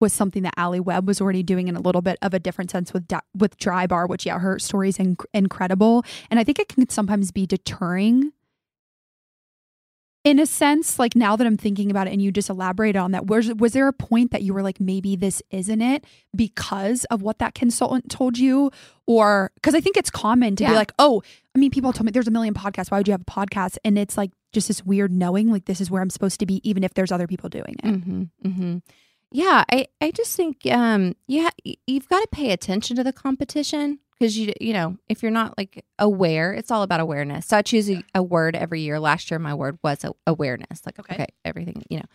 was 0.00 0.14
something 0.14 0.42
that 0.44 0.54
Alli 0.56 0.80
Webb 0.80 1.06
was 1.06 1.20
already 1.20 1.42
doing 1.42 1.68
in 1.68 1.76
a 1.76 1.80
little 1.80 2.00
bit 2.00 2.16
of 2.22 2.32
a 2.32 2.38
different 2.38 2.70
sense 2.70 2.94
with 2.94 3.06
with 3.36 3.58
Drybar, 3.58 4.08
which 4.08 4.24
yeah, 4.24 4.38
her 4.38 4.58
story 4.58 4.88
is 4.88 4.96
inc- 4.96 5.26
incredible, 5.34 6.04
and 6.30 6.40
I 6.40 6.44
think 6.44 6.58
it 6.58 6.68
can 6.68 6.88
sometimes 6.88 7.32
be 7.32 7.46
deterring. 7.46 8.32
In 10.24 10.38
a 10.38 10.46
sense, 10.46 10.98
like 10.98 11.14
now 11.14 11.36
that 11.36 11.46
I'm 11.46 11.58
thinking 11.58 11.90
about 11.90 12.06
it, 12.06 12.14
and 12.14 12.22
you 12.22 12.32
just 12.32 12.48
elaborated 12.48 12.96
on 12.96 13.10
that, 13.10 13.26
was 13.26 13.52
was 13.54 13.74
there 13.74 13.88
a 13.88 13.92
point 13.92 14.30
that 14.30 14.42
you 14.42 14.54
were 14.54 14.62
like, 14.62 14.80
maybe 14.80 15.16
this 15.16 15.42
isn't 15.50 15.82
it 15.82 16.04
because 16.34 17.04
of 17.10 17.20
what 17.20 17.38
that 17.40 17.54
consultant 17.54 18.10
told 18.10 18.38
you, 18.38 18.70
or 19.06 19.52
because 19.56 19.74
I 19.74 19.82
think 19.82 19.98
it's 19.98 20.10
common 20.10 20.56
to 20.56 20.64
be 20.64 20.72
like, 20.72 20.92
oh, 20.98 21.22
I 21.54 21.58
mean, 21.58 21.70
people 21.70 21.92
told 21.92 22.06
me 22.06 22.10
there's 22.10 22.26
a 22.26 22.30
million 22.30 22.54
podcasts. 22.54 22.90
Why 22.90 22.98
would 22.98 23.06
you 23.06 23.12
have 23.12 23.20
a 23.20 23.24
podcast? 23.24 23.76
And 23.84 23.98
it's 23.98 24.16
like 24.16 24.30
just 24.52 24.68
this 24.68 24.82
weird 24.82 25.12
knowing, 25.12 25.52
like 25.52 25.66
this 25.66 25.80
is 25.82 25.90
where 25.90 26.00
I'm 26.00 26.08
supposed 26.08 26.40
to 26.40 26.46
be, 26.46 26.66
even 26.68 26.84
if 26.84 26.94
there's 26.94 27.12
other 27.12 27.26
people 27.26 27.50
doing 27.50 27.76
it. 27.84 27.84
Mm-hmm, 27.84 28.22
mm-hmm. 28.46 28.76
Yeah, 29.30 29.64
I, 29.70 29.88
I 30.00 30.10
just 30.10 30.34
think 30.36 30.64
um 30.70 31.16
yeah 31.26 31.50
you've 31.64 32.08
got 32.08 32.20
to 32.20 32.28
pay 32.32 32.50
attention 32.50 32.96
to 32.96 33.04
the 33.04 33.12
competition 33.12 33.98
because 34.18 34.38
you 34.38 34.52
you 34.60 34.72
know 34.72 34.96
if 35.08 35.22
you're 35.22 35.32
not 35.32 35.56
like 35.58 35.84
aware, 35.98 36.52
it's 36.52 36.70
all 36.70 36.82
about 36.82 37.00
awareness. 37.00 37.46
So 37.46 37.56
I 37.56 37.62
choose 37.62 37.90
a, 37.90 38.02
a 38.14 38.22
word 38.22 38.56
every 38.56 38.80
year. 38.80 39.00
Last 39.00 39.30
year, 39.30 39.38
my 39.38 39.54
word 39.54 39.78
was 39.82 40.04
a, 40.04 40.12
awareness. 40.26 40.84
Like 40.86 40.98
Okay. 40.98 41.14
okay. 41.14 41.26
everything 41.44 41.82
you 41.88 41.98
know. 41.98 42.06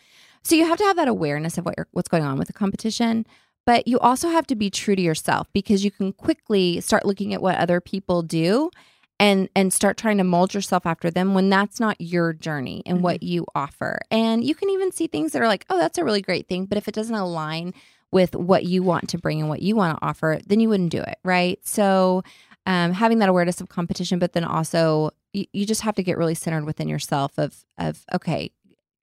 So 0.44 0.56
you 0.56 0.66
have 0.66 0.78
to 0.78 0.86
have 0.86 0.96
that 0.96 1.08
awareness 1.08 1.58
of 1.58 1.66
what 1.66 1.76
you're, 1.78 1.88
what's 1.92 2.08
going 2.08 2.24
on 2.24 2.38
with 2.38 2.48
the 2.48 2.54
competition, 2.54 3.26
but 3.66 3.88
you 3.88 4.00
also 4.00 4.30
have 4.30 4.48
to 4.48 4.56
be 4.56 4.70
true 4.70 4.96
to 4.96 5.02
yourself 5.02 5.48
because 5.54 5.84
you 5.84 5.92
can 5.92 6.14
quickly 6.14 6.80
start 6.82 7.06
looking 7.06 7.34
at 7.34 7.42
what 7.42 7.58
other 7.58 7.82
people 7.82 8.22
do 8.22 8.72
and 9.20 9.50
and 9.56 9.74
start 9.74 9.98
trying 9.98 10.18
to 10.18 10.24
mold 10.24 10.54
yourself 10.54 10.86
after 10.86 11.12
them 11.12 11.34
when 11.34 11.50
that's 11.50 11.80
not 11.80 12.00
your 12.00 12.34
journey 12.34 12.82
and 12.86 13.04
what 13.04 13.18
mm-hmm. 13.18 13.28
you 13.28 13.46
offer. 13.54 14.00
And 14.10 14.44
you 14.44 14.56
can 14.56 14.70
even 14.70 14.92
see 14.92 15.08
things 15.08 15.34
that 15.34 15.42
are 15.42 15.48
like, 15.48 15.66
"Oh, 15.70 15.78
that's 15.78 15.98
a 15.98 16.04
really 16.04 16.22
great 16.22 16.48
thing," 16.48 16.66
but 16.66 16.78
if 16.78 16.88
it 16.88 16.96
doesn't 16.96 17.14
align 17.14 17.74
with 18.12 18.36
what 18.36 18.66
you 18.66 18.82
want 18.84 19.10
to 19.10 19.18
bring 19.18 19.40
and 19.40 19.50
what 19.50 19.62
you 19.62 19.76
want 19.76 19.98
to 19.98 20.06
offer, 20.06 20.40
then 20.48 20.60
you 20.60 20.70
wouldn't 20.70 20.92
do 20.92 21.02
it, 21.02 21.18
right? 21.24 21.60
So, 21.66 22.24
um, 22.66 22.92
having 22.94 23.20
that 23.20 23.30
awareness 23.30 23.62
of 23.62 23.70
competition, 23.70 24.20
but 24.20 24.34
then 24.34 24.44
also 24.44 25.12
you, 25.34 25.46
you 25.54 25.66
just 25.66 25.82
have 25.82 25.96
to 25.96 26.04
get 26.04 26.18
really 26.18 26.36
centered 26.36 26.66
within 26.66 26.88
yourself 26.90 27.38
of 27.38 27.64
of 27.78 28.04
okay, 28.14 28.52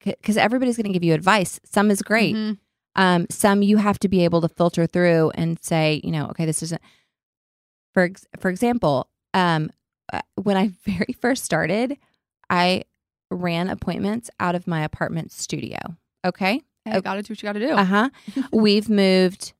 because 0.05 0.37
everybody's 0.37 0.77
going 0.77 0.87
to 0.87 0.92
give 0.92 1.05
you 1.05 1.14
advice. 1.14 1.59
Some 1.64 1.90
is 1.90 2.03
great. 2.03 2.35
Mhm. 2.37 2.59
Um, 2.97 3.27
some 3.31 3.62
you 3.62 3.77
have 3.77 3.99
to 4.01 4.09
be 4.09 4.25
able 4.25 4.40
to 4.40 4.49
filter 4.49 4.87
through 4.87 5.31
and 5.35 5.62
say, 5.62 6.01
you 6.03 6.11
know, 6.11 6.27
okay, 6.29 6.47
this 6.47 6.62
isn't. 6.62 6.81
For 7.95 8.05
ex- 8.05 8.27
for 8.38 8.51
example, 8.51 9.09
um, 9.35 9.71
uh, 10.12 10.21
when 10.42 10.57
I 10.57 10.69
very 10.85 11.14
first 11.21 11.45
started, 11.45 11.97
I 12.51 12.85
ran 13.31 13.69
appointments 13.69 14.31
out 14.38 14.55
of 14.55 14.66
my 14.66 14.83
apartment 14.83 15.33
studio. 15.33 15.79
Okay. 16.25 16.62
Hey, 16.87 17.01
gotta 17.01 17.22
do 17.22 17.33
what 17.33 17.42
you 17.42 17.46
gotta 17.46 17.61
do. 17.61 17.70
Uh 17.70 17.85
huh. 17.85 18.11
We've 18.53 18.88
moved 18.88 19.53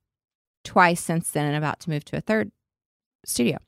twice 0.65 1.01
since 1.01 1.31
then 1.31 1.47
and 1.47 1.57
about 1.57 1.81
to 1.81 1.91
move 1.91 2.05
to 2.07 2.17
a 2.17 2.21
third 2.21 2.53
studio. 3.25 3.59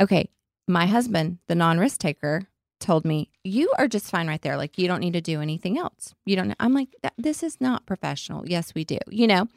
Okay. 0.00 0.30
My 0.66 0.86
husband, 0.86 1.38
the 1.48 1.54
non 1.54 1.78
risk 1.78 1.98
taker, 2.00 2.48
told 2.80 3.04
me, 3.04 3.30
You 3.44 3.72
are 3.78 3.88
just 3.88 4.10
fine 4.10 4.28
right 4.28 4.40
there. 4.40 4.56
Like, 4.56 4.78
you 4.78 4.86
don't 4.86 5.00
need 5.00 5.14
to 5.14 5.20
do 5.20 5.40
anything 5.40 5.78
else. 5.78 6.14
You 6.24 6.36
don't, 6.36 6.54
I'm 6.60 6.74
like, 6.74 6.88
This 7.16 7.42
is 7.42 7.60
not 7.60 7.86
professional. 7.86 8.46
Yes, 8.46 8.74
we 8.74 8.84
do, 8.84 8.98
you 9.08 9.26
know? 9.26 9.48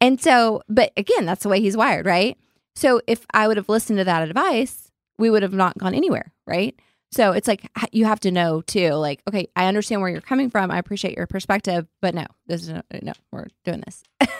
And 0.00 0.20
so, 0.20 0.62
but 0.68 0.92
again, 0.96 1.26
that's 1.26 1.42
the 1.42 1.48
way 1.48 1.60
he's 1.60 1.76
wired, 1.76 2.06
right? 2.06 2.38
So 2.74 3.00
if 3.06 3.26
I 3.32 3.48
would 3.48 3.56
have 3.56 3.68
listened 3.68 3.98
to 3.98 4.04
that 4.04 4.22
advice, 4.28 4.90
we 5.18 5.30
would 5.30 5.42
have 5.42 5.52
not 5.52 5.76
gone 5.78 5.94
anywhere, 5.94 6.32
right? 6.46 6.78
So 7.12 7.32
it's 7.32 7.48
like 7.48 7.68
you 7.92 8.04
have 8.04 8.20
to 8.20 8.30
know 8.30 8.60
too, 8.62 8.90
like, 8.90 9.20
okay, 9.28 9.48
I 9.56 9.66
understand 9.66 10.00
where 10.00 10.10
you're 10.10 10.20
coming 10.20 10.48
from. 10.48 10.70
I 10.70 10.78
appreciate 10.78 11.16
your 11.16 11.26
perspective, 11.26 11.86
but 12.00 12.14
no, 12.14 12.26
this 12.46 12.62
is 12.62 12.68
no, 12.68 12.82
no 13.02 13.12
we're 13.32 13.46
doing 13.64 13.82
this. 13.84 14.02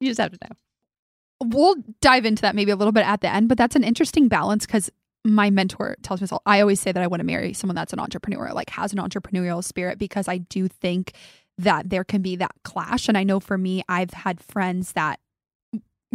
you 0.00 0.10
just 0.10 0.20
have 0.20 0.32
to 0.32 0.38
know. 0.42 1.48
we'll 1.48 1.76
dive 2.02 2.26
into 2.26 2.42
that 2.42 2.54
maybe 2.54 2.70
a 2.70 2.76
little 2.76 2.92
bit 2.92 3.06
at 3.06 3.22
the 3.22 3.32
end, 3.32 3.48
but 3.48 3.56
that's 3.56 3.76
an 3.76 3.84
interesting 3.84 4.28
balance 4.28 4.66
because 4.66 4.90
my 5.24 5.50
mentor 5.50 5.96
tells 6.02 6.20
me. 6.20 6.28
I 6.46 6.60
always 6.60 6.80
say 6.80 6.92
that 6.92 7.02
I 7.02 7.06
want 7.06 7.20
to 7.20 7.26
marry 7.26 7.52
someone 7.52 7.74
that's 7.74 7.92
an 7.92 7.98
entrepreneur, 7.98 8.52
like 8.52 8.70
has 8.70 8.92
an 8.92 8.98
entrepreneurial 8.98 9.64
spirit, 9.64 9.98
because 9.98 10.28
I 10.28 10.38
do 10.38 10.68
think 10.68 11.12
that 11.58 11.88
there 11.90 12.04
can 12.04 12.22
be 12.22 12.36
that 12.36 12.52
clash. 12.62 13.08
And 13.08 13.16
I 13.16 13.24
know 13.24 13.40
for 13.40 13.56
me, 13.56 13.82
I've 13.88 14.12
had 14.12 14.40
friends 14.40 14.92
that 14.92 15.18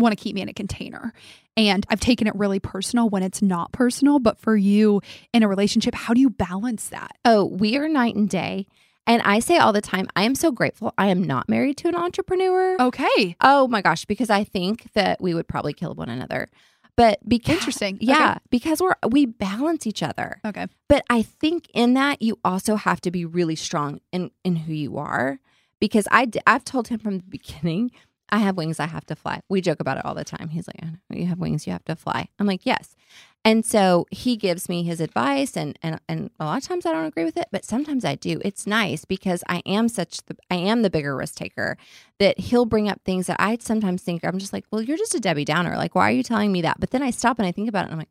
want 0.01 0.17
to 0.17 0.21
keep 0.21 0.35
me 0.35 0.41
in 0.41 0.49
a 0.49 0.53
container. 0.53 1.13
And 1.57 1.85
I've 1.89 1.99
taken 1.99 2.27
it 2.27 2.35
really 2.35 2.59
personal 2.59 3.09
when 3.09 3.23
it's 3.23 3.41
not 3.41 3.71
personal. 3.71 4.19
But 4.19 4.39
for 4.39 4.55
you 4.55 5.01
in 5.33 5.43
a 5.43 5.47
relationship, 5.47 5.93
how 5.95 6.13
do 6.13 6.21
you 6.21 6.29
balance 6.29 6.89
that? 6.89 7.11
Oh, 7.25 7.45
we 7.45 7.77
are 7.77 7.87
night 7.87 8.15
and 8.15 8.29
day. 8.29 8.67
And 9.07 9.21
I 9.23 9.39
say 9.39 9.57
all 9.57 9.73
the 9.73 9.81
time, 9.81 10.07
I 10.15 10.23
am 10.23 10.35
so 10.35 10.51
grateful 10.51 10.93
I 10.97 11.07
am 11.07 11.23
not 11.23 11.49
married 11.49 11.77
to 11.77 11.87
an 11.87 11.95
entrepreneur. 11.95 12.77
Okay. 12.79 13.35
Oh 13.41 13.67
my 13.67 13.81
gosh, 13.81 14.05
because 14.05 14.29
I 14.29 14.43
think 14.43 14.91
that 14.93 15.19
we 15.21 15.33
would 15.33 15.47
probably 15.47 15.73
kill 15.73 15.95
one 15.95 16.09
another. 16.09 16.47
But 16.95 17.19
because 17.27 17.55
Interesting. 17.55 17.97
yeah, 18.01 18.37
because 18.49 18.81
we're 18.81 18.93
we 19.09 19.25
balance 19.25 19.87
each 19.87 20.03
other. 20.03 20.39
Okay. 20.45 20.67
But 20.87 21.03
I 21.09 21.23
think 21.23 21.67
in 21.73 21.93
that 21.95 22.21
you 22.21 22.37
also 22.43 22.75
have 22.75 23.01
to 23.01 23.11
be 23.11 23.25
really 23.25 23.55
strong 23.55 24.01
in 24.11 24.29
in 24.43 24.55
who 24.55 24.73
you 24.73 24.97
are 24.97 25.39
because 25.79 26.07
I 26.11 26.25
d- 26.25 26.41
I've 26.45 26.65
told 26.65 26.89
him 26.89 26.99
from 26.99 27.17
the 27.17 27.23
beginning 27.23 27.91
I 28.31 28.37
have 28.39 28.55
wings 28.57 28.79
I 28.79 28.87
have 28.87 29.05
to 29.07 29.15
fly. 29.15 29.41
We 29.49 29.61
joke 29.61 29.79
about 29.79 29.97
it 29.97 30.05
all 30.05 30.15
the 30.15 30.23
time. 30.23 30.49
He's 30.49 30.67
like, 30.67 30.79
you 31.09 31.25
have 31.25 31.39
wings 31.39 31.67
you 31.67 31.73
have 31.73 31.83
to 31.85 31.95
fly. 31.95 32.29
I'm 32.39 32.47
like, 32.47 32.65
yes. 32.65 32.95
And 33.43 33.65
so 33.65 34.05
he 34.11 34.37
gives 34.37 34.69
me 34.69 34.83
his 34.83 35.01
advice 35.01 35.57
and 35.57 35.77
and 35.81 35.99
and 36.07 36.29
a 36.39 36.45
lot 36.45 36.59
of 36.61 36.63
times 36.63 36.85
I 36.85 36.91
don't 36.91 37.05
agree 37.05 37.23
with 37.25 37.37
it, 37.37 37.47
but 37.51 37.65
sometimes 37.65 38.05
I 38.05 38.13
do. 38.15 38.39
It's 38.45 38.67
nice 38.67 39.03
because 39.03 39.43
I 39.49 39.63
am 39.65 39.89
such 39.89 40.23
the 40.27 40.37
I 40.51 40.55
am 40.55 40.83
the 40.83 40.91
bigger 40.91 41.15
risk 41.15 41.35
taker 41.35 41.75
that 42.19 42.39
he'll 42.39 42.65
bring 42.65 42.87
up 42.87 43.01
things 43.03 43.27
that 43.27 43.37
I 43.39 43.57
sometimes 43.59 44.03
think 44.03 44.23
I'm 44.23 44.37
just 44.37 44.53
like, 44.53 44.65
well, 44.71 44.81
you're 44.81 44.97
just 44.97 45.15
a 45.15 45.19
Debbie 45.19 45.43
Downer. 45.45 45.75
Like, 45.75 45.95
why 45.95 46.07
are 46.09 46.13
you 46.13 46.23
telling 46.23 46.51
me 46.51 46.61
that? 46.61 46.79
But 46.79 46.91
then 46.91 47.01
I 47.01 47.09
stop 47.09 47.39
and 47.39 47.47
I 47.47 47.51
think 47.51 47.67
about 47.67 47.81
it 47.81 47.85
and 47.85 47.93
I'm 47.93 47.99
like, 47.99 48.09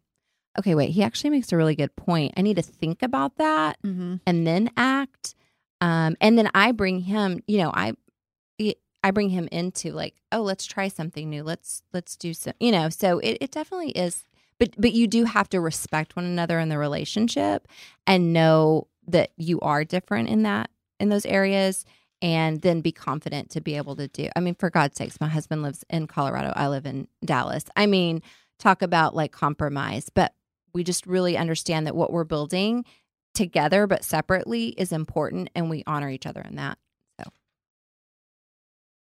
okay, 0.59 0.75
wait, 0.75 0.91
he 0.91 1.05
actually 1.05 1.31
makes 1.31 1.53
a 1.53 1.57
really 1.57 1.77
good 1.77 1.95
point. 1.95 2.35
I 2.37 2.43
need 2.43 2.57
to 2.57 2.63
think 2.63 3.01
about 3.03 3.37
that 3.37 3.79
Mm-hmm. 3.87 4.17
and 4.27 4.47
then 4.47 4.71
act. 4.77 5.37
Um, 5.81 6.17
and 6.21 6.37
then 6.37 6.51
I 6.55 6.73
bring 6.73 7.01
him, 7.01 7.41
you 7.47 7.59
know, 7.59 7.71
I 7.73 7.93
I 9.03 9.11
bring 9.11 9.31
him 9.31 9.49
into 9.51 9.93
like, 9.93 10.15
oh, 10.31 10.43
let's 10.43 10.67
try 10.67 10.89
something 10.89 11.29
new. 11.29 11.43
Let's 11.43 11.83
let's 11.93 12.17
do 12.17 12.35
some, 12.35 12.55
you 12.61 12.73
know. 12.73 12.89
So 12.89 13.19
it, 13.21 13.39
it 13.41 13.51
definitely 13.51 13.91
is, 13.91 14.25
but 14.59 14.75
but 14.79 14.93
you 14.93 15.07
do 15.07 15.25
have 15.25 15.49
to 15.51 15.61
respect 15.61 16.17
one 16.17 16.25
another 16.25 16.59
in 16.59 16.69
the 16.69 16.79
relationship 16.79 17.67
and 18.07 18.33
know 18.33 18.89
that 19.07 19.31
you 19.37 19.59
are 19.61 19.85
different 19.85 20.29
in 20.29 20.43
that 20.43 20.71
in 20.99 21.09
those 21.09 21.27
areas 21.27 21.85
and 22.23 22.61
then 22.61 22.83
be 22.83 22.93
confident 22.93 23.51
to 23.51 23.61
be 23.61 23.77
able 23.77 23.97
to 23.97 24.09
do. 24.09 24.29
I 24.37 24.41
mean, 24.41 24.55
for 24.55 24.69
God's 24.69 24.97
sakes, 24.97 25.21
my 25.21 25.29
husband 25.29 25.63
lives 25.63 25.85
in 25.89 26.07
Colorado. 26.07 26.53
I 26.55 26.69
live 26.69 26.85
in 26.85 27.09
Dallas. 27.25 27.65
I 27.77 27.87
mean, 27.87 28.23
talk 28.59 28.83
about 28.83 29.17
like 29.17 29.33
compromise, 29.33 30.11
but 30.11 30.35
we 30.75 30.85
just 30.85 31.07
really 31.07 31.37
understand 31.37 31.87
that 31.87 31.97
what 31.97 32.13
we're 32.13 32.25
building 32.25 32.85
together 33.35 33.87
but 33.87 34.05
separately 34.05 34.69
is 34.69 34.93
important 34.93 35.49
and 35.55 35.71
we 35.71 35.83
honor 35.87 36.11
each 36.11 36.27
other 36.27 36.43
in 36.43 36.57
that. 36.57 36.79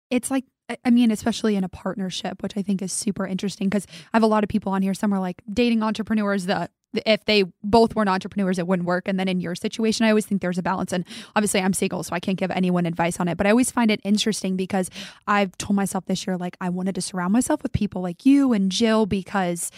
It's 0.09 0.31
like 0.31 0.45
I- 0.85 0.91
mean, 0.91 1.11
especially 1.11 1.55
in 1.55 1.63
a 1.63 1.69
partnership, 1.69 2.43
which 2.43 2.55
I 2.55 2.61
think 2.61 2.81
is 2.81 2.93
super 2.93 3.25
interesting 3.25 3.69
because 3.69 3.87
I 4.13 4.17
have 4.17 4.23
a 4.23 4.27
lot 4.27 4.43
of 4.43 4.49
people 4.49 4.71
on 4.71 4.81
here. 4.81 4.93
Some 4.93 5.13
are 5.13 5.19
like 5.19 5.41
dating 5.51 5.81
entrepreneurs. 5.83 6.45
The 6.45 6.69
if 7.05 7.25
they 7.25 7.43
both 7.63 7.95
weren't 7.95 8.09
entrepreneurs, 8.09 8.57
it 8.57 8.67
wouldn't 8.67 8.87
work. 8.87 9.07
And 9.07 9.19
then 9.19 9.27
in 9.27 9.39
your 9.39 9.53
situation, 9.53 10.05
I 10.05 10.09
always 10.09 10.25
think 10.25 10.41
there's 10.41 10.57
a 10.57 10.63
balance. 10.63 10.91
And 10.91 11.05
obviously, 11.35 11.61
I'm 11.61 11.73
single, 11.73 12.01
so 12.03 12.15
I 12.15 12.19
can't 12.19 12.37
give 12.37 12.49
anyone 12.51 12.85
advice 12.85 13.19
on 13.19 13.27
it. 13.27 13.37
But 13.37 13.45
I 13.45 13.51
always 13.51 13.69
find 13.71 13.91
it 13.91 14.01
interesting 14.03 14.55
because 14.55 14.89
I've 15.27 15.55
told 15.57 15.75
myself 15.75 16.05
this 16.05 16.25
year, 16.25 16.37
like 16.37 16.57
I 16.61 16.69
wanted 16.69 16.95
to 16.95 17.01
surround 17.01 17.33
myself 17.33 17.61
with 17.61 17.73
people 17.73 18.01
like 18.01 18.25
you 18.25 18.53
and 18.53 18.71
Jill 18.71 19.05
because 19.05 19.71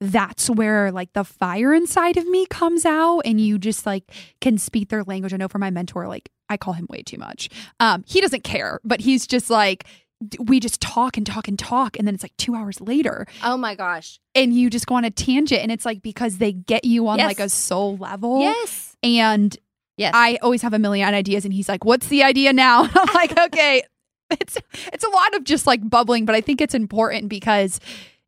that's 0.00 0.48
where 0.48 0.90
like 0.90 1.12
the 1.12 1.24
fire 1.24 1.74
inside 1.74 2.16
of 2.16 2.26
me 2.26 2.46
comes 2.46 2.86
out 2.86 3.20
and 3.20 3.40
you 3.40 3.58
just 3.58 3.84
like 3.84 4.04
can 4.40 4.56
speak 4.58 4.88
their 4.88 5.04
language. 5.04 5.34
I 5.34 5.36
know 5.36 5.48
for 5.48 5.58
my 5.58 5.70
mentor, 5.70 6.08
like 6.08 6.30
I 6.50 6.56
call 6.58 6.74
him 6.74 6.86
way 6.90 7.02
too 7.02 7.16
much. 7.16 7.48
Um, 7.78 8.04
he 8.06 8.20
doesn't 8.20 8.44
care, 8.44 8.80
but 8.84 9.00
he's 9.00 9.26
just 9.26 9.48
like 9.48 9.84
we 10.38 10.60
just 10.60 10.82
talk 10.82 11.16
and 11.16 11.26
talk 11.26 11.48
and 11.48 11.58
talk 11.58 11.98
and 11.98 12.06
then 12.06 12.14
it's 12.14 12.22
like 12.22 12.36
two 12.36 12.54
hours 12.54 12.78
later 12.82 13.26
Oh 13.42 13.56
my 13.56 13.74
gosh. 13.74 14.20
and 14.34 14.52
you 14.52 14.68
just 14.68 14.86
go 14.86 14.96
on 14.96 15.04
a 15.06 15.10
tangent 15.10 15.62
and 15.62 15.72
it's 15.72 15.86
like 15.86 16.02
because 16.02 16.36
they 16.36 16.52
get 16.52 16.84
you 16.84 17.08
on 17.08 17.16
Yes. 17.16 17.26
like 17.26 17.40
a 17.40 17.48
soul 17.48 17.96
level 17.96 18.40
Yes. 18.40 18.94
and 19.02 19.56
Yes. 19.96 20.12
i 20.14 20.38
always 20.42 20.60
have 20.60 20.74
a 20.74 20.78
million 20.78 21.14
ideas 21.14 21.46
and 21.46 21.54
he's 21.54 21.70
like 21.70 21.86
what's 21.86 22.08
the 22.08 22.22
idea 22.22 22.52
now 22.52 22.82
i'm 22.94 23.14
like 23.14 23.38
okay 23.46 23.82
it's 24.32 24.58
it's 24.92 25.04
a 25.04 25.08
lot 25.08 25.34
of 25.36 25.44
just 25.44 25.66
like 25.66 25.80
bubbling 25.88 26.26
but 26.26 26.34
i 26.34 26.42
think 26.42 26.60
it's 26.60 26.74
important 26.74 27.30
because 27.30 27.80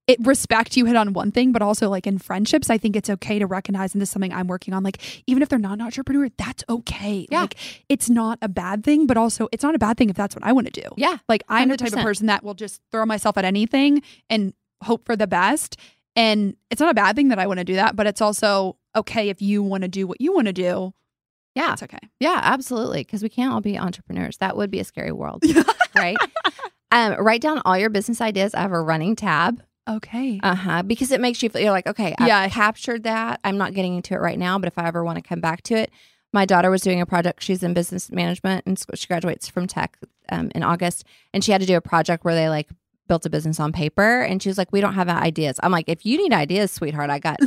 it 0.07 0.19
respect 0.27 0.77
you 0.77 0.85
hit 0.85 0.97
on 0.97 1.13
one 1.13 1.31
thing 1.31 1.53
but 1.53 1.63
also 1.63 1.89
like 1.89 2.07
in 2.07 2.19
friendships 2.19 2.69
i 2.71 2.77
think 2.77 2.97
it's 2.97 3.09
okay 3.09 3.39
to 3.39 3.47
recognize 3.47 3.95
and 3.95 4.01
this 4.03 4.09
is 4.09 4.13
something 4.13 4.33
i'm 4.33 4.47
working 4.47 4.75
on 4.75 4.83
like 4.83 4.99
even 5.27 5.43
if 5.43 5.49
they're 5.49 5.59
not 5.59 5.75
an 5.75 5.81
entrepreneur 5.83 6.29
that's 6.37 6.65
okay 6.69 7.27
Yeah. 7.31 7.43
like 7.43 7.57
it's 7.89 8.11
not 8.11 8.39
a 8.43 8.49
bad 8.49 8.83
thing 8.85 9.07
but 9.07 9.17
also 9.17 9.49
it's 9.53 9.63
not 9.63 9.75
a 9.75 9.79
bad 9.79 9.97
thing 9.97 10.11
if 10.11 10.17
that's 10.17 10.35
what 10.35 10.45
i 10.45 10.53
want 10.53 10.73
to 10.73 10.81
do 10.81 10.89
yeah. 10.97 11.19
like 11.29 11.43
I'm 11.49 11.69
the 11.69 11.77
type 11.77 11.93
of 11.93 12.01
person 12.01 12.27
that 12.27 12.43
will 12.43 12.55
just 12.55 12.81
throw 12.91 13.07
myself 13.07 13.37
at 13.39 13.45
anything 13.45 14.03
and 14.29 14.55
hope 14.83 15.07
for 15.07 15.17
the 15.17 15.27
best. 15.27 15.77
And 16.17 16.57
it's 16.71 16.81
not 16.81 16.91
a 16.91 16.95
bad 16.95 17.17
thing 17.17 17.29
that 17.29 17.39
I 17.39 17.47
want 17.47 17.59
to 17.59 17.65
do 17.65 17.75
that, 17.75 17.97
but 17.97 18.07
it's 18.07 18.21
also 18.21 18.77
okay 18.95 19.29
if 19.31 19.41
you 19.41 19.63
want 19.63 19.83
to 19.83 19.89
do 19.89 20.07
what 20.07 20.21
you 20.21 20.35
want 20.35 20.47
to 20.49 20.53
do. 20.53 20.93
Yeah. 21.55 21.73
It's 21.73 21.83
okay. 21.83 21.99
Yeah, 22.21 22.39
absolutely. 22.43 23.01
Because 23.01 23.23
we 23.23 23.29
can't 23.29 23.53
all 23.53 23.61
be 23.61 23.79
entrepreneurs. 23.79 24.39
That 24.39 24.57
would 24.57 24.71
be 24.71 24.81
a 24.81 24.85
scary 24.85 25.13
world, 25.13 25.43
right? 25.97 26.17
Um, 26.91 27.15
write 27.15 27.41
down 27.41 27.63
all 27.65 27.79
your 27.79 27.91
business 27.91 28.21
ideas. 28.21 28.55
I 28.55 28.61
have 28.61 28.73
a 28.73 28.81
running 28.81 29.17
tab. 29.17 29.63
Okay. 29.89 30.39
Uh 30.43 30.55
huh. 30.55 30.83
Because 30.83 31.11
it 31.11 31.21
makes 31.21 31.43
you 31.43 31.49
feel 31.49 31.61
you're 31.63 31.71
like, 31.73 31.87
okay, 31.89 32.15
I've 32.19 32.29
Yeah. 32.29 32.49
captured 32.49 33.03
that. 33.05 33.41
I'm 33.45 33.59
not 33.59 33.75
getting 33.75 33.97
into 33.97 34.15
it 34.15 34.19
right 34.21 34.39
now, 34.39 34.59
but 34.59 34.69
if 34.69 34.79
I 34.79 34.87
ever 34.87 35.03
want 35.05 35.17
to 35.17 35.23
come 35.23 35.41
back 35.41 35.63
to 35.65 35.75
it, 35.75 35.91
my 36.33 36.45
daughter 36.47 36.71
was 36.71 36.83
doing 36.83 37.01
a 37.01 37.07
project. 37.07 37.43
She's 37.43 37.63
in 37.63 37.75
business 37.75 38.11
management 38.11 38.65
and 38.67 38.83
she 38.95 39.07
graduates 39.07 39.49
from 39.49 39.67
tech 39.67 39.99
um, 40.31 40.51
in 40.55 40.63
August, 40.63 41.05
and 41.35 41.43
she 41.45 41.53
had 41.53 41.61
to 41.61 41.67
do 41.67 41.77
a 41.77 41.81
project 41.81 42.25
where 42.25 42.35
they 42.35 42.49
like 42.49 42.71
built 43.09 43.27
a 43.27 43.31
business 43.31 43.59
on 43.61 43.73
paper. 43.73 44.21
And 44.23 44.41
she 44.43 44.49
was 44.49 44.57
like, 44.57 44.73
"We 44.73 44.81
don't 44.81 44.95
have 44.95 45.09
ideas." 45.09 45.59
I'm 45.63 45.73
like, 45.73 45.89
"If 45.89 46.07
you 46.07 46.17
need 46.17 46.33
ideas, 46.33 46.71
sweetheart, 46.71 47.11
I 47.11 47.19
got 47.19 47.39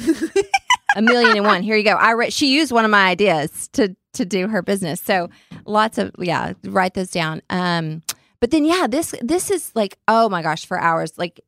a 0.95 1.01
million 1.01 1.37
and 1.37 1.45
one. 1.45 1.63
Here 1.63 1.75
you 1.77 1.83
go." 1.83 1.93
I 1.93 2.11
re- 2.11 2.29
she 2.29 2.53
used 2.53 2.71
one 2.71 2.85
of 2.85 2.91
my 2.91 3.07
ideas 3.07 3.69
to 3.73 3.95
to 4.13 4.25
do 4.25 4.47
her 4.49 4.61
business. 4.61 5.01
So 5.01 5.29
lots 5.65 5.97
of 5.97 6.11
yeah, 6.19 6.53
write 6.65 6.93
those 6.93 7.09
down. 7.11 7.41
Um, 7.49 8.03
but 8.39 8.51
then 8.51 8.65
yeah, 8.65 8.85
this 8.87 9.15
this 9.21 9.49
is 9.49 9.71
like 9.73 9.97
oh 10.07 10.29
my 10.29 10.41
gosh, 10.43 10.65
for 10.65 10.79
hours 10.79 11.17
like 11.17 11.39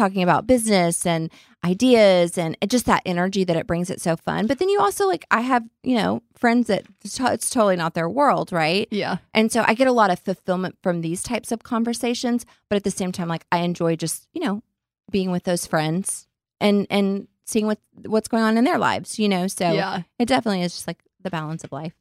talking 0.00 0.22
about 0.22 0.46
business 0.46 1.04
and 1.06 1.30
ideas 1.64 2.38
and 2.38 2.56
it- 2.60 2.70
just 2.70 2.86
that 2.86 3.02
energy 3.04 3.44
that 3.44 3.56
it 3.56 3.66
brings 3.66 3.90
it 3.90 4.00
so 4.00 4.16
fun. 4.16 4.46
But 4.46 4.58
then 4.58 4.68
you 4.68 4.80
also 4.80 5.06
like 5.06 5.24
I 5.30 5.40
have 5.42 5.64
you 5.82 5.96
know 5.96 6.22
friends 6.34 6.66
that 6.68 6.84
it's 7.04 7.16
to- 7.16 7.32
it's 7.32 7.50
totally 7.50 7.76
not 7.76 7.94
their 7.94 8.08
world, 8.08 8.50
right? 8.52 8.88
yeah. 8.90 9.18
And 9.34 9.52
so 9.52 9.64
I 9.66 9.74
get 9.74 9.86
a 9.86 9.92
lot 9.92 10.10
of 10.10 10.18
fulfillment 10.18 10.76
from 10.82 11.00
these 11.02 11.22
types 11.22 11.52
of 11.52 11.62
conversations, 11.62 12.46
but 12.68 12.76
at 12.76 12.84
the 12.84 12.90
same 12.90 13.12
time, 13.12 13.28
like 13.28 13.44
I 13.52 13.58
enjoy 13.58 13.96
just 13.96 14.26
you 14.32 14.40
know 14.40 14.62
being 15.10 15.30
with 15.30 15.44
those 15.44 15.66
friends 15.66 16.26
and 16.60 16.86
and 16.90 17.28
seeing 17.44 17.66
what 17.66 17.78
what's 18.06 18.28
going 18.28 18.42
on 18.44 18.56
in 18.56 18.64
their 18.64 18.78
lives, 18.78 19.18
you 19.18 19.28
know. 19.28 19.46
So 19.48 19.70
Yeah. 19.72 20.02
it 20.18 20.26
definitely 20.26 20.62
is 20.62 20.72
just 20.72 20.86
like 20.86 20.98
the 21.22 21.30
balance 21.30 21.64
of 21.64 21.72
life. 21.72 21.94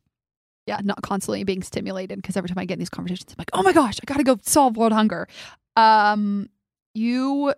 Yeah. 0.67 0.79
Not 0.83 1.01
constantly 1.01 1.43
being 1.43 1.63
stimulated 1.63 2.17
because 2.21 2.37
every 2.37 2.47
time 2.49 2.59
I 2.59 2.65
get 2.65 2.73
in 2.75 2.79
these 2.79 2.89
conversations, 2.91 3.31
I'm 3.31 3.35
like, 3.39 3.49
oh 3.53 3.63
my 3.63 3.73
gosh, 3.73 3.97
I 4.01 4.05
got 4.05 4.17
to 4.17 4.23
go 4.23 4.37
solve 4.43 4.77
world 4.77 4.93
hunger. 4.93 5.27
Um, 5.75 6.49
you 6.93 7.53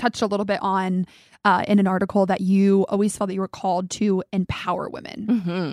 touched 0.00 0.22
a 0.22 0.26
little 0.26 0.46
bit 0.46 0.58
on 0.62 1.06
uh, 1.44 1.62
in 1.68 1.78
an 1.78 1.86
article 1.86 2.26
that 2.26 2.40
you 2.40 2.86
always 2.88 3.16
felt 3.16 3.28
that 3.28 3.34
you 3.34 3.40
were 3.40 3.56
called 3.62 3.90
to 3.90 4.22
empower 4.32 4.88
women. 4.88 5.26
Mm-hmm. 5.26 5.72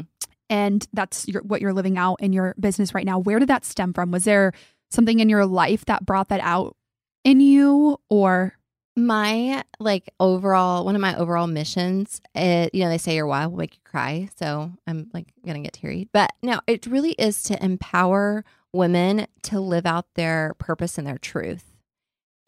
and 0.50 0.88
that's 0.94 1.28
your, 1.28 1.42
what 1.44 1.60
you're 1.62 1.74
living 1.74 1.98
out 1.98 2.18
in 2.22 2.34
your 2.34 2.56
business 2.60 2.94
right 2.94 3.06
now. 3.06 3.20
Where 3.20 3.40
did 3.40 3.50
that 3.50 3.66
stem 3.66 3.94
from? 3.94 4.12
Was 4.12 4.24
there 4.24 4.52
something 4.90 5.20
in 5.20 5.30
your 5.30 5.46
life 5.46 5.84
that 5.86 6.06
brought 6.06 6.30
that 6.30 6.42
out 6.42 6.76
in 7.24 7.42
you, 7.42 8.00
or 8.10 8.54
My 8.98 9.64
like 9.80 10.10
overall 10.20 10.84
one 10.84 10.96
of 10.96 11.02
my 11.02 11.16
overall 11.16 11.46
missions, 11.46 12.20
it, 12.34 12.74
you 12.74 12.84
know, 12.84 12.90
they 12.90 12.98
say 12.98 13.14
your 13.16 13.28
why 13.28 13.46
will 13.46 13.58
make 13.58 13.76
you 13.76 13.82
cry, 13.86 14.28
so 14.40 14.72
I'm 14.88 15.10
like 15.14 15.28
gonna 15.46 15.62
get 15.62 15.74
teary. 15.74 16.10
But 16.12 16.32
no, 16.42 16.62
it 16.66 16.88
really 16.88 17.12
is 17.12 17.44
to 17.44 17.64
empower 17.64 18.44
women 18.74 19.28
to 19.44 19.60
live 19.60 19.86
out 19.86 20.06
their 20.16 20.56
purpose 20.58 20.98
and 20.98 21.06
their 21.06 21.20
truth. 21.20 21.77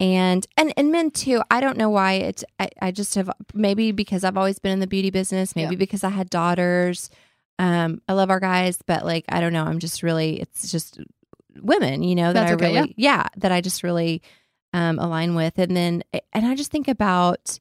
And 0.00 0.46
and 0.56 0.72
and 0.78 0.90
men 0.90 1.10
too. 1.10 1.42
I 1.50 1.60
don't 1.60 1.76
know 1.76 1.90
why 1.90 2.14
it's 2.14 2.42
I, 2.58 2.70
I 2.80 2.90
just 2.90 3.14
have 3.16 3.30
maybe 3.52 3.92
because 3.92 4.24
I've 4.24 4.38
always 4.38 4.58
been 4.58 4.72
in 4.72 4.80
the 4.80 4.86
beauty 4.86 5.10
business, 5.10 5.54
maybe 5.54 5.74
Yeah. 5.74 5.78
because 5.78 6.02
I 6.02 6.08
had 6.08 6.30
daughters. 6.30 7.10
Um, 7.58 8.00
I 8.08 8.14
love 8.14 8.30
our 8.30 8.40
guys, 8.40 8.78
but 8.86 9.04
like 9.04 9.26
I 9.28 9.40
don't 9.40 9.52
know, 9.52 9.64
I'm 9.64 9.78
just 9.78 10.02
really 10.02 10.40
it's 10.40 10.72
just 10.72 10.98
women, 11.60 12.02
you 12.02 12.14
know, 12.14 12.32
that 12.32 12.48
That's 12.48 12.50
I 12.52 12.54
okay, 12.54 12.74
really 12.74 12.94
yeah, 12.96 13.26
that 13.36 13.52
I 13.52 13.60
just 13.60 13.82
really 13.82 14.22
um 14.72 14.98
align 14.98 15.34
with. 15.34 15.58
And 15.58 15.76
then 15.76 16.02
and 16.32 16.46
I 16.46 16.54
just 16.54 16.70
think 16.70 16.88
about 16.88 17.58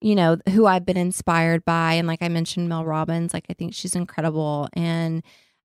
you 0.00 0.14
know 0.14 0.38
who 0.50 0.64
I've 0.66 0.86
been 0.86 0.96
inspired 0.96 1.64
by 1.66 1.94
and 1.94 2.08
like 2.08 2.22
I 2.22 2.28
mentioned 2.28 2.70
Mel 2.70 2.86
Robbins, 2.86 3.34
like 3.34 3.44
I 3.50 3.52
think 3.52 3.74
she's 3.74 3.94
incredible 3.94 4.68
and 4.72 5.22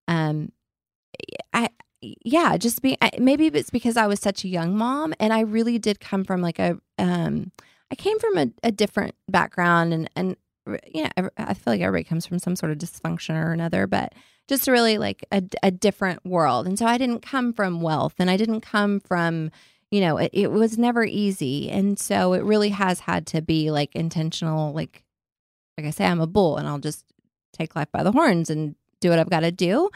um 0.10 0.52
I 1.54 1.70
yeah, 2.02 2.58
just 2.58 2.82
be 2.82 2.98
maybe 3.18 3.48
it's 3.48 3.70
because 3.70 3.98
I 3.98 4.08
was 4.08 4.20
such 4.20 4.44
a 4.44 4.48
young 4.48 4.76
mom 4.78 5.14
and 5.20 5.32
I 5.34 5.42
really 5.42 5.78
did 5.78 6.00
come 6.00 6.24
from 6.24 6.42
like 6.42 6.60
a 6.60 6.78
um 6.98 7.52
I 7.92 7.96
came 7.96 8.20
from 8.20 8.38
a, 8.38 8.48
a 8.64 8.72
different 8.72 9.16
background 9.30 9.94
and 9.94 10.10
and 10.16 10.36
you 10.86 11.04
know 11.04 11.30
I 11.38 11.54
feel 11.54 11.74
like 11.74 11.82
everybody 11.82 12.04
comes 12.04 12.26
from 12.26 12.40
some 12.40 12.56
sort 12.56 12.72
of 12.72 12.78
dysfunction 12.78 13.36
or 13.36 13.52
another 13.52 13.88
but 13.88 14.14
just 14.48 14.68
really 14.68 14.98
like 14.98 15.26
a, 15.32 15.44
a 15.64 15.72
different 15.72 16.26
world 16.26 16.68
and 16.68 16.78
so 16.78 16.86
I 16.86 16.98
didn't 16.98 17.22
come 17.22 17.54
from 17.54 17.82
wealth 17.82 18.16
and 18.20 18.30
I 18.30 18.38
didn't 18.38 18.62
come 18.62 19.00
from 19.00 19.52
you 19.92 20.00
know, 20.00 20.18
it, 20.18 20.32
it 20.34 20.52
was 20.52 20.78
never 20.78 21.04
easy. 21.04 21.70
And 21.70 22.00
so 22.00 22.34
it 22.34 22.44
really 22.44 22.70
has 22.70 23.02
had 23.02 23.28
to 23.28 23.42
be 23.42 23.72
like 23.72 23.94
intentional, 23.94 24.74
like, 24.74 25.04
like 25.78 25.86
I 25.86 25.90
say, 25.90 26.06
I'm 26.06 26.22
a 26.22 26.28
bull 26.28 26.58
and 26.58 26.68
I'll 26.68 26.80
just 26.80 27.06
take 27.52 27.76
life 27.76 27.92
by 27.92 28.02
the 28.02 28.14
horns 28.14 28.50
and 28.50 28.76
do 29.02 29.10
what 29.10 29.20
I've 29.20 29.30
got 29.30 29.42
to 29.42 29.52
do. 29.52 29.90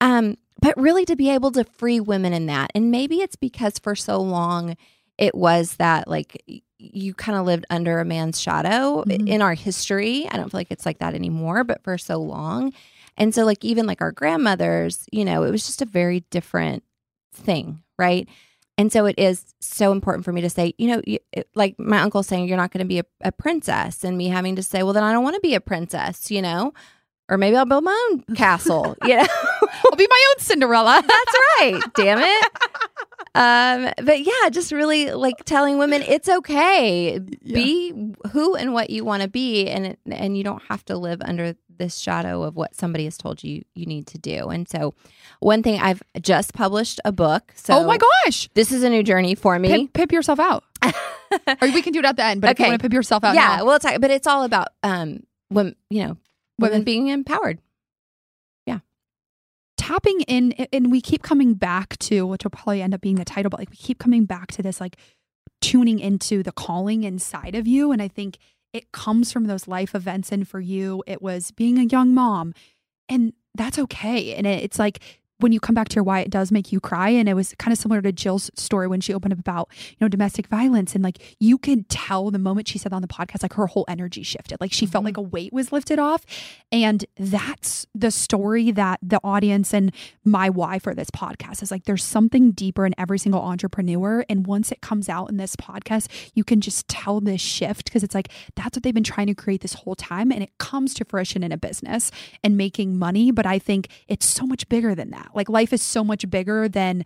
Um, 0.00 0.36
but 0.60 0.76
really 0.76 1.04
to 1.04 1.16
be 1.16 1.30
able 1.30 1.50
to 1.52 1.64
free 1.64 2.00
women 2.00 2.32
in 2.32 2.46
that. 2.46 2.70
And 2.74 2.90
maybe 2.90 3.16
it's 3.16 3.36
because 3.36 3.78
for 3.78 3.94
so 3.94 4.18
long 4.20 4.76
it 5.18 5.34
was 5.34 5.76
that 5.76 6.08
like 6.08 6.42
you 6.78 7.14
kind 7.14 7.38
of 7.38 7.46
lived 7.46 7.64
under 7.70 8.00
a 8.00 8.04
man's 8.04 8.38
shadow 8.40 9.02
Mhm. 9.06 9.26
in 9.28 9.40
our 9.42 9.54
history. 9.54 10.28
I 10.30 10.36
don't 10.36 10.50
feel 10.50 10.60
like 10.60 10.70
it's 10.70 10.84
like 10.84 10.98
that 10.98 11.14
anymore, 11.14 11.64
but 11.64 11.82
for 11.82 11.96
so 11.96 12.18
long. 12.18 12.72
And 13.16 13.34
so, 13.34 13.46
like, 13.46 13.64
even 13.64 13.86
like 13.86 14.02
our 14.02 14.12
grandmothers, 14.12 15.06
you 15.10 15.24
know, 15.24 15.42
it 15.42 15.50
was 15.50 15.64
just 15.64 15.80
a 15.80 15.86
very 15.86 16.20
different 16.30 16.82
thing, 17.32 17.82
right? 17.98 18.28
And 18.76 18.92
so, 18.92 19.06
it 19.06 19.14
is 19.18 19.54
so 19.58 19.90
important 19.90 20.26
for 20.26 20.32
me 20.32 20.42
to 20.42 20.50
say, 20.50 20.74
you 20.76 20.88
know, 20.88 21.00
you, 21.06 21.18
it- 21.32 21.48
like 21.54 21.78
my 21.78 22.00
uncle 22.00 22.22
saying, 22.22 22.46
you're 22.46 22.58
not 22.58 22.72
going 22.72 22.84
to 22.84 22.88
be 22.88 22.98
a, 22.98 23.04
a 23.22 23.32
princess, 23.32 24.04
and 24.04 24.18
me 24.18 24.28
having 24.28 24.54
to 24.56 24.62
say, 24.62 24.82
well, 24.82 24.92
then 24.92 25.02
I 25.02 25.12
don't 25.14 25.24
want 25.24 25.34
to 25.36 25.40
be 25.40 25.54
a 25.54 25.60
princess, 25.62 26.30
you 26.30 26.42
know, 26.42 26.74
or 27.28 27.36
maybe 27.36 27.56
I'll 27.56 27.66
build 27.66 27.84
my 27.84 28.08
own 28.10 28.20
castle, 28.36 28.96
you 29.04 29.16
know? 29.16 29.26
I'll 29.62 29.96
be 29.96 30.06
my 30.08 30.24
own 30.30 30.38
Cinderella. 30.38 31.02
That's 31.06 31.36
right. 31.60 31.82
Damn 31.94 32.18
it. 32.20 32.46
Um, 33.34 33.92
but 34.04 34.20
yeah, 34.20 34.48
just 34.50 34.72
really 34.72 35.12
like 35.12 35.44
telling 35.44 35.78
women 35.78 36.02
it's 36.02 36.28
okay. 36.28 37.18
Be 37.18 38.12
who 38.32 38.54
and 38.54 38.72
what 38.72 38.88
you 38.88 39.04
want 39.04 39.22
to 39.22 39.28
be, 39.28 39.68
and 39.68 39.96
and 40.10 40.38
you 40.38 40.44
don't 40.44 40.62
have 40.68 40.84
to 40.86 40.96
live 40.96 41.20
under 41.20 41.54
this 41.78 41.98
shadow 41.98 42.42
of 42.42 42.56
what 42.56 42.74
somebody 42.74 43.04
has 43.04 43.18
told 43.18 43.44
you 43.44 43.62
you 43.74 43.84
need 43.84 44.06
to 44.06 44.18
do. 44.18 44.48
And 44.48 44.66
so, 44.66 44.94
one 45.40 45.62
thing 45.62 45.78
I've 45.78 46.02
just 46.22 46.54
published 46.54 46.98
a 47.04 47.12
book. 47.12 47.52
So 47.56 47.74
oh 47.74 47.86
my 47.86 47.98
gosh. 47.98 48.48
this 48.54 48.72
is 48.72 48.82
a 48.82 48.88
new 48.88 49.02
journey 49.02 49.34
for 49.34 49.58
me. 49.58 49.68
Pip, 49.68 49.92
pip 49.92 50.12
yourself 50.12 50.40
out. 50.40 50.64
or 50.82 50.92
we 51.60 51.82
can 51.82 51.92
do 51.92 51.98
it 51.98 52.06
at 52.06 52.16
the 52.16 52.24
end, 52.24 52.40
but 52.40 52.52
if 52.52 52.58
you 52.58 52.66
want 52.66 52.80
to 52.80 52.82
pip 52.82 52.94
yourself 52.94 53.22
out 53.22 53.34
yeah, 53.34 53.56
now. 53.56 53.66
well, 53.66 53.76
it's 53.76 53.84
but 53.84 54.10
it's 54.10 54.26
all 54.26 54.44
about 54.44 54.68
um, 54.82 55.24
women, 55.50 55.76
you 55.90 56.04
know, 56.04 56.16
women 56.58 56.72
Women. 56.72 56.84
being 56.84 57.08
empowered. 57.08 57.58
Yeah. 58.66 58.80
Tapping 59.76 60.20
in 60.22 60.52
and 60.72 60.90
we 60.90 61.00
keep 61.00 61.22
coming 61.22 61.54
back 61.54 61.96
to 61.98 62.26
which 62.26 62.44
will 62.44 62.50
probably 62.50 62.82
end 62.82 62.94
up 62.94 63.00
being 63.00 63.16
the 63.16 63.24
title 63.24 63.50
but 63.50 63.60
like 63.60 63.70
we 63.70 63.76
keep 63.76 63.98
coming 63.98 64.24
back 64.24 64.50
to 64.52 64.62
this 64.62 64.80
like 64.80 64.96
tuning 65.60 65.98
into 65.98 66.42
the 66.42 66.52
calling 66.52 67.04
inside 67.04 67.54
of 67.54 67.66
you 67.66 67.90
and 67.90 68.02
i 68.02 68.08
think 68.08 68.36
it 68.72 68.92
comes 68.92 69.32
from 69.32 69.46
those 69.46 69.66
life 69.66 69.94
events 69.94 70.30
and 70.30 70.46
for 70.46 70.60
you 70.60 71.02
it 71.06 71.22
was 71.22 71.50
being 71.50 71.78
a 71.78 71.84
young 71.84 72.12
mom 72.12 72.52
and 73.08 73.32
that's 73.54 73.78
okay 73.78 74.34
and 74.34 74.46
it, 74.46 74.62
it's 74.62 74.78
like 74.78 75.00
when 75.38 75.52
you 75.52 75.60
come 75.60 75.74
back 75.74 75.88
to 75.88 75.96
your 75.96 76.04
why 76.04 76.20
it 76.20 76.30
does 76.30 76.50
make 76.50 76.72
you 76.72 76.80
cry 76.80 77.10
and 77.10 77.28
it 77.28 77.34
was 77.34 77.54
kind 77.58 77.72
of 77.72 77.78
similar 77.78 78.00
to 78.00 78.10
jill's 78.12 78.50
story 78.54 78.86
when 78.88 79.00
she 79.00 79.12
opened 79.12 79.32
up 79.32 79.38
about 79.38 79.68
you 79.90 79.96
know 80.00 80.08
domestic 80.08 80.46
violence 80.46 80.94
and 80.94 81.04
like 81.04 81.36
you 81.40 81.58
could 81.58 81.88
tell 81.88 82.30
the 82.30 82.38
moment 82.38 82.68
she 82.68 82.78
said 82.78 82.92
on 82.92 83.02
the 83.02 83.08
podcast 83.08 83.42
like 83.42 83.52
her 83.54 83.66
whole 83.66 83.84
energy 83.88 84.22
shifted 84.22 84.58
like 84.60 84.72
she 84.72 84.86
felt 84.86 85.02
Mhm. 85.02 85.06
like 85.06 85.16
a 85.16 85.22
weight 85.22 85.52
was 85.52 85.72
lifted 85.72 85.98
off 85.98 86.24
and 86.72 87.04
that's 87.18 87.86
the 87.94 88.10
story 88.10 88.70
that 88.70 88.98
the 89.02 89.20
audience 89.22 89.72
and 89.74 89.92
my 90.24 90.48
why 90.48 90.78
for 90.78 90.94
this 90.94 91.10
podcast 91.10 91.62
is 91.62 91.70
like 91.70 91.84
there's 91.84 92.04
something 92.04 92.50
deeper 92.52 92.86
in 92.86 92.94
every 92.98 93.18
single 93.18 93.40
entrepreneur. 93.42 94.24
And 94.28 94.46
once 94.46 94.72
it 94.72 94.80
comes 94.80 95.08
out 95.08 95.30
in 95.30 95.36
this 95.36 95.54
podcast, 95.56 96.08
you 96.34 96.42
can 96.44 96.60
just 96.60 96.88
tell 96.88 97.20
this 97.20 97.40
shift 97.40 97.84
because 97.84 98.02
it's 98.02 98.14
like 98.14 98.28
that's 98.54 98.76
what 98.76 98.82
they've 98.82 98.94
been 98.94 99.04
trying 99.04 99.26
to 99.28 99.34
create 99.34 99.60
this 99.60 99.74
whole 99.74 99.94
time. 99.94 100.32
And 100.32 100.42
it 100.42 100.50
comes 100.58 100.94
to 100.94 101.04
fruition 101.04 101.42
in 101.42 101.52
a 101.52 101.56
business 101.56 102.10
and 102.42 102.56
making 102.56 102.98
money. 102.98 103.30
But 103.30 103.46
I 103.46 103.58
think 103.58 103.88
it's 104.08 104.26
so 104.26 104.46
much 104.46 104.68
bigger 104.68 104.94
than 104.94 105.10
that. 105.10 105.25
Like 105.34 105.48
life 105.48 105.72
is 105.72 105.82
so 105.82 106.02
much 106.04 106.28
bigger 106.30 106.68
than. 106.68 107.04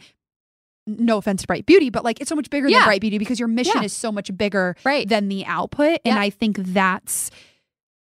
No 0.86 1.18
offense 1.18 1.42
to 1.42 1.46
Brite 1.46 1.66
Beauty, 1.66 1.88
but 1.90 2.04
like 2.04 2.20
it's 2.20 2.28
so 2.28 2.34
much 2.34 2.50
bigger 2.50 2.66
Yeah. 2.68 2.78
than 2.80 2.86
Brite 2.88 3.00
Beauty 3.02 3.18
because 3.18 3.38
your 3.38 3.46
mission 3.48 3.74
Yeah. 3.76 3.84
is 3.84 3.92
so 3.92 4.10
much 4.10 4.34
bigger 4.36 4.74
Right. 4.82 5.08
than 5.08 5.28
the 5.28 5.44
output. 5.46 6.00
And 6.04 6.16
Yeah. 6.16 6.20
I 6.20 6.30
think 6.30 6.56
that's 6.58 7.30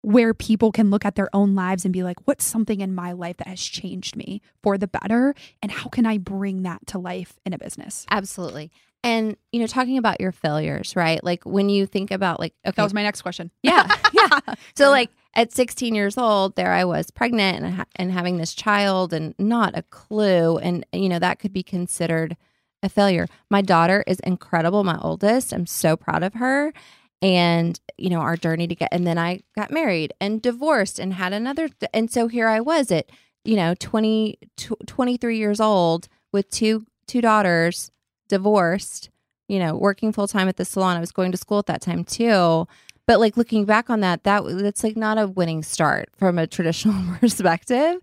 where 0.01 0.33
people 0.33 0.71
can 0.71 0.89
look 0.89 1.03
at 1.03 1.15
their 1.15 1.29
own 1.35 1.55
lives 1.55 1.83
and 1.83 1.91
be 1.91 2.03
like, 2.03 2.25
what's 2.25 2.45
something 2.45 2.79
in 2.79 2.95
my 2.95 3.11
life 3.11 3.35
that 3.37 3.47
has 3.47 3.59
changed 3.59 4.15
me 4.15 4.41
for 4.63 4.77
the 4.77 4.87
better? 4.87 5.33
And 5.61 5.71
how 5.73 5.89
can 5.89 6.05
I 6.05 6.19
bring 6.19 6.61
that 6.63 6.85
to 6.87 6.99
life 6.99 7.37
in 7.45 7.51
a 7.53 7.57
business? 7.57 8.05
Absolutely. 8.09 8.71
And 9.03 9.35
you 9.51 9.59
know, 9.59 9.67
talking 9.67 9.97
about 9.97 10.21
your 10.21 10.31
failures, 10.31 10.95
right? 10.95 11.21
Like 11.23 11.45
when 11.45 11.67
you 11.69 11.85
think 11.85 12.11
about 12.11 12.39
like 12.39 12.53
okay, 12.65 12.75
That 12.77 12.83
was 12.83 12.93
my 12.93 13.03
next 13.03 13.23
question. 13.23 13.51
yeah, 13.63 13.93
yeah. 14.13 14.39
So 14.75 14.89
like 14.89 15.09
at 15.35 15.53
16 15.53 15.93
years 15.93 16.17
old, 16.17 16.55
there 16.55 16.71
I 16.73 16.83
was 16.83 17.11
pregnant 17.11 17.63
and 17.63 17.85
and 17.95 18.11
having 18.11 18.37
this 18.37 18.53
child 18.53 19.13
and 19.13 19.35
not 19.37 19.77
a 19.77 19.83
clue, 19.83 20.57
and 20.57 20.85
you 20.91 21.09
know 21.09 21.19
that 21.19 21.39
could 21.39 21.53
be 21.53 21.63
considered 21.63 22.35
a 22.81 22.89
failure. 22.89 23.27
My 23.49 23.61
daughter 23.61 24.03
is 24.07 24.19
incredible, 24.21 24.83
my 24.83 24.97
oldest. 24.99 25.53
I'm 25.53 25.65
so 25.65 25.95
proud 25.95 26.23
of 26.23 26.35
her. 26.35 26.73
And 27.21 27.79
you 27.97 28.09
know 28.09 28.19
our 28.21 28.37
journey 28.37 28.67
to 28.67 28.75
get, 28.75 28.89
and 28.91 29.05
then 29.05 29.17
I 29.17 29.41
got 29.55 29.71
married 29.71 30.13
and 30.21 30.41
divorced 30.41 30.99
and 30.99 31.13
had 31.13 31.33
another, 31.33 31.69
and 31.93 32.09
so 32.09 32.27
here 32.27 32.47
I 32.47 32.61
was 32.61 32.91
at 32.91 33.09
you 33.43 33.55
know 33.55 33.75
20, 33.75 34.39
tw- 34.57 34.87
23 34.87 35.37
years 35.37 35.59
old 35.59 36.07
with 36.31 36.49
two 36.49 36.85
two 37.07 37.21
daughters, 37.21 37.91
divorced. 38.29 39.09
You 39.49 39.57
know, 39.57 39.75
working 39.75 40.13
full 40.13 40.27
time 40.27 40.47
at 40.47 40.57
the 40.57 40.63
salon. 40.63 40.95
I 40.95 40.99
was 40.99 41.11
going 41.11 41.31
to 41.31 41.37
school 41.37 41.57
at 41.57 41.65
that 41.65 41.81
time 41.81 42.03
too. 42.03 42.67
But 43.09 43.19
like 43.19 43.37
looking 43.37 43.65
back 43.65 43.89
on 43.89 44.01
that, 44.01 44.23
that 44.25 44.43
that's 44.45 44.83
like 44.83 44.95
not 44.95 45.17
a 45.17 45.25
winning 45.25 45.63
start 45.63 46.09
from 46.15 46.37
a 46.37 46.45
traditional 46.45 47.15
perspective. 47.19 47.99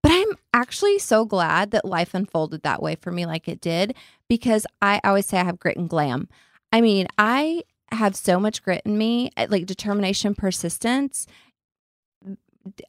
But 0.00 0.12
I'm 0.12 0.38
actually 0.52 1.00
so 1.00 1.24
glad 1.24 1.72
that 1.72 1.84
life 1.84 2.14
unfolded 2.14 2.62
that 2.62 2.80
way 2.80 2.94
for 2.94 3.10
me 3.10 3.26
like 3.26 3.48
it 3.48 3.60
did 3.60 3.96
because 4.28 4.64
I 4.80 5.00
always 5.02 5.26
say 5.26 5.40
I 5.40 5.44
have 5.44 5.58
grit 5.58 5.76
and 5.76 5.88
glam. 5.88 6.28
I 6.72 6.82
mean, 6.82 7.08
I 7.18 7.64
have 7.90 8.14
so 8.14 8.38
much 8.38 8.62
grit 8.62 8.82
in 8.84 8.96
me, 8.96 9.32
uh, 9.36 9.48
like 9.50 9.66
determination, 9.66 10.36
persistence. 10.36 11.26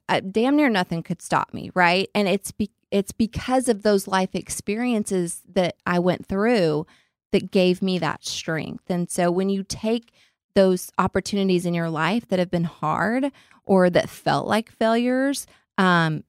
Uh, 0.07 0.19
damn 0.19 0.57
near 0.57 0.69
nothing 0.69 1.01
could 1.01 1.19
stop 1.19 1.51
me, 1.51 1.71
right? 1.73 2.11
And 2.13 2.27
it's 2.27 2.51
be- 2.51 2.69
it's 2.91 3.11
because 3.11 3.67
of 3.69 3.81
those 3.81 4.07
life 4.07 4.35
experiences 4.35 5.41
that 5.51 5.77
I 5.87 5.97
went 5.97 6.27
through 6.27 6.85
that 7.31 7.49
gave 7.49 7.81
me 7.81 7.97
that 7.97 8.23
strength. 8.23 8.83
And 8.87 9.09
so 9.09 9.31
when 9.31 9.49
you 9.49 9.63
take 9.63 10.11
those 10.55 10.91
opportunities 10.97 11.65
in 11.65 11.73
your 11.73 11.89
life 11.89 12.27
that 12.29 12.39
have 12.39 12.49
been 12.49 12.63
hard 12.63 13.31
or 13.65 13.89
that 13.89 14.09
felt 14.09 14.47
like 14.47 14.71
failures, 14.71 15.45
um, 15.77 16.23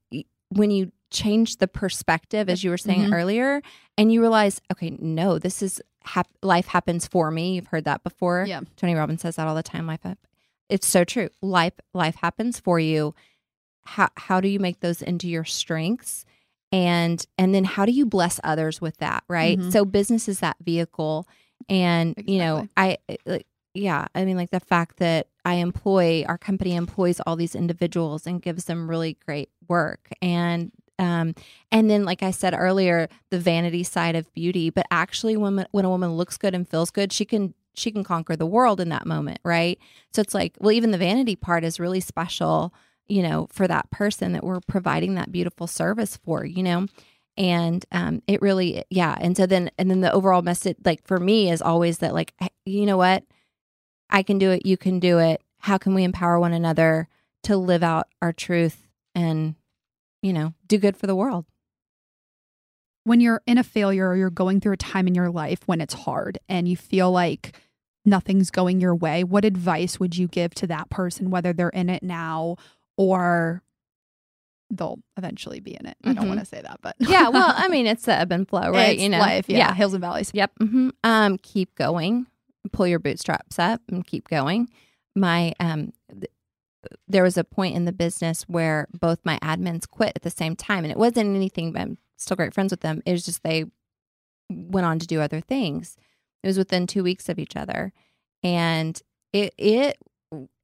when 0.51 0.71
you 0.71 0.93
change 1.11 1.57
the 1.59 1.69
perspective, 1.69 2.49
as 2.49 2.63
you 2.65 2.71
were 2.71 2.77
saying 2.79 3.03
Mhm. 3.09 3.13
earlier, 3.15 3.63
and 3.97 4.13
you 4.13 4.21
realize, 4.21 4.61
okay, 4.73 4.91
no, 5.01 5.39
this 5.39 5.63
is 5.63 5.81
hap- 6.05 6.29
life 6.43 6.67
happens 6.67 7.07
for 7.07 7.31
me. 7.31 7.55
You've 7.55 7.69
heard 7.69 7.85
that 7.85 8.03
before. 8.03 8.45
Yeah. 8.47 8.61
Tony 8.77 8.95
Robbins 8.95 9.23
says 9.23 9.37
that 9.37 9.47
all 9.47 9.55
the 9.55 9.63
time. 9.63 9.87
Life, 9.87 10.03
hap- 10.03 10.19
it's 10.69 10.87
so 10.87 11.05
true. 11.05 11.29
Life, 11.41 11.75
life 11.95 12.17
happens 12.17 12.59
for 12.61 12.79
you. 12.81 13.15
How 13.85 14.09
how 14.17 14.41
do 14.41 14.49
you 14.49 14.59
make 14.59 14.81
those 14.81 15.01
into 15.01 15.29
your 15.29 15.45
strengths? 15.45 16.25
And 16.73 17.25
and 17.39 17.55
then 17.55 17.63
how 17.65 17.87
do 17.87 17.93
you 17.93 18.05
bless 18.05 18.41
others 18.43 18.81
with 18.81 18.97
that? 18.97 19.23
Right. 19.29 19.59
Mhm. 19.59 19.71
So 19.73 19.85
business 19.85 20.29
is 20.29 20.41
that 20.41 20.57
vehicle, 20.61 21.29
and 21.69 22.15
you 22.27 22.39
know, 22.39 22.69
I 22.77 22.99
like 23.25 23.47
yeah. 23.77 24.07
I 24.15 24.25
mean, 24.25 24.37
like 24.37 24.51
the 24.51 24.61
fact 24.61 24.99
that 24.99 25.29
I 25.45 25.55
employ 25.55 26.25
our 26.27 26.39
company 26.39 26.75
employs 26.75 27.21
all 27.27 27.37
these 27.37 27.55
individuals 27.55 28.27
and 28.27 28.43
gives 28.43 28.65
them 28.65 28.89
really 28.89 29.17
great 29.25 29.51
work. 29.69 30.09
And 30.23 30.73
um 30.99 31.35
and 31.71 31.91
then 31.91 32.07
like 32.07 32.23
i 32.23 32.31
said 32.31 32.55
earlier 32.57 33.07
the 33.31 33.39
vanity 33.39 33.83
side 33.83 34.17
of 34.17 34.33
beauty. 34.35 34.71
But 34.71 34.87
actually 34.91 35.37
when 35.37 35.67
when 35.73 35.85
a 35.85 35.91
woman 35.91 36.13
looks 36.13 36.39
good 36.39 36.55
and 36.55 36.69
feels 36.69 36.91
good 36.91 37.13
she 37.13 37.25
can 37.25 37.55
she 37.75 37.91
can 37.91 38.03
conquer 38.03 38.35
the 38.37 38.47
world 38.47 38.81
in 38.81 38.89
that 38.89 39.07
moment 39.07 39.39
right? 39.45 39.79
So 40.13 40.23
it's 40.23 40.35
like 40.35 40.57
well 40.61 40.73
even 40.73 40.91
the 40.93 40.99
vanity 40.99 41.37
part 41.37 41.65
is 41.65 41.79
really 41.81 42.01
special 42.01 42.73
you 43.09 43.23
know 43.23 43.47
for 43.53 43.69
that 43.69 43.91
person 43.91 44.33
that 44.33 44.43
we're 44.45 44.61
providing 44.61 45.15
that 45.17 45.31
beautiful 45.33 45.67
service 45.67 46.17
for 46.17 46.45
you 46.47 46.63
know? 46.63 46.87
And 47.37 47.85
um 47.93 48.23
it 48.27 48.41
really 48.41 48.85
yeah. 48.91 49.17
And 49.21 49.37
so 49.37 49.45
then 49.47 49.71
and 49.79 49.91
then 49.91 50.01
the 50.01 50.13
overall 50.13 50.43
message 50.43 50.79
like 50.85 51.07
for 51.07 51.21
me 51.21 51.51
is 51.51 51.61
always 51.61 51.99
that 51.99 52.15
like 52.15 52.33
you 52.65 52.87
know 52.87 52.97
what 52.97 53.25
i 54.11 54.23
can 54.23 54.39
do 54.39 54.51
it 54.51 54.65
you 54.67 54.77
can 54.77 54.99
do 55.01 55.19
it 55.19 55.43
how 55.61 55.79
can 55.79 55.95
we 55.95 56.05
empower 56.05 56.39
one 56.39 56.53
another 56.53 57.09
to 57.43 57.57
live 57.57 57.83
out 57.83 58.09
our 58.23 58.33
truth 58.33 58.87
and 59.15 59.55
you 60.23 60.33
know 60.33 60.53
do 60.67 60.79
good 60.79 60.97
for 60.97 61.07
the 61.07 61.15
world 61.17 61.45
When 63.05 63.21
you're 63.21 63.43
in 63.47 63.57
a 63.59 63.63
failure 63.63 64.09
or 64.09 64.17
you're 64.17 64.31
going 64.31 64.61
through 64.61 64.73
a 64.75 64.77
time 64.77 65.07
in 65.07 65.15
your 65.15 65.31
life 65.31 65.61
when 65.67 65.81
it's 65.81 65.95
hard 65.95 66.39
and 66.49 66.67
you 66.69 66.77
feel 66.77 67.13
like 67.13 67.53
nothing's 68.05 68.51
going 68.51 68.81
your 68.81 68.95
way, 68.97 69.23
what 69.25 69.45
advice 69.45 69.99
would 70.01 70.17
you 70.17 70.27
give 70.29 70.55
to 70.55 70.67
that 70.69 70.91
person, 70.91 71.31
whether 71.31 71.53
they're 71.53 71.69
in 71.71 71.89
it 71.89 72.03
now 72.03 72.57
or 72.97 73.63
they'll 74.71 74.99
eventually 75.17 75.61
be 75.61 75.77
in 75.79 75.87
it? 75.87 75.97
I 76.05 76.15
don't 76.15 76.25
Mhm. 76.25 76.29
want 76.29 76.41
to 76.41 76.47
say 76.47 76.61
that, 76.63 76.81
but 76.83 76.97
yeah 76.99 77.29
well 77.29 77.53
i 77.57 77.69
mean 77.75 77.87
it's 77.87 78.05
the 78.07 78.13
ebb 78.15 78.33
and 78.33 78.49
flow 78.49 78.71
right 78.71 78.95
It's 78.95 79.03
you 79.03 79.09
know 79.09 79.21
life, 79.21 79.49
yeah, 79.49 79.73
hills 79.75 79.95
and 79.95 80.01
valleys. 80.01 80.31
Yep. 80.35 80.51
hmm 80.61 80.89
Um, 81.05 81.39
keep 81.39 81.75
going. 81.77 82.27
Pull 82.73 82.87
your 82.87 82.99
bootstraps 82.99 83.59
up 83.59 83.81
and 83.89 84.07
keep 84.07 84.29
going. 84.29 84.69
My 85.15 85.55
um, 85.61 85.93
th- 86.11 86.31
there 87.09 87.23
was 87.23 87.37
a 87.37 87.45
point 87.45 87.75
in 87.75 87.85
the 87.85 87.93
business 87.93 88.43
where 88.45 88.87
both 88.99 89.19
my 89.25 89.39
admins 89.41 89.89
quit 89.89 90.13
at 90.17 90.23
the 90.23 90.31
same 90.31 90.55
time, 90.57 90.85
and 90.85 90.91
it 90.93 90.99
wasn't 90.99 91.35
anything. 91.35 91.73
But 91.73 91.83
I'm 91.83 91.99
still 92.17 92.37
great 92.37 92.55
friends 92.55 92.71
with 92.73 92.81
them. 92.81 93.03
It 93.07 93.13
was 93.13 93.25
just 93.25 93.43
they 93.43 93.65
went 94.51 94.87
on 94.87 94.99
to 94.99 95.07
do 95.07 95.21
other 95.21 95.41
things. 95.41 95.97
It 96.43 96.47
was 96.47 96.59
within 96.59 96.87
two 96.87 97.03
weeks 97.03 97.29
of 97.29 97.39
each 97.39 97.57
other. 97.57 97.93
And 98.43 99.01
it 99.33 99.55
it 99.59 99.97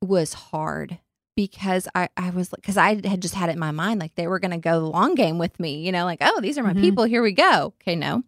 was 0.00 0.34
hard 0.34 0.98
because 1.34 1.88
I, 1.94 2.08
I 2.16 2.30
was 2.30 2.50
because 2.50 2.76
I 2.76 3.06
had 3.08 3.22
just 3.22 3.34
had 3.34 3.48
it 3.48 3.52
in 3.54 3.58
my 3.58 3.70
mind 3.70 3.98
like 4.00 4.14
they 4.14 4.26
were 4.28 4.38
going 4.38 4.50
to 4.52 4.58
go 4.58 4.78
long 4.78 5.14
game 5.14 5.38
with 5.38 5.58
me, 5.58 5.76
you 5.84 5.90
know, 5.90 6.04
like, 6.04 6.18
oh, 6.20 6.40
these 6.40 6.58
are 6.58 6.62
my 6.62 6.74
Mhm. 6.74 6.80
people. 6.80 7.04
Here 7.04 7.22
we 7.22 7.32
go. 7.32 7.72
Okay, 7.80 7.96
no. 7.96 8.22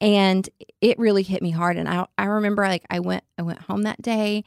And 0.00 0.48
it 0.80 0.98
really 0.98 1.22
hit 1.22 1.42
me 1.42 1.50
hard. 1.50 1.76
And 1.76 1.88
I, 1.88 2.06
I 2.18 2.24
remember 2.26 2.66
like 2.66 2.84
I 2.90 3.00
went, 3.00 3.24
I 3.38 3.42
went 3.42 3.62
home 3.62 3.82
that 3.82 4.02
day 4.02 4.44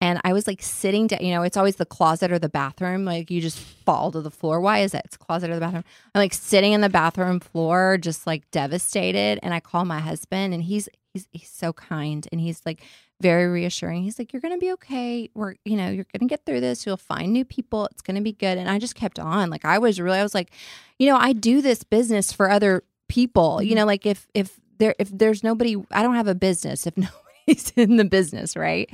and 0.00 0.20
I 0.24 0.32
was 0.32 0.46
like 0.46 0.62
sitting 0.62 1.06
down, 1.06 1.24
you 1.24 1.32
know, 1.32 1.42
it's 1.42 1.56
always 1.56 1.76
the 1.76 1.86
closet 1.86 2.32
or 2.32 2.38
the 2.38 2.48
bathroom. 2.48 3.04
Like 3.04 3.30
you 3.30 3.40
just 3.40 3.58
fall 3.58 4.12
to 4.12 4.20
the 4.20 4.30
floor. 4.30 4.60
Why 4.60 4.80
is 4.80 4.92
that? 4.92 5.04
It's 5.06 5.16
closet 5.16 5.50
or 5.50 5.54
the 5.54 5.60
bathroom. 5.60 5.84
I'm 6.14 6.20
like 6.20 6.34
sitting 6.34 6.72
in 6.72 6.80
the 6.80 6.88
bathroom 6.88 7.40
floor, 7.40 7.98
just 7.98 8.26
like 8.26 8.50
devastated. 8.50 9.38
And 9.42 9.54
I 9.54 9.60
call 9.60 9.84
my 9.84 10.00
husband 10.00 10.54
and 10.54 10.62
he's, 10.62 10.88
he's, 11.14 11.28
he's 11.32 11.50
so 11.50 11.72
kind. 11.72 12.26
And 12.30 12.40
he's 12.40 12.62
like, 12.66 12.82
very 13.22 13.46
reassuring. 13.46 14.02
He's 14.02 14.18
like, 14.18 14.32
You're 14.32 14.42
going 14.42 14.54
to 14.54 14.58
be 14.58 14.72
okay. 14.72 15.30
We're, 15.32 15.54
you 15.64 15.76
know, 15.76 15.88
you're 15.88 16.06
going 16.12 16.28
to 16.28 16.32
get 16.32 16.44
through 16.44 16.60
this. 16.60 16.84
You'll 16.84 16.96
find 16.98 17.32
new 17.32 17.44
people. 17.44 17.86
It's 17.92 18.02
going 18.02 18.16
to 18.16 18.20
be 18.20 18.32
good. 18.32 18.58
And 18.58 18.68
I 18.68 18.78
just 18.78 18.96
kept 18.96 19.18
on. 19.18 19.48
Like, 19.48 19.64
I 19.64 19.78
was 19.78 20.00
really, 20.00 20.18
I 20.18 20.22
was 20.22 20.34
like, 20.34 20.50
You 20.98 21.06
know, 21.06 21.16
I 21.16 21.32
do 21.32 21.62
this 21.62 21.84
business 21.84 22.32
for 22.32 22.50
other 22.50 22.82
people. 23.08 23.62
You 23.62 23.70
mm-hmm. 23.70 23.76
know, 23.76 23.86
like 23.86 24.04
if, 24.04 24.26
if, 24.34 24.58
there, 24.82 24.94
if 24.98 25.08
there's 25.10 25.44
nobody, 25.44 25.76
I 25.92 26.02
don't 26.02 26.16
have 26.16 26.26
a 26.26 26.34
business 26.34 26.86
if 26.86 26.96
nobody's 27.46 27.70
in 27.76 27.96
the 27.96 28.04
business, 28.04 28.56
right? 28.56 28.92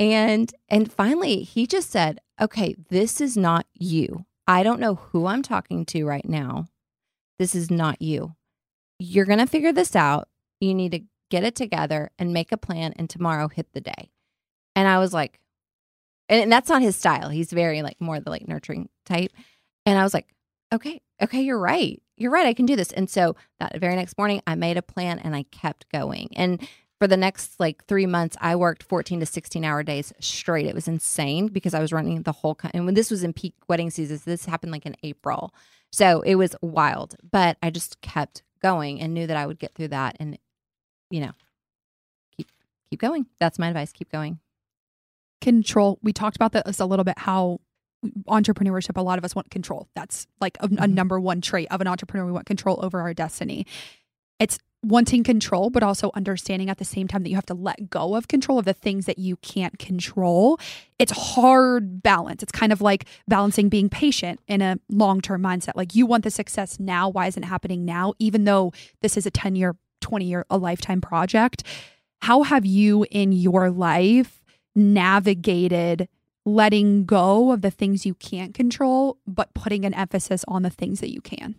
And, 0.00 0.52
and 0.68 0.92
finally, 0.92 1.42
he 1.44 1.66
just 1.66 1.90
said, 1.90 2.18
Okay, 2.40 2.74
this 2.90 3.20
is 3.20 3.36
not 3.36 3.66
you. 3.72 4.24
I 4.48 4.64
don't 4.64 4.80
know 4.80 4.96
who 4.96 5.26
I'm 5.26 5.42
talking 5.42 5.84
to 5.86 6.04
right 6.04 6.28
now. 6.28 6.66
This 7.38 7.54
is 7.54 7.70
not 7.70 8.02
you. 8.02 8.34
You're 8.98 9.26
going 9.26 9.38
to 9.38 9.46
figure 9.46 9.72
this 9.72 9.94
out. 9.94 10.28
You 10.60 10.74
need 10.74 10.90
to 10.92 11.02
get 11.30 11.44
it 11.44 11.54
together 11.54 12.10
and 12.18 12.32
make 12.32 12.50
a 12.50 12.56
plan 12.56 12.94
and 12.96 13.08
tomorrow 13.08 13.46
hit 13.46 13.68
the 13.72 13.80
day. 13.80 14.10
And 14.74 14.88
I 14.88 14.98
was 14.98 15.12
like, 15.12 15.38
and, 16.28 16.50
that's 16.50 16.68
not 16.68 16.82
his 16.82 16.96
style. 16.96 17.28
He's 17.28 17.52
very 17.52 17.82
like 17.82 18.00
more 18.00 18.18
the 18.18 18.30
like 18.30 18.48
nurturing 18.48 18.88
type. 19.06 19.30
And 19.86 19.98
I 19.98 20.02
was 20.02 20.14
like, 20.14 20.26
okay, 20.72 21.00
okay, 21.22 21.42
you're 21.42 21.58
right. 21.58 22.01
You're 22.22 22.30
right. 22.30 22.46
I 22.46 22.54
can 22.54 22.66
do 22.66 22.76
this. 22.76 22.92
And 22.92 23.10
so 23.10 23.34
that 23.58 23.76
very 23.78 23.96
next 23.96 24.16
morning, 24.16 24.42
I 24.46 24.54
made 24.54 24.76
a 24.76 24.82
plan 24.82 25.18
and 25.18 25.34
I 25.34 25.42
kept 25.44 25.90
going. 25.90 26.28
And 26.36 26.66
for 27.00 27.08
the 27.08 27.16
next 27.16 27.58
like 27.58 27.84
three 27.86 28.06
months, 28.06 28.36
I 28.40 28.54
worked 28.54 28.84
14 28.84 29.18
to 29.18 29.26
16 29.26 29.64
hour 29.64 29.82
days 29.82 30.12
straight. 30.20 30.66
It 30.66 30.74
was 30.74 30.86
insane 30.86 31.48
because 31.48 31.74
I 31.74 31.80
was 31.80 31.92
running 31.92 32.22
the 32.22 32.30
whole, 32.30 32.54
co- 32.54 32.70
and 32.72 32.84
when 32.84 32.94
this 32.94 33.10
was 33.10 33.24
in 33.24 33.32
peak 33.32 33.54
wedding 33.68 33.90
season, 33.90 34.18
so 34.18 34.30
this 34.30 34.44
happened 34.44 34.70
like 34.70 34.86
in 34.86 34.94
April. 35.02 35.52
So 35.90 36.20
it 36.20 36.36
was 36.36 36.54
wild, 36.62 37.16
but 37.28 37.56
I 37.60 37.70
just 37.70 38.00
kept 38.02 38.44
going 38.62 39.00
and 39.00 39.12
knew 39.12 39.26
that 39.26 39.36
I 39.36 39.46
would 39.46 39.58
get 39.58 39.74
through 39.74 39.88
that. 39.88 40.16
And, 40.20 40.38
you 41.10 41.22
know, 41.22 41.32
keep, 42.36 42.52
keep 42.88 43.00
going. 43.00 43.26
That's 43.40 43.58
my 43.58 43.66
advice. 43.66 43.90
Keep 43.90 44.12
going. 44.12 44.38
control 45.40 45.98
we 46.04 46.12
talked 46.12 46.36
about 46.36 46.52
this 46.52 46.78
a 46.78 46.86
little 46.86 47.04
bit 47.04 47.18
how 47.18 47.58
entrepreneurship 48.28 48.96
a 48.96 49.02
lot 49.02 49.18
of 49.18 49.24
us 49.24 49.34
want 49.34 49.50
control. 49.50 49.88
That's 49.94 50.26
like 50.40 50.56
a, 50.60 50.64
a 50.66 50.68
Mhm. 50.68 50.94
number 50.94 51.20
one 51.20 51.40
trait 51.40 51.68
of 51.70 51.80
an 51.80 51.86
entrepreneur. 51.86 52.26
We 52.26 52.32
want 52.32 52.46
control 52.46 52.80
over 52.82 53.00
our 53.00 53.14
destiny. 53.14 53.66
It's 54.38 54.58
wanting 54.84 55.22
control 55.22 55.70
but 55.70 55.84
also 55.84 56.10
understanding 56.14 56.68
at 56.68 56.78
the 56.78 56.84
same 56.84 57.06
time 57.06 57.22
that 57.22 57.28
you 57.30 57.36
have 57.36 57.46
to 57.46 57.54
let 57.54 57.88
go 57.88 58.16
of 58.16 58.26
control 58.26 58.58
of 58.58 58.64
the 58.64 58.72
things 58.72 59.06
that 59.06 59.16
you 59.16 59.36
can't 59.36 59.78
control. 59.78 60.58
It's 60.98 61.12
hard 61.12 62.02
balance. 62.02 62.42
It's 62.42 62.50
kind 62.50 62.72
of 62.72 62.80
like 62.80 63.04
balancing 63.28 63.68
being 63.68 63.88
patient 63.88 64.40
in 64.48 64.60
a 64.60 64.78
long-term 64.90 65.40
mindset. 65.40 65.76
Like 65.76 65.94
you 65.94 66.04
want 66.04 66.24
the 66.24 66.32
success 66.32 66.80
now. 66.80 67.08
Why 67.08 67.28
isn't 67.28 67.44
it 67.44 67.46
happening 67.46 67.84
now? 67.84 68.14
Even 68.18 68.42
though 68.42 68.72
this 69.02 69.16
is 69.16 69.24
a 69.26 69.30
10 69.30 69.54
year 69.54 69.76
20 70.00 70.24
year 70.24 70.44
a 70.50 70.58
lifetime 70.58 71.00
project 71.00 71.62
how 72.22 72.42
have 72.42 72.66
you 72.66 73.06
in 73.12 73.30
your 73.30 73.70
life 73.70 74.42
navigated 74.74 76.08
letting 76.44 77.04
go 77.04 77.52
of 77.52 77.62
the 77.62 77.70
things 77.70 78.04
you 78.04 78.14
can't 78.14 78.54
control, 78.54 79.18
but 79.26 79.54
putting 79.54 79.84
an 79.84 79.94
emphasis 79.94 80.44
on 80.48 80.62
the 80.62 80.70
things 80.70 81.00
that 81.00 81.12
you 81.12 81.20
can. 81.20 81.54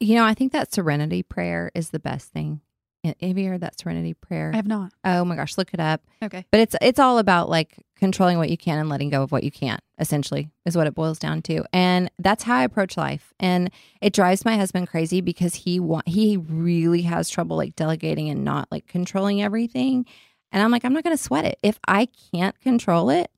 You 0.00 0.14
know, 0.14 0.24
I 0.24 0.34
think 0.34 0.52
that 0.52 0.72
serenity 0.72 1.22
prayer 1.22 1.70
is 1.74 1.90
the 1.90 1.98
best 1.98 2.28
thing. 2.32 2.60
Have 3.04 3.38
you 3.38 3.48
heard 3.48 3.60
that 3.60 3.78
serenity 3.78 4.12
prayer? 4.14 4.50
I 4.52 4.56
have 4.56 4.66
not. 4.66 4.92
oh 5.04 5.24
my 5.24 5.36
gosh, 5.36 5.56
look 5.56 5.72
it 5.72 5.80
up. 5.80 6.02
Okay. 6.22 6.44
But 6.50 6.60
it's 6.60 6.76
it's 6.82 6.98
all 6.98 7.18
about 7.18 7.48
like 7.48 7.76
controlling 7.96 8.38
what 8.38 8.50
you 8.50 8.56
can 8.58 8.78
and 8.78 8.88
letting 8.88 9.08
go 9.08 9.22
of 9.22 9.30
what 9.32 9.44
you 9.44 9.50
can't. 9.50 9.80
Essentially, 10.00 10.50
is 10.66 10.76
what 10.76 10.86
it 10.86 10.94
boils 10.94 11.18
down 11.18 11.42
to. 11.42 11.64
And 11.72 12.10
that's 12.18 12.42
how 12.42 12.56
I 12.56 12.64
approach 12.64 12.96
life. 12.96 13.32
And 13.40 13.70
it 14.00 14.12
drives 14.12 14.44
my 14.44 14.56
husband 14.56 14.88
crazy 14.88 15.20
because 15.20 15.54
he 15.54 15.78
wa- 15.80 16.02
he 16.06 16.36
really 16.36 17.02
has 17.02 17.28
trouble 17.30 17.56
like 17.56 17.76
delegating 17.76 18.28
and 18.30 18.44
not 18.44 18.68
like 18.70 18.86
controlling 18.86 19.42
everything. 19.42 20.04
And 20.52 20.62
I'm 20.62 20.70
like, 20.70 20.84
I'm 20.84 20.92
not 20.92 21.04
going 21.04 21.16
to 21.16 21.22
sweat 21.22 21.44
it. 21.44 21.58
If 21.62 21.78
I 21.86 22.08
can't 22.32 22.58
control 22.60 23.10
it, 23.10 23.30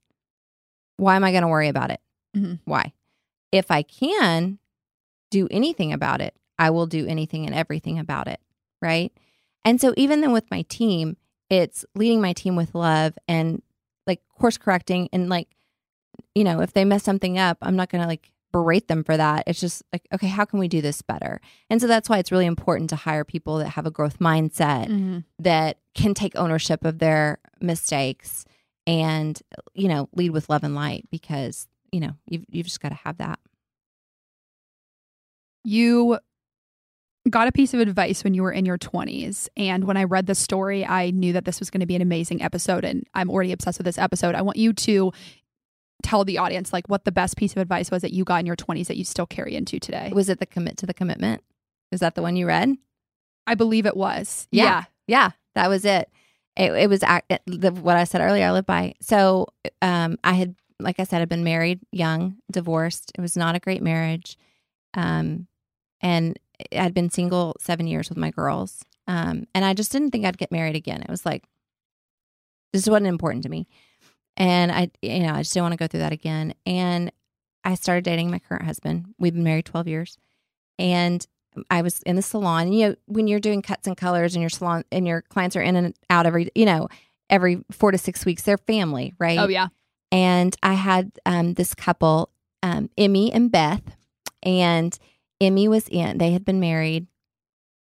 why 0.96 1.16
am 1.16 1.24
I 1.24 1.32
going 1.32 1.42
to 1.42 1.48
worry 1.48 1.68
about 1.68 1.90
it? 1.90 2.00
Mhm. 2.36 2.60
Why? 2.64 2.92
If 3.52 3.70
I 3.70 3.82
can 3.82 4.58
do 5.30 5.48
anything 5.50 5.92
about 5.92 6.20
it, 6.20 6.34
I 6.58 6.70
will 6.70 6.86
do 6.86 7.06
anything 7.06 7.46
and 7.46 7.54
everything 7.54 7.98
about 7.98 8.28
it. 8.28 8.40
Right. 8.82 9.12
And 9.64 9.80
so 9.80 9.92
even 9.96 10.20
then 10.20 10.32
with 10.32 10.50
my 10.50 10.62
team, 10.62 11.16
it's 11.48 11.84
leading 11.94 12.20
my 12.20 12.32
team 12.32 12.54
with 12.54 12.74
love 12.74 13.18
and 13.26 13.62
like 14.06 14.20
course 14.38 14.56
correcting 14.56 15.08
and 15.12 15.28
like, 15.28 15.48
you 16.34 16.44
know, 16.44 16.60
if 16.60 16.72
they 16.72 16.84
mess 16.84 17.02
something 17.02 17.38
up, 17.38 17.58
I'm 17.60 17.76
not 17.76 17.90
going 17.90 18.02
to 18.02 18.08
like 18.08 18.32
berate 18.52 18.88
them 18.88 19.04
for 19.04 19.16
that. 19.16 19.44
It's 19.46 19.60
just 19.60 19.82
like, 19.92 20.06
okay, 20.12 20.28
how 20.28 20.44
can 20.44 20.58
we 20.58 20.68
do 20.68 20.80
this 20.80 21.02
better? 21.02 21.40
And 21.68 21.80
so 21.80 21.86
that's 21.86 22.08
why 22.08 22.18
it's 22.18 22.32
really 22.32 22.46
important 22.46 22.90
to 22.90 22.96
hire 22.96 23.24
people 23.24 23.58
that 23.58 23.70
have 23.70 23.86
a 23.86 23.90
growth 23.90 24.18
mindset 24.18 24.88
mm-hmm. 24.88 25.18
that 25.38 25.78
can 25.94 26.14
take 26.14 26.36
ownership 26.36 26.84
of 26.84 26.98
their 26.98 27.38
mistakes 27.60 28.44
and, 28.86 29.40
you 29.74 29.88
know, 29.88 30.08
lead 30.14 30.30
with 30.30 30.48
love 30.48 30.64
and 30.64 30.74
light 30.74 31.06
because, 31.10 31.68
you 31.92 32.00
know, 32.00 32.12
you've, 32.26 32.44
you've 32.48 32.66
just 32.66 32.80
got 32.80 32.88
to 32.90 32.94
have 32.96 33.18
that. 33.18 33.38
You 35.64 36.18
got 37.28 37.48
a 37.48 37.52
piece 37.52 37.74
of 37.74 37.80
advice 37.80 38.24
when 38.24 38.32
you 38.32 38.42
were 38.42 38.52
in 38.52 38.64
your 38.64 38.78
20s. 38.78 39.48
And 39.56 39.84
when 39.84 39.96
I 39.96 40.04
read 40.04 40.26
the 40.26 40.34
story, 40.34 40.86
I 40.86 41.10
knew 41.10 41.34
that 41.34 41.44
this 41.44 41.60
was 41.60 41.68
going 41.68 41.80
to 41.80 41.86
be 41.86 41.96
an 41.96 42.02
amazing 42.02 42.42
episode. 42.42 42.84
And 42.84 43.06
I'm 43.12 43.30
already 43.30 43.52
obsessed 43.52 43.78
with 43.78 43.84
this 43.84 43.98
episode. 43.98 44.34
I 44.34 44.42
want 44.42 44.56
you 44.56 44.72
to 44.72 45.12
tell 46.02 46.24
the 46.24 46.38
audience 46.38 46.72
like 46.72 46.88
what 46.88 47.04
the 47.04 47.12
best 47.12 47.36
piece 47.36 47.52
of 47.52 47.58
advice 47.58 47.90
was 47.90 48.02
that 48.02 48.12
you 48.12 48.24
got 48.24 48.40
in 48.40 48.46
your 48.46 48.56
20s 48.56 48.86
that 48.86 48.96
you 48.96 49.04
still 49.04 49.26
carry 49.26 49.54
into 49.54 49.78
today. 49.78 50.10
Was 50.12 50.28
it 50.28 50.38
the 50.38 50.46
commit 50.46 50.76
to 50.78 50.86
the 50.86 50.94
commitment? 50.94 51.42
Is 51.92 52.00
that 52.00 52.14
the 52.14 52.22
one 52.22 52.36
you 52.36 52.46
read? 52.46 52.76
I 53.46 53.54
believe 53.54 53.86
it 53.86 53.96
was. 53.96 54.46
Yeah. 54.50 54.64
yeah. 54.64 54.84
Yeah, 55.10 55.30
that 55.56 55.68
was 55.68 55.84
it. 55.84 56.08
It, 56.56 56.72
it 56.72 56.88
was 56.88 57.00
the, 57.00 57.72
what 57.72 57.96
I 57.96 58.04
said 58.04 58.20
earlier. 58.20 58.46
I 58.46 58.52
live 58.52 58.66
by. 58.66 58.94
So, 59.00 59.48
um, 59.82 60.18
I 60.22 60.34
had, 60.34 60.54
like 60.78 61.00
I 61.00 61.04
said, 61.04 61.20
I'd 61.20 61.28
been 61.28 61.42
married 61.42 61.80
young, 61.90 62.36
divorced. 62.50 63.10
It 63.18 63.20
was 63.20 63.36
not 63.36 63.56
a 63.56 63.60
great 63.60 63.82
marriage, 63.82 64.38
um, 64.94 65.48
and 66.00 66.38
I'd 66.72 66.94
been 66.94 67.10
single 67.10 67.56
seven 67.58 67.88
years 67.88 68.08
with 68.08 68.18
my 68.18 68.30
girls. 68.30 68.84
Um, 69.08 69.48
and 69.52 69.64
I 69.64 69.74
just 69.74 69.90
didn't 69.90 70.12
think 70.12 70.24
I'd 70.24 70.38
get 70.38 70.52
married 70.52 70.76
again. 70.76 71.02
It 71.02 71.10
was 71.10 71.26
like 71.26 71.42
this 72.72 72.86
wasn't 72.86 73.06
important 73.06 73.42
to 73.42 73.48
me, 73.48 73.66
and 74.36 74.72
I, 74.72 74.90
you 75.02 75.20
know, 75.20 75.34
I 75.34 75.42
just 75.42 75.52
didn't 75.52 75.64
want 75.64 75.72
to 75.72 75.78
go 75.78 75.86
through 75.86 76.00
that 76.00 76.12
again. 76.12 76.54
And 76.66 77.12
I 77.64 77.74
started 77.74 78.04
dating 78.04 78.30
my 78.30 78.38
current 78.38 78.64
husband. 78.64 79.14
We've 79.18 79.34
been 79.34 79.44
married 79.44 79.66
twelve 79.66 79.88
years, 79.88 80.16
and 80.78 81.26
I 81.70 81.82
was 81.82 82.02
in 82.02 82.16
the 82.16 82.22
salon. 82.22 82.72
You 82.72 82.88
know, 82.88 82.94
when 83.06 83.26
you're 83.26 83.40
doing 83.40 83.62
cuts 83.62 83.86
and 83.86 83.96
colors 83.96 84.34
and 84.34 84.42
your 84.42 84.50
salon 84.50 84.84
and 84.92 85.06
your 85.06 85.22
clients 85.22 85.56
are 85.56 85.62
in 85.62 85.76
and 85.76 85.94
out 86.08 86.26
every, 86.26 86.50
you 86.54 86.64
know, 86.64 86.88
every 87.28 87.64
four 87.70 87.90
to 87.90 87.98
six 87.98 88.24
weeks, 88.24 88.42
they're 88.42 88.58
family, 88.58 89.14
right? 89.18 89.38
Oh, 89.38 89.48
yeah. 89.48 89.68
And 90.12 90.56
I 90.62 90.74
had 90.74 91.12
um, 91.26 91.54
this 91.54 91.74
couple, 91.74 92.30
um, 92.62 92.90
Emmy 92.98 93.32
and 93.32 93.50
Beth, 93.50 93.96
and 94.42 94.96
Emmy 95.40 95.68
was 95.68 95.88
in. 95.88 96.18
They 96.18 96.32
had 96.32 96.44
been 96.44 96.60
married 96.60 97.06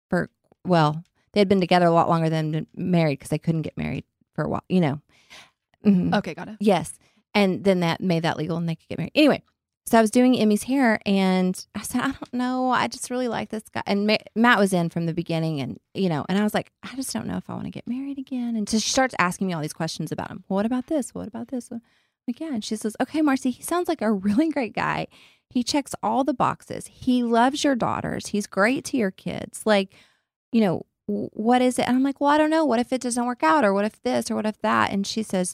for 0.09 0.29
well, 0.65 1.03
they 1.33 1.39
had 1.39 1.49
been 1.49 1.59
together 1.59 1.85
a 1.85 1.91
lot 1.91 2.09
longer 2.09 2.29
than 2.29 2.67
married 2.75 3.19
because 3.19 3.29
they 3.29 3.37
couldn't 3.37 3.63
get 3.63 3.77
married 3.77 4.05
for 4.33 4.43
a 4.43 4.49
while, 4.49 4.63
you 4.69 4.79
know. 4.79 5.01
Mhm. 5.85 6.13
Okay, 6.15 6.33
got 6.33 6.47
it. 6.47 6.57
Yes. 6.59 6.97
And 7.33 7.63
then 7.63 7.81
that 7.81 8.01
made 8.01 8.23
that 8.23 8.37
legal 8.37 8.57
and 8.57 8.67
they 8.67 8.75
could 8.75 8.87
get 8.87 8.97
married. 8.97 9.11
Anyway, 9.15 9.43
so 9.85 9.97
I 9.97 10.01
was 10.01 10.09
doing 10.09 10.37
Emmy's 10.37 10.63
hair 10.63 10.99
and 11.05 11.63
I 11.75 11.81
said, 11.81 12.01
I 12.01 12.05
don't 12.07 12.33
know. 12.33 12.69
I 12.69 12.87
just 12.87 13.09
really 13.09 13.27
like 13.27 13.49
this 13.49 13.63
guy. 13.73 13.83
And 13.85 14.07
Ma- 14.07 14.17
Matt 14.35 14.57
was 14.57 14.73
in 14.73 14.89
from 14.89 15.05
the 15.05 15.13
beginning 15.13 15.59
and, 15.59 15.79
you 15.93 16.09
know, 16.09 16.25
and 16.27 16.39
I 16.39 16.43
was 16.43 16.53
like, 16.53 16.71
I 16.81 16.95
just 16.95 17.13
don't 17.13 17.27
know 17.27 17.37
if 17.37 17.49
I 17.49 17.53
want 17.53 17.65
to 17.65 17.71
get 17.71 17.87
married 17.87 18.17
again. 18.17 18.55
And 18.55 18.67
so 18.69 18.79
she 18.79 18.89
starts 18.89 19.13
asking 19.19 19.47
me 19.47 19.53
all 19.53 19.61
these 19.61 19.73
questions 19.73 20.11
about 20.11 20.31
him. 20.31 20.43
What 20.47 20.65
about 20.65 20.87
this? 20.87 21.13
What 21.13 21.27
about 21.27 21.49
this? 21.49 21.69
I'm 21.71 21.81
Like, 22.27 22.39
yeah. 22.39 22.53
And 22.53 22.63
she 22.63 22.75
says, 22.77 22.95
okay, 23.01 23.21
Marsi, 23.21 23.51
he 23.51 23.61
sounds 23.61 23.87
like 23.87 24.01
a 24.01 24.11
really 24.11 24.49
great 24.49 24.73
guy. 24.73 25.07
He 25.49 25.61
checks 25.63 25.93
all 26.01 26.23
the 26.23 26.33
boxes. 26.33 26.87
He 26.87 27.21
loves 27.23 27.63
your 27.63 27.75
daughters. 27.75 28.27
He's 28.27 28.47
great 28.47 28.85
to 28.85 28.97
your 28.97 29.11
kids. 29.11 29.61
Like, 29.65 29.93
you 30.51 30.61
know, 30.61 30.85
what 31.05 31.61
is 31.61 31.77
it? 31.77 31.87
And 31.87 31.95
I'm 31.95 32.03
like, 32.03 32.19
well, 32.19 32.31
I 32.31 32.37
don't 32.39 32.49
know. 32.49 32.65
What 32.65 32.79
if 32.79 32.91
it 32.91 33.01
doesn't 33.01 33.25
work 33.25 33.43
out? 33.43 33.63
Or 33.63 33.73
what 33.73 33.85
if 33.85 34.01
this? 34.01 34.31
Or 34.31 34.35
what 34.35 34.47
if 34.47 34.59
that? 34.61 34.91
And 34.91 35.05
she 35.05 35.21
says, 35.21 35.53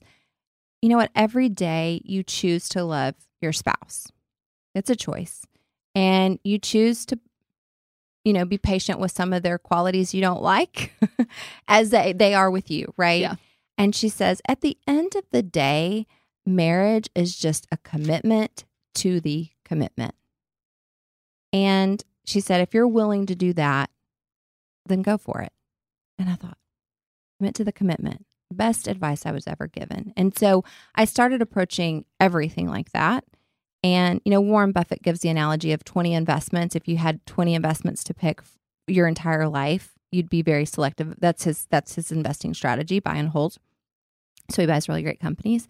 you 0.81 0.89
know 0.89 0.97
what? 0.97 1.11
Every 1.15 1.49
day 1.49 2.01
you 2.03 2.23
choose 2.23 2.69
to 2.69 2.83
love 2.83 3.15
your 3.41 3.53
spouse. 3.53 4.07
It's 4.73 4.89
a 4.89 4.95
choice. 4.95 5.45
And 5.93 6.39
you 6.43 6.57
choose 6.57 7.05
to 7.07 7.19
you 8.23 8.33
know, 8.33 8.45
be 8.45 8.57
patient 8.57 8.99
with 8.99 9.11
some 9.11 9.33
of 9.33 9.43
their 9.43 9.57
qualities 9.57 10.13
you 10.13 10.21
don't 10.21 10.41
like 10.41 10.93
as 11.67 11.89
they, 11.89 12.13
they 12.13 12.33
are 12.33 12.51
with 12.51 12.69
you, 12.69 12.93
right? 12.97 13.21
Yeah. 13.21 13.35
And 13.77 13.95
she 13.95 14.09
says, 14.09 14.41
at 14.47 14.61
the 14.61 14.77
end 14.87 15.15
of 15.15 15.23
the 15.31 15.41
day, 15.41 16.05
marriage 16.45 17.09
is 17.15 17.35
just 17.35 17.67
a 17.71 17.77
commitment 17.77 18.65
to 18.95 19.19
the 19.19 19.49
commitment. 19.65 20.13
And 21.51 22.03
she 22.25 22.39
said, 22.39 22.61
if 22.61 22.73
you're 22.73 22.87
willing 22.87 23.25
to 23.25 23.35
do 23.35 23.53
that, 23.53 23.89
then 24.85 25.01
go 25.01 25.17
for 25.17 25.41
it. 25.41 25.51
And 26.19 26.29
I 26.29 26.35
thought, 26.35 26.57
commit 27.39 27.55
to 27.55 27.63
the 27.63 27.71
commitment. 27.71 28.25
Best 28.51 28.87
advice 28.87 29.25
I 29.25 29.31
was 29.31 29.47
ever 29.47 29.67
given. 29.67 30.13
And 30.15 30.37
so 30.37 30.63
I 30.95 31.05
started 31.05 31.41
approaching 31.41 32.05
everything 32.19 32.67
like 32.67 32.91
that. 32.91 33.23
And, 33.83 34.21
you 34.25 34.31
know, 34.31 34.41
Warren 34.41 34.71
Buffett 34.71 35.01
gives 35.01 35.21
the 35.21 35.29
analogy 35.29 35.71
of 35.71 35.83
20 35.83 36.13
investments. 36.13 36.75
If 36.75 36.87
you 36.87 36.97
had 36.97 37.25
20 37.25 37.55
investments 37.55 38.03
to 38.05 38.13
pick 38.13 38.41
your 38.87 39.07
entire 39.07 39.47
life, 39.47 39.93
you'd 40.11 40.29
be 40.29 40.41
very 40.41 40.65
selective. 40.65 41.15
That's 41.19 41.45
his 41.45 41.65
that's 41.69 41.95
his 41.95 42.11
investing 42.11 42.53
strategy, 42.53 42.99
buy 42.99 43.15
and 43.15 43.29
hold. 43.29 43.57
So 44.49 44.61
he 44.61 44.67
buys 44.67 44.87
really 44.87 45.03
great 45.03 45.19
companies. 45.19 45.67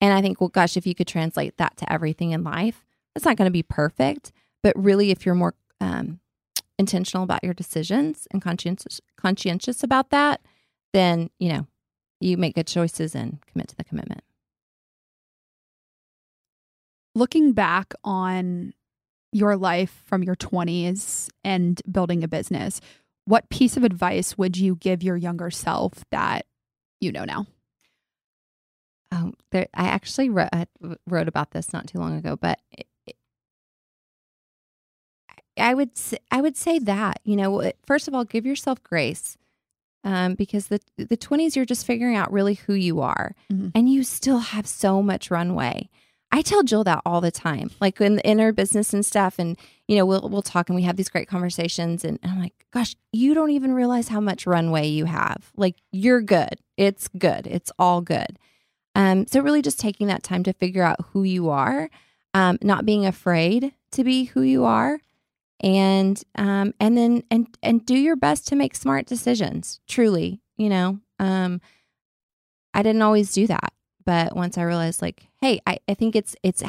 And 0.00 0.12
I 0.12 0.20
think, 0.20 0.40
well, 0.40 0.48
gosh, 0.48 0.76
if 0.76 0.86
you 0.86 0.94
could 0.94 1.06
translate 1.06 1.56
that 1.58 1.76
to 1.78 1.90
everything 1.92 2.32
in 2.32 2.42
life, 2.42 2.84
it's 3.14 3.24
not 3.24 3.36
going 3.36 3.46
to 3.46 3.52
be 3.52 3.62
perfect. 3.62 4.32
But 4.62 4.74
really, 4.76 5.10
if 5.10 5.24
you're 5.24 5.34
more 5.34 5.54
um, 5.80 6.20
intentional 6.78 7.22
about 7.22 7.44
your 7.44 7.54
decisions 7.54 8.26
and 8.30 8.42
conscientious 8.42 9.00
conscientious 9.16 9.82
about 9.82 10.10
that, 10.10 10.40
then 10.92 11.30
you 11.38 11.48
know 11.48 11.66
you 12.22 12.36
make 12.36 12.54
good 12.54 12.66
choices 12.66 13.14
and 13.14 13.38
commit 13.46 13.68
to 13.68 13.76
the 13.76 13.84
commitment. 13.84 14.22
Looking 17.14 17.52
back 17.52 17.92
on 18.04 18.72
your 19.32 19.56
life 19.56 20.02
from 20.06 20.22
your 20.22 20.36
20s 20.36 21.28
and 21.44 21.80
building 21.90 22.22
a 22.22 22.28
business, 22.28 22.80
what 23.24 23.48
piece 23.50 23.76
of 23.76 23.84
advice 23.84 24.36
would 24.36 24.56
you 24.56 24.76
give 24.76 25.02
your 25.02 25.16
younger 25.16 25.50
self 25.50 26.04
that 26.10 26.46
you 27.00 27.12
know 27.12 27.24
now? 27.24 27.46
Um, 29.10 29.34
there, 29.50 29.66
I 29.74 29.88
actually 29.88 30.30
wrote, 30.30 30.48
I 30.52 30.66
wrote 31.06 31.28
about 31.28 31.50
this 31.50 31.72
not 31.72 31.86
too 31.86 31.98
long 31.98 32.16
ago, 32.16 32.36
but 32.36 32.60
it, 32.72 32.86
it, 33.06 33.16
I 35.58 35.74
would 35.74 35.90
I 36.30 36.40
would 36.40 36.56
say 36.56 36.78
that 36.78 37.20
you 37.24 37.36
know 37.36 37.70
first 37.86 38.08
of 38.08 38.14
all 38.14 38.24
give 38.24 38.46
yourself 38.46 38.82
grace 38.82 39.36
um, 40.04 40.34
because 40.34 40.68
the 40.68 40.80
the 40.96 41.16
twenties 41.16 41.56
you're 41.56 41.64
just 41.64 41.86
figuring 41.86 42.16
out 42.16 42.32
really 42.32 42.54
who 42.54 42.74
you 42.74 43.00
are, 43.00 43.34
Mhm. 43.52 43.72
and 43.74 43.88
you 43.88 44.02
still 44.04 44.38
have 44.38 44.66
so 44.66 45.02
much 45.02 45.30
runway. 45.30 45.88
I 46.34 46.40
tell 46.40 46.62
Jill 46.62 46.82
that 46.84 47.02
all 47.04 47.20
the 47.20 47.30
time, 47.30 47.70
like 47.80 48.00
in 48.00 48.18
in 48.20 48.38
her 48.38 48.52
business 48.52 48.94
and 48.94 49.04
stuff, 49.04 49.38
and 49.38 49.56
you 49.86 49.96
know 49.96 50.06
we'll 50.06 50.28
we'll 50.30 50.42
talk 50.42 50.68
and 50.68 50.76
we 50.76 50.82
have 50.82 50.96
these 50.96 51.10
great 51.10 51.28
conversations, 51.28 52.04
and 52.04 52.18
I'm 52.22 52.40
like, 52.40 52.54
gosh, 52.72 52.96
you 53.12 53.34
don't 53.34 53.50
even 53.50 53.74
realize 53.74 54.08
how 54.08 54.20
much 54.20 54.46
runway 54.46 54.86
you 54.88 55.04
have. 55.04 55.52
Like 55.56 55.76
you're 55.92 56.22
good, 56.22 56.54
it's 56.76 57.08
good, 57.08 57.46
it's 57.46 57.70
all 57.78 58.00
good. 58.00 58.38
Um, 58.94 59.26
so 59.26 59.40
really 59.40 59.62
just 59.62 59.78
taking 59.80 60.06
that 60.08 60.22
time 60.22 60.42
to 60.44 60.52
figure 60.52 60.82
out 60.82 60.98
who 61.12 61.22
you 61.22 61.48
are, 61.50 61.88
um, 62.34 62.58
not 62.62 62.84
being 62.86 63.06
afraid 63.06 63.72
to 63.92 64.04
be 64.04 64.24
who 64.24 64.42
you 64.42 64.64
are, 64.64 65.00
and 65.62 66.22
um, 66.36 66.74
and 66.80 66.96
then 66.96 67.22
and 67.30 67.46
and 67.62 67.84
do 67.86 67.96
your 67.96 68.16
best 68.16 68.48
to 68.48 68.56
make 68.56 68.74
smart 68.74 69.06
decisions. 69.06 69.80
Truly, 69.88 70.40
you 70.56 70.68
know, 70.68 70.98
um, 71.18 71.60
I 72.74 72.82
didn't 72.82 73.02
always 73.02 73.32
do 73.32 73.46
that, 73.46 73.72
but 74.04 74.34
once 74.34 74.58
I 74.58 74.62
realized, 74.62 75.02
like, 75.02 75.28
hey, 75.40 75.60
I, 75.66 75.78
I 75.88 75.94
think 75.94 76.16
it's 76.16 76.34
it's 76.42 76.62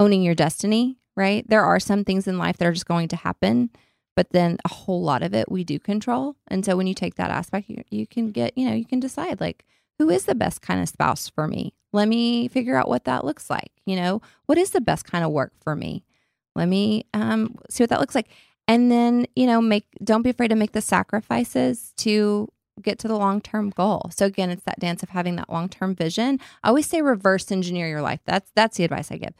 owning 0.00 0.22
your 0.22 0.34
destiny. 0.34 0.98
Right? 1.18 1.48
There 1.48 1.64
are 1.64 1.80
some 1.80 2.04
things 2.04 2.28
in 2.28 2.36
life 2.36 2.58
that 2.58 2.66
are 2.66 2.74
just 2.74 2.84
going 2.84 3.08
to 3.08 3.16
happen, 3.16 3.70
but 4.14 4.32
then 4.32 4.58
a 4.66 4.68
whole 4.68 5.02
lot 5.02 5.22
of 5.22 5.32
it 5.32 5.50
we 5.50 5.64
do 5.64 5.78
control. 5.78 6.36
And 6.46 6.62
so 6.62 6.76
when 6.76 6.86
you 6.86 6.92
take 6.92 7.14
that 7.14 7.30
aspect, 7.30 7.70
you, 7.70 7.82
you 7.88 8.06
can 8.06 8.32
get, 8.32 8.52
you 8.58 8.68
know, 8.68 8.74
you 8.74 8.84
can 8.84 9.00
decide 9.00 9.40
like 9.40 9.64
who 9.98 10.10
is 10.10 10.26
the 10.26 10.34
best 10.34 10.60
kind 10.60 10.80
of 10.82 10.90
spouse 10.90 11.28
for 11.28 11.48
me? 11.48 11.72
Let 11.92 12.08
me 12.08 12.48
figure 12.48 12.76
out 12.76 12.90
what 12.90 13.04
that 13.04 13.24
looks 13.24 13.48
like. 13.48 13.72
You 13.86 13.96
know, 13.96 14.20
what 14.44 14.58
is 14.58 14.70
the 14.70 14.80
best 14.82 15.06
kind 15.06 15.24
of 15.24 15.30
work 15.30 15.52
for 15.58 15.74
me? 15.74 16.04
Let 16.56 16.68
me 16.68 17.04
um, 17.14 17.56
see 17.70 17.82
what 17.82 17.90
that 17.90 18.00
looks 18.00 18.14
like. 18.14 18.28
And 18.68 18.90
then, 18.90 19.26
you 19.36 19.46
know, 19.46 19.60
make 19.60 19.86
don't 20.02 20.22
be 20.22 20.30
afraid 20.30 20.48
to 20.48 20.56
make 20.56 20.72
the 20.72 20.80
sacrifices 20.80 21.92
to 21.98 22.48
get 22.82 22.98
to 23.00 23.08
the 23.08 23.16
long 23.16 23.40
term 23.40 23.70
goal. 23.70 24.10
So 24.14 24.26
again, 24.26 24.50
it's 24.50 24.64
that 24.64 24.80
dance 24.80 25.02
of 25.02 25.10
having 25.10 25.36
that 25.36 25.50
long 25.50 25.68
term 25.68 25.94
vision. 25.94 26.40
I 26.64 26.68
always 26.68 26.86
say 26.86 27.02
reverse 27.02 27.50
engineer 27.52 27.88
your 27.88 28.02
life. 28.02 28.20
That's 28.24 28.50
that's 28.54 28.76
the 28.76 28.84
advice 28.84 29.12
I 29.12 29.18
give. 29.18 29.34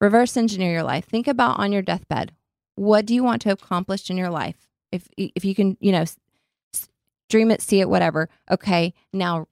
Reverse 0.00 0.36
engineer 0.36 0.72
your 0.72 0.82
life. 0.82 1.04
Think 1.04 1.28
about 1.28 1.58
on 1.58 1.72
your 1.72 1.82
deathbed. 1.82 2.32
What 2.76 3.04
do 3.04 3.14
you 3.14 3.22
want 3.22 3.42
to 3.42 3.52
accomplish 3.52 4.08
in 4.08 4.16
your 4.16 4.30
life? 4.30 4.56
If 4.90 5.08
if 5.16 5.44
you 5.44 5.54
can, 5.54 5.76
you 5.80 5.92
know, 5.92 6.04
dream 7.28 7.50
it, 7.50 7.60
see 7.60 7.80
it, 7.80 7.88
whatever. 7.88 8.28
Okay, 8.50 8.94
now 9.12 9.46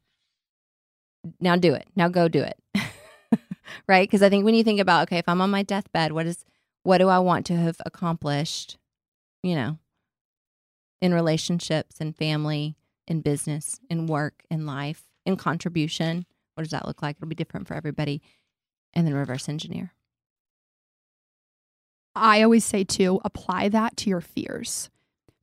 now 1.40 1.56
do 1.56 1.74
it. 1.74 1.86
Now 1.96 2.08
go 2.08 2.28
do 2.28 2.42
it. 2.42 2.58
right? 3.88 4.08
Because 4.08 4.22
I 4.22 4.28
think 4.28 4.44
when 4.44 4.54
you 4.54 4.64
think 4.64 4.80
about, 4.80 5.02
okay, 5.02 5.18
if 5.18 5.28
I'm 5.28 5.40
on 5.40 5.50
my 5.50 5.62
deathbed, 5.62 6.12
what 6.12 6.26
is 6.26 6.44
what 6.88 6.98
do 6.98 7.08
I 7.10 7.18
want 7.18 7.44
to 7.46 7.54
have 7.54 7.76
accomplished, 7.84 8.78
you 9.42 9.54
know, 9.54 9.76
in 11.02 11.12
relationships 11.12 11.96
and 12.00 12.16
family, 12.16 12.78
in 13.06 13.20
business, 13.20 13.78
in 13.90 14.06
work, 14.06 14.42
in 14.50 14.64
life, 14.64 15.02
in 15.26 15.36
contribution? 15.36 16.24
What 16.54 16.62
does 16.62 16.70
that 16.70 16.86
look 16.86 17.02
like? 17.02 17.16
It'll 17.16 17.28
be 17.28 17.34
different 17.34 17.68
for 17.68 17.74
everybody. 17.74 18.22
And 18.94 19.06
then 19.06 19.12
reverse 19.12 19.50
engineer. 19.50 19.92
I 22.14 22.42
always 22.42 22.64
say 22.64 22.84
too, 22.84 23.20
apply 23.22 23.68
that 23.68 23.98
to 23.98 24.08
your 24.08 24.22
fears. 24.22 24.88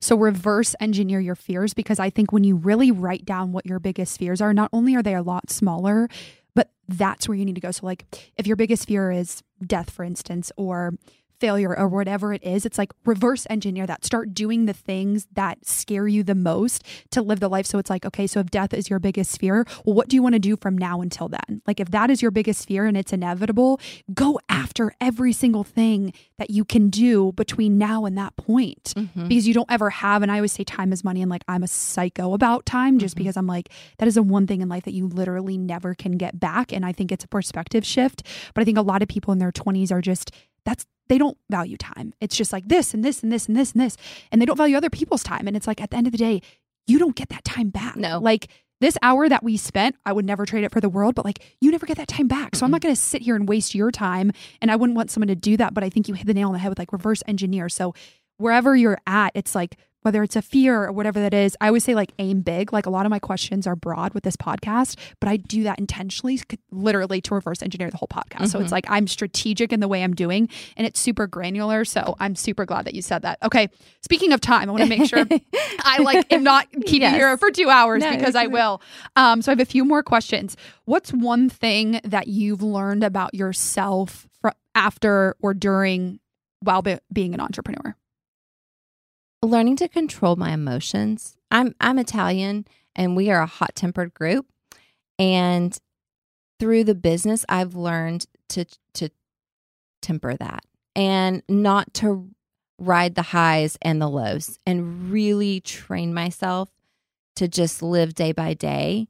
So 0.00 0.16
reverse 0.16 0.74
engineer 0.80 1.20
your 1.20 1.36
fears 1.36 1.74
because 1.74 2.00
I 2.00 2.10
think 2.10 2.32
when 2.32 2.42
you 2.42 2.56
really 2.56 2.90
write 2.90 3.24
down 3.24 3.52
what 3.52 3.66
your 3.66 3.78
biggest 3.78 4.18
fears 4.18 4.40
are, 4.40 4.52
not 4.52 4.70
only 4.72 4.96
are 4.96 5.02
they 5.02 5.14
a 5.14 5.22
lot 5.22 5.48
smaller, 5.50 6.08
but 6.56 6.72
that's 6.88 7.28
where 7.28 7.36
you 7.36 7.44
need 7.44 7.54
to 7.54 7.60
go. 7.60 7.70
So 7.70 7.86
like 7.86 8.04
if 8.36 8.48
your 8.48 8.56
biggest 8.56 8.88
fear 8.88 9.12
is 9.12 9.44
death, 9.64 9.90
for 9.90 10.02
instance, 10.02 10.50
or 10.56 10.94
failure 11.40 11.76
or 11.76 11.88
whatever 11.88 12.32
it 12.32 12.42
is, 12.42 12.64
it's 12.66 12.78
like 12.78 12.92
reverse 13.04 13.46
engineer 13.50 13.86
that. 13.86 14.04
Start 14.04 14.34
doing 14.34 14.66
the 14.66 14.72
things 14.72 15.26
that 15.32 15.64
scare 15.66 16.06
you 16.08 16.22
the 16.22 16.34
most 16.34 16.84
to 17.10 17.22
live 17.22 17.40
the 17.40 17.48
life. 17.48 17.66
So 17.66 17.78
it's 17.78 17.90
like, 17.90 18.04
okay, 18.06 18.26
so 18.26 18.40
if 18.40 18.50
death 18.50 18.72
is 18.74 18.88
your 18.90 18.98
biggest 18.98 19.38
fear, 19.40 19.64
well, 19.84 19.94
what 19.94 20.08
do 20.08 20.16
you 20.16 20.22
want 20.22 20.34
to 20.34 20.38
do 20.38 20.56
from 20.56 20.76
now 20.78 21.00
until 21.00 21.28
then? 21.28 21.62
Like 21.66 21.80
if 21.80 21.90
that 21.90 22.10
is 22.10 22.22
your 22.22 22.30
biggest 22.30 22.66
fear 22.66 22.86
and 22.86 22.96
it's 22.96 23.12
inevitable, 23.12 23.80
go 24.14 24.38
after 24.48 24.92
every 25.00 25.32
single 25.32 25.64
thing 25.64 26.12
that 26.38 26.50
you 26.50 26.64
can 26.64 26.90
do 26.90 27.32
between 27.32 27.78
now 27.78 28.04
and 28.04 28.16
that 28.18 28.36
point 28.36 28.92
Mm-hmm. 28.96 29.28
because 29.28 29.46
you 29.48 29.54
don't 29.54 29.70
ever 29.70 29.90
have 29.90 30.22
and 30.22 30.30
i 30.30 30.36
always 30.36 30.52
say 30.52 30.64
time 30.64 30.92
is 30.92 31.02
money 31.04 31.20
and 31.22 31.30
like 31.30 31.42
i'm 31.48 31.62
a 31.62 31.68
psycho 31.68 32.32
about 32.34 32.64
time 32.66 32.98
just 32.98 33.14
Mhm. 33.14 33.18
because 33.18 33.36
i'm 33.36 33.46
like 33.46 33.68
that 33.98 34.06
is 34.08 34.14
the 34.14 34.22
one 34.22 34.46
thing 34.46 34.60
in 34.60 34.68
life 34.68 34.84
that 34.84 34.92
you 34.94 35.06
literally 35.06 35.56
never 35.58 35.94
can 35.94 36.12
get 36.16 36.38
back 36.38 36.72
and 36.72 36.84
i 36.86 36.92
think 36.92 37.10
it's 37.12 37.24
a 37.24 37.28
perspective 37.28 37.84
shift 37.84 38.22
but 38.54 38.62
i 38.62 38.64
think 38.64 38.78
a 38.78 38.82
lot 38.82 39.02
of 39.02 39.08
people 39.08 39.32
in 39.32 39.38
their 39.38 39.52
20s 39.52 39.90
are 39.92 40.00
just 40.00 40.30
that's 40.64 40.86
they 41.08 41.18
don't 41.18 41.36
value 41.50 41.76
time 41.76 42.12
it's 42.20 42.36
just 42.36 42.52
like 42.52 42.68
this 42.68 42.94
and 42.94 43.04
this 43.04 43.22
and 43.22 43.32
this 43.32 43.46
and 43.46 43.56
this 43.56 43.72
and 43.72 43.80
this 43.80 43.96
and 44.30 44.40
they 44.40 44.46
don't 44.46 44.56
value 44.56 44.76
other 44.76 44.90
people's 44.90 45.22
time 45.22 45.46
and 45.46 45.56
it's 45.56 45.66
like 45.66 45.80
at 45.80 45.90
the 45.90 45.96
end 45.96 46.06
of 46.06 46.12
the 46.12 46.18
day 46.18 46.40
you 46.86 46.98
don't 46.98 47.16
get 47.16 47.28
that 47.28 47.44
time 47.44 47.70
back 47.70 47.96
No. 47.96 48.18
like 48.18 48.48
this 48.78 48.98
hour 49.00 49.26
that 49.26 49.42
we 49.42 49.56
spent, 49.56 49.96
I 50.04 50.12
would 50.12 50.26
never 50.26 50.44
trade 50.44 50.62
it 50.64 50.70
for 50.70 50.82
the 50.82 50.88
world, 50.90 51.14
but 51.14 51.24
like 51.24 51.42
you 51.62 51.70
never 51.70 51.86
get 51.86 51.96
that 51.96 52.08
time 52.08 52.28
back. 52.28 52.54
So 52.54 52.66
I'm 52.66 52.70
not 52.70 52.82
going 52.82 52.94
to 52.94 53.00
sit 53.00 53.22
here 53.22 53.34
and 53.34 53.48
waste 53.48 53.74
your 53.74 53.90
time. 53.90 54.32
And 54.60 54.70
I 54.70 54.76
wouldn't 54.76 54.98
want 54.98 55.10
someone 55.10 55.28
to 55.28 55.34
do 55.34 55.56
that. 55.56 55.72
But 55.72 55.82
I 55.82 55.88
think 55.88 56.08
you 56.08 56.14
hit 56.14 56.26
the 56.26 56.34
nail 56.34 56.48
on 56.48 56.52
the 56.52 56.58
head 56.58 56.68
with 56.68 56.78
like 56.78 56.92
reverse 56.92 57.22
engineer. 57.26 57.70
So 57.70 57.94
wherever 58.36 58.76
you're 58.76 58.98
at, 59.06 59.32
it's 59.34 59.54
like 59.54 59.78
whether 60.06 60.22
it's 60.22 60.36
a 60.36 60.42
fear 60.42 60.84
or 60.84 60.92
whatever 60.92 61.18
that 61.20 61.34
is, 61.34 61.56
I 61.60 61.66
always 61.66 61.82
say 61.82 61.96
like 61.96 62.12
aim 62.20 62.42
big. 62.42 62.72
Like 62.72 62.86
a 62.86 62.90
lot 62.90 63.04
of 63.06 63.10
my 63.10 63.18
questions 63.18 63.66
are 63.66 63.74
broad 63.74 64.14
with 64.14 64.22
this 64.22 64.36
podcast, 64.36 64.96
but 65.20 65.28
I 65.28 65.36
do 65.36 65.64
that 65.64 65.80
intentionally, 65.80 66.40
literally 66.70 67.20
to 67.22 67.34
reverse 67.34 67.60
engineer 67.60 67.90
the 67.90 67.96
whole 67.96 68.06
podcast. 68.08 68.50
So 68.50 68.60
it's 68.60 68.68
Mhm. 68.68 68.72
like 68.72 68.86
I'm 68.88 69.08
strategic 69.08 69.72
in 69.72 69.80
the 69.80 69.88
way 69.88 70.04
I'm 70.04 70.14
doing 70.14 70.48
and 70.76 70.86
it's 70.86 71.00
super 71.00 71.26
granular. 71.26 71.84
So 71.84 72.14
I'm 72.20 72.36
super 72.36 72.64
glad 72.64 72.84
that 72.86 72.94
you 72.94 73.02
said 73.02 73.22
that. 73.22 73.38
Okay. 73.42 73.68
Speaking 74.00 74.32
of 74.32 74.40
time, 74.40 74.68
I 74.68 74.72
want 74.72 74.84
to 74.84 74.88
make 74.88 75.08
sure 75.08 75.26
I 75.80 75.98
like 75.98 76.32
am 76.32 76.44
not 76.44 76.70
keeping 76.70 77.00
Yes. 77.02 77.12
you 77.14 77.18
here 77.18 77.36
for 77.36 77.50
two 77.50 77.68
hours 77.68 78.02
No, 78.04 78.10
because 78.12 78.36
I 78.36 78.46
will. 78.46 78.80
Um, 79.16 79.42
so 79.42 79.50
I 79.50 79.52
have 79.52 79.60
a 79.60 79.64
few 79.64 79.84
more 79.84 80.04
questions. 80.04 80.56
What's 80.84 81.12
one 81.12 81.48
thing 81.50 82.00
that 82.04 82.28
you've 82.28 82.62
learned 82.62 83.02
about 83.02 83.34
yourself 83.34 84.28
fr- 84.40 84.50
after 84.76 85.34
or 85.40 85.52
during 85.52 86.20
while 86.60 86.82
be- 86.82 86.98
being 87.12 87.34
an 87.34 87.40
entrepreneur? 87.40 87.96
Learning 89.46 89.76
to 89.76 89.88
control 89.88 90.36
my 90.36 90.52
emotions. 90.52 91.36
I'm 91.50 91.74
I'm 91.80 91.98
Italian 91.98 92.66
and 92.94 93.16
we 93.16 93.30
are 93.30 93.40
a 93.40 93.46
hot-tempered 93.46 94.14
group 94.14 94.46
and 95.18 95.78
through 96.58 96.84
the 96.84 96.94
business 96.94 97.44
I've 97.48 97.74
learned 97.74 98.26
to 98.50 98.64
to 98.94 99.10
temper 100.02 100.36
that 100.36 100.64
and 100.94 101.42
not 101.48 101.92
to 101.94 102.30
ride 102.78 103.14
the 103.14 103.22
highs 103.22 103.78
and 103.82 104.00
the 104.00 104.08
lows 104.08 104.58
and 104.66 105.10
really 105.10 105.60
train 105.60 106.12
myself 106.12 106.70
to 107.36 107.48
just 107.48 107.82
live 107.82 108.14
day 108.14 108.32
by 108.32 108.54
day, 108.54 109.08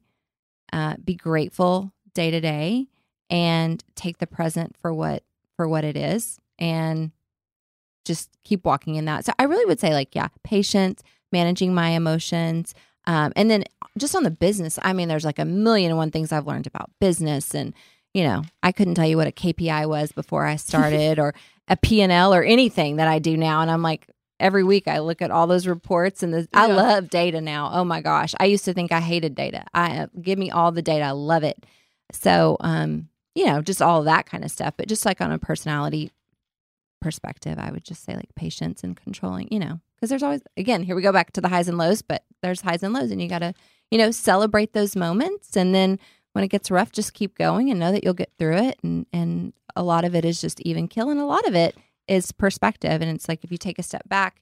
uh, 0.71 0.95
be 1.03 1.15
grateful 1.15 1.93
day 2.13 2.31
to 2.31 2.39
day 2.39 2.87
and 3.29 3.83
take 3.95 4.17
the 4.17 4.27
present 4.27 4.75
for 4.77 4.93
what 4.93 5.23
for 5.55 5.67
what 5.67 5.83
it 5.83 5.97
is 5.97 6.39
and 6.59 7.11
just 8.07 8.29
keep 8.43 8.65
walking 8.65 8.95
in 8.95 9.05
that. 9.05 9.25
So 9.25 9.33
I 9.37 9.43
really 9.43 9.65
would 9.65 9.79
say 9.79 9.93
like 9.93 10.15
yeah, 10.15 10.29
patience, 10.43 11.03
managing 11.31 11.73
my 11.73 11.89
emotions, 11.89 12.73
um, 13.05 13.33
and 13.35 13.51
then 13.51 13.65
just 13.97 14.15
on 14.15 14.23
the 14.23 14.31
business. 14.31 14.79
I 14.81 14.93
mean, 14.93 15.07
there's 15.07 15.25
like 15.25 15.39
a 15.39 15.45
million 15.45 15.91
and 15.91 15.97
one 15.97 16.11
things 16.11 16.31
I've 16.31 16.47
learned 16.47 16.67
about 16.67 16.89
business, 16.99 17.53
and 17.53 17.73
you 18.13 18.23
know, 18.23 18.43
I 18.63 18.71
couldn't 18.71 18.95
tell 18.95 19.07
you 19.07 19.17
what 19.17 19.27
a 19.27 19.31
KPI 19.31 19.87
was 19.87 20.11
before 20.11 20.45
I 20.45 20.55
started, 20.55 21.19
or 21.23 21.35
a 21.67 21.77
P&L 21.77 22.33
or 22.33 22.43
anything 22.43 22.95
that 22.95 23.07
I 23.07 23.19
do 23.19 23.37
now, 23.37 23.61
and 23.61 23.69
I'm 23.69 23.83
like. 23.83 24.07
Every 24.39 24.63
week 24.63 24.87
I 24.87 24.99
look 24.99 25.23
at 25.23 25.31
all 25.31 25.47
those 25.47 25.65
reports 25.65 26.21
and 26.21 26.31
the, 26.31 26.47
I 26.53 26.67
love 26.67 27.09
data 27.09 27.41
now. 27.41 27.71
Oh 27.73 27.83
my 27.83 28.01
gosh. 28.01 28.35
I 28.39 28.45
used 28.45 28.65
to 28.65 28.73
think 28.75 28.91
I 28.91 28.99
hated 28.99 29.33
data. 29.33 29.65
I 29.73 29.97
uh, 29.97 30.07
give 30.21 30.37
me 30.37 30.51
all 30.51 30.71
the 30.71 30.83
data. 30.83 31.05
I 31.05 31.09
love 31.09 31.41
it. 31.43 31.65
So, 32.11 32.55
um, 32.59 33.09
you 33.33 33.47
know, 33.47 33.63
just 33.63 33.81
all 33.81 34.03
that 34.03 34.27
kind 34.27 34.45
of 34.45 34.51
stuff. 34.51 34.75
But 34.77 34.89
just 34.89 35.07
like 35.07 35.21
on 35.21 35.31
a 35.31 35.39
personality 35.39 36.11
perspective, 36.99 37.57
I 37.59 37.71
would 37.71 37.83
just 37.83 38.03
say 38.03 38.15
like 38.15 38.33
patience 38.35 38.83
and 38.83 38.95
controlling, 38.95 39.47
you 39.51 39.59
know, 39.59 39.79
because 39.95 40.09
there's 40.09 40.23
always, 40.23 40.41
again, 40.55 40.83
here 40.83 40.95
we 40.95 41.01
go 41.01 41.11
back 41.11 41.31
to 41.33 41.41
the 41.41 41.49
highs 41.49 41.67
and 41.67 41.77
lows, 41.77 42.01
but 42.01 42.23
there's 42.41 42.61
highs 42.61 42.83
and 42.83 42.93
lows 42.93 43.11
and 43.11 43.21
you 43.21 43.27
got 43.27 43.39
to, 43.39 43.53
you 43.91 43.97
know, 43.97 44.11
celebrate 44.11 44.73
those 44.73 44.95
moments. 44.95 45.55
And 45.55 45.73
then 45.73 45.99
when 46.33 46.43
it 46.43 46.49
gets 46.49 46.69
rough, 46.69 46.91
just 46.91 47.13
keep 47.13 47.37
going 47.37 47.69
and 47.69 47.79
know 47.79 47.91
that 47.91 48.03
you'll 48.03 48.13
get 48.13 48.31
through 48.37 48.57
it. 48.57 48.77
And, 48.83 49.05
and 49.11 49.53
a 49.75 49.83
lot 49.83 50.05
of 50.05 50.15
it 50.15 50.25
is 50.25 50.41
just 50.41 50.61
even 50.61 50.87
kill. 50.87 51.09
And 51.09 51.19
a 51.19 51.25
lot 51.25 51.47
of 51.47 51.55
it 51.55 51.75
is 52.07 52.31
perspective. 52.31 53.01
And 53.01 53.09
it's 53.09 53.27
like 53.27 53.43
if 53.43 53.51
you 53.51 53.57
take 53.57 53.79
a 53.79 53.83
step 53.83 54.07
back, 54.07 54.41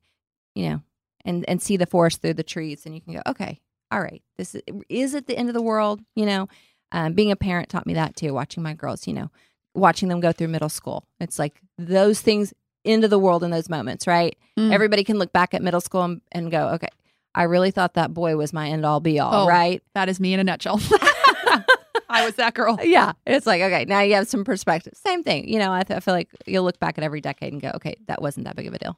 you 0.56 0.70
know, 0.70 0.82
and, 1.24 1.46
and 1.48 1.62
see 1.62 1.78
the 1.78 1.86
forest 1.86 2.22
through 2.22 2.36
the 2.36 2.44
trees 2.44 2.86
and 2.86 2.94
you 2.94 3.02
can 3.02 3.14
go, 3.14 3.22
okay, 3.28 3.60
all 3.92 4.02
right, 4.02 4.22
this 4.38 4.56
is, 4.56 4.62
is 4.90 5.14
it 5.14 5.28
the 5.28 5.38
end 5.38 5.50
of 5.50 5.56
the 5.56 5.62
world? 5.62 6.02
You 6.16 6.26
know, 6.26 6.48
um, 6.92 7.14
being 7.14 7.32
a 7.32 7.36
parent 7.36 7.70
taught 7.70 7.88
me 7.88 7.94
that 7.94 8.16
too, 8.16 8.34
watching 8.34 8.64
my 8.64 8.74
girls, 8.74 9.08
you 9.08 9.14
know, 9.14 9.32
watching 9.76 10.10
them 10.10 10.20
go 10.20 10.32
through 10.32 10.48
middle 10.48 10.70
school. 10.70 11.06
It's 11.20 11.38
like 11.38 11.62
those 11.78 12.22
things 12.22 12.54
into 12.84 13.08
the 13.08 13.20
world 13.20 13.44
in 13.44 13.52
those 13.52 13.70
moments, 13.70 14.08
right? 14.08 14.36
Mm. 14.58 14.72
Everybody 14.72 15.04
can 15.04 15.18
look 15.20 15.34
back 15.34 15.54
at 15.54 15.62
middle 15.62 15.82
school 15.82 16.04
and, 16.04 16.22
and 16.32 16.50
go, 16.52 16.70
okay, 16.70 16.88
I 17.34 17.44
really 17.44 17.72
thought 17.72 17.96
that 17.96 18.14
boy 18.14 18.38
was 18.38 18.54
my 18.54 18.70
end 18.70 18.86
all 18.86 19.00
be 19.00 19.20
all, 19.20 19.46
Oh. 19.46 19.48
right? 19.48 19.84
That 19.94 20.08
is 20.08 20.20
me 20.20 20.34
in 20.34 20.40
a 20.40 20.44
nutshell. 20.44 20.80
I 22.10 22.24
was 22.26 22.36
that 22.36 22.54
girl. 22.54 22.78
Yeah. 22.82 23.14
It's 23.26 23.46
like, 23.46 23.62
okay, 23.62 23.86
now 23.86 24.02
you 24.02 24.14
have 24.16 24.28
some 24.28 24.44
perspective. 24.46 24.94
Same 24.96 25.24
thing. 25.24 25.50
You 25.50 25.60
know, 25.60 25.74
I, 25.74 25.84
th- 25.84 25.98
I 25.98 26.00
feel 26.00 26.14
like 26.14 26.30
you'll 26.46 26.64
look 26.64 26.80
back 26.80 26.98
at 26.98 27.04
every 27.04 27.20
decade 27.20 27.52
and 27.52 27.62
go, 27.62 27.72
okay, 27.76 27.96
that 28.08 28.22
wasn't 28.22 28.46
that 28.46 28.56
big 28.56 28.68
of 28.68 28.74
a 28.74 28.80
deal. 28.80 28.98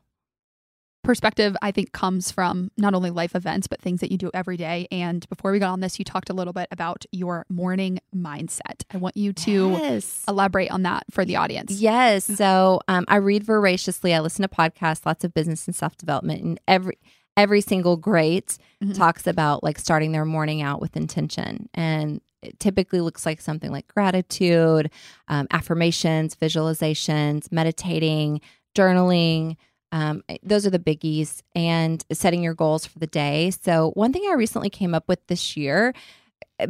Perspective 1.07 1.55
I 1.61 1.71
think 1.71 1.93
comes 1.93 2.31
from 2.31 2.69
not 2.77 2.93
only 2.93 3.09
life 3.09 3.33
events 3.33 3.65
but 3.67 3.81
things 3.81 4.01
that 4.01 4.11
you 4.11 4.17
do 4.17 4.29
every 4.33 4.57
day. 4.57 4.87
And 4.91 5.27
before 5.29 5.51
we 5.53 5.57
got 5.59 5.71
on 5.71 5.79
this, 5.79 5.97
you 5.97 6.05
talked 6.05 6.29
a 6.29 6.33
little 6.33 6.51
bit 6.53 6.67
about 6.69 7.05
your 7.11 7.45
morning 7.49 7.99
mindset. 8.13 8.83
I 8.91 8.97
want 8.97 9.15
you 9.15 9.31
to 9.33 9.69
yes. 9.71 10.23
elaborate 10.27 10.69
on 10.69 10.83
that 10.83 11.05
for 11.09 11.23
the 11.23 11.37
audience. 11.37 11.71
Yes. 11.71 12.25
So 12.25 12.81
um, 12.89 13.05
I 13.07 13.15
read 13.15 13.43
voraciously. 13.43 14.13
I 14.13 14.19
listen 14.19 14.41
to 14.43 14.49
podcasts, 14.49 15.05
lots 15.05 15.23
of 15.23 15.33
business 15.33 15.65
and 15.65 15.75
self 15.75 15.95
development, 15.95 16.41
and 16.43 16.59
every 16.67 16.97
every 17.37 17.61
single 17.61 17.95
great 17.97 18.57
Mhm. 18.83 18.95
talks 18.95 19.25
about 19.27 19.63
like 19.63 19.79
starting 19.79 20.11
their 20.11 20.25
morning 20.25 20.61
out 20.61 20.81
with 20.81 20.97
intention, 20.97 21.69
and 21.73 22.19
it 22.41 22.59
typically 22.59 22.99
looks 22.99 23.25
like 23.25 23.39
something 23.39 23.71
like 23.71 23.87
gratitude, 23.87 24.91
um, 25.29 25.47
affirmations, 25.51 26.35
visualizations, 26.35 27.49
meditating, 27.51 28.41
journaling. 28.75 29.55
Um, 29.91 30.23
those 30.43 30.65
are 30.65 30.69
the 30.69 30.79
biggies, 30.79 31.41
and 31.55 32.03
setting 32.11 32.43
your 32.43 32.53
goals 32.53 32.85
for 32.85 32.99
the 32.99 33.07
day. 33.07 33.51
So 33.51 33.91
one 33.95 34.11
thing 34.11 34.23
I 34.29 34.33
recently 34.33 34.69
came 34.69 34.93
up 34.93 35.07
with 35.07 35.25
this 35.27 35.55
year 35.55 35.93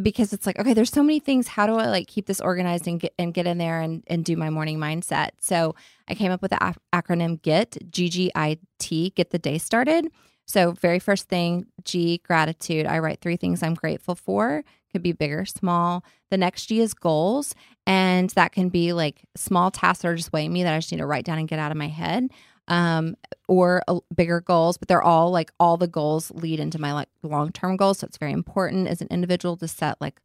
because 0.02 0.34
it's 0.34 0.46
like 0.46 0.60
okay 0.60 0.74
there's 0.74 0.92
so 0.92 1.04
many 1.04 1.20
things. 1.20 1.48
How 1.48 1.66
do 1.66 1.76
i 1.76 1.88
like 1.88 2.08
keep 2.08 2.26
this 2.26 2.42
organized 2.42 2.88
and 2.88 3.00
get 3.00 3.14
and 3.18 3.34
get 3.34 3.48
in 3.48 3.58
there 3.58 3.80
and, 3.80 4.04
and 4.08 4.24
do 4.26 4.36
my 4.36 4.50
morning 4.50 4.78
mindset? 4.80 5.30
So 5.40 5.76
i 6.10 6.14
came 6.14 6.32
up 6.32 6.42
with 6.42 6.52
the 6.52 6.60
ac- 6.62 6.80
acronym 6.94 7.42
git 7.42 7.78
g-g-i-t 7.90 9.10
get 9.12 9.30
the 9.30 9.40
day 9.40 9.58
started. 9.58 10.08
So 10.46 10.72
very 10.72 11.00
first 11.00 11.30
thing 11.30 11.68
g 11.84 12.20
gratitude. 12.20 12.86
I 12.86 13.00
write 13.00 13.22
three 13.22 13.38
things 13.38 13.64
i'm 13.64 13.76
grateful 13.76 14.16
for. 14.16 14.64
Could 14.92 15.04
be 15.04 15.12
big 15.14 15.32
or 15.32 15.46
small. 15.46 16.04
The 16.32 16.38
next 16.38 16.66
g 16.66 16.82
is 16.82 16.94
goals 16.94 17.56
and 17.86 18.30
that 18.32 18.52
can 18.52 18.68
be 18.68 18.92
like 18.92 19.24
small 19.36 19.72
tasks 19.72 20.02
that 20.02 20.10
are 20.10 20.16
just 20.16 20.34
weighing 20.34 20.52
me 20.52 20.64
that 20.64 20.74
i 20.74 20.78
just 20.78 20.92
need 20.92 20.98
to 20.98 21.06
write 21.06 21.24
down 21.24 21.40
and 21.40 21.48
get 21.48 21.60
out 21.60 21.72
of 21.72 21.78
my 21.78 21.88
head 21.88 22.30
um, 22.68 23.16
or 23.48 23.82
uh, 23.88 24.00
bigger 24.14 24.42
goals, 24.42 24.78
but 24.78 24.88
they're 24.88 25.02
all 25.02 25.32
like 25.32 25.52
all 25.60 25.78
the 25.78 25.88
goals 25.88 26.32
lead 26.32 26.60
into 26.60 26.80
my 26.80 26.94
like 26.94 27.10
long 27.24 27.52
term 27.52 27.78
goals. 27.78 28.00
So 28.00 28.08
it's 28.08 28.18
very 28.18 28.34
important 28.34 28.88
as 28.88 29.02
an 29.02 29.08
individual 29.10 29.58
to 29.58 29.68
set 29.68 30.00
like 30.02 30.20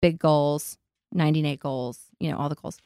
big 0.00 0.18
goals, 0.18 0.78
98 1.12 1.60
goals, 1.60 2.00
you 2.20 2.30
know, 2.30 2.38
all 2.38 2.48
the 2.48 2.54
goals. 2.56 2.78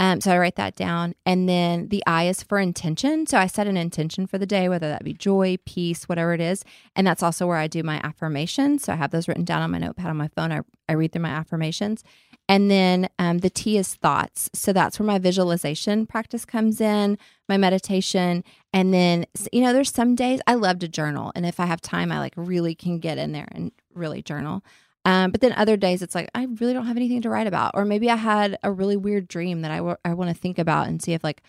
Um, 0.00 0.20
so 0.20 0.32
I 0.32 0.38
write 0.38 0.56
that 0.56 0.74
down. 0.74 1.14
And 1.24 1.48
then 1.48 1.88
the 1.88 2.02
I 2.06 2.24
is 2.24 2.42
for 2.42 2.58
intention. 2.58 3.26
So 3.26 3.38
I 3.38 3.46
set 3.46 3.68
an 3.68 3.76
intention 3.76 4.26
for 4.26 4.38
the 4.38 4.46
day, 4.46 4.68
whether 4.68 4.88
that 4.88 5.04
be 5.04 5.12
joy, 5.12 5.56
peace, 5.64 6.08
whatever 6.08 6.34
it 6.34 6.40
is. 6.40 6.64
And 6.96 7.06
that's 7.06 7.22
also 7.22 7.46
where 7.46 7.58
I 7.58 7.68
do 7.68 7.82
my 7.82 8.00
affirmations. 8.02 8.82
So 8.82 8.92
I 8.92 8.96
have 8.96 9.12
those 9.12 9.28
written 9.28 9.44
down 9.44 9.62
on 9.62 9.70
my 9.70 9.78
notepad 9.78 10.06
on 10.06 10.16
my 10.16 10.28
phone. 10.28 10.50
I, 10.50 10.60
I 10.88 10.94
read 10.94 11.12
through 11.12 11.22
my 11.22 11.30
affirmations. 11.30 12.02
And 12.48 12.70
then 12.70 13.08
um, 13.18 13.38
the 13.38 13.50
T 13.50 13.78
is 13.78 13.94
thoughts. 13.94 14.50
So 14.52 14.72
that's 14.72 14.98
where 14.98 15.06
my 15.06 15.18
visualization 15.18 16.06
practice 16.06 16.44
comes 16.44 16.80
in, 16.80 17.18
my 17.48 17.56
meditation. 17.56 18.44
And 18.72 18.92
then, 18.92 19.24
you 19.52 19.62
know, 19.62 19.72
there's 19.72 19.92
some 19.92 20.14
days 20.14 20.40
I 20.46 20.54
love 20.54 20.78
to 20.80 20.88
journal. 20.88 21.32
And 21.34 21.46
if 21.46 21.58
I 21.58 21.66
have 21.66 21.80
time, 21.80 22.12
I 22.12 22.18
like 22.18 22.34
really 22.36 22.74
can 22.74 22.98
get 22.98 23.16
in 23.16 23.32
there 23.32 23.48
and 23.52 23.72
really 23.94 24.22
journal. 24.22 24.62
Um, 25.06 25.30
but 25.30 25.40
then 25.40 25.52
other 25.54 25.76
days 25.76 26.02
it's 26.02 26.14
like, 26.14 26.30
I 26.34 26.46
really 26.60 26.74
don't 26.74 26.86
have 26.86 26.96
anything 26.96 27.22
to 27.22 27.30
write 27.30 27.46
about. 27.46 27.72
Or 27.74 27.84
maybe 27.84 28.10
I 28.10 28.16
had 28.16 28.58
a 28.62 28.70
really 28.70 28.96
weird 28.96 29.28
dream 29.28 29.62
that 29.62 29.70
I 29.70 29.96
I 30.04 30.14
want 30.14 30.30
to 30.30 30.40
think 30.40 30.58
about 30.58 30.88
and 30.88 31.02
see 31.02 31.12
if 31.12 31.24
like 31.24 31.42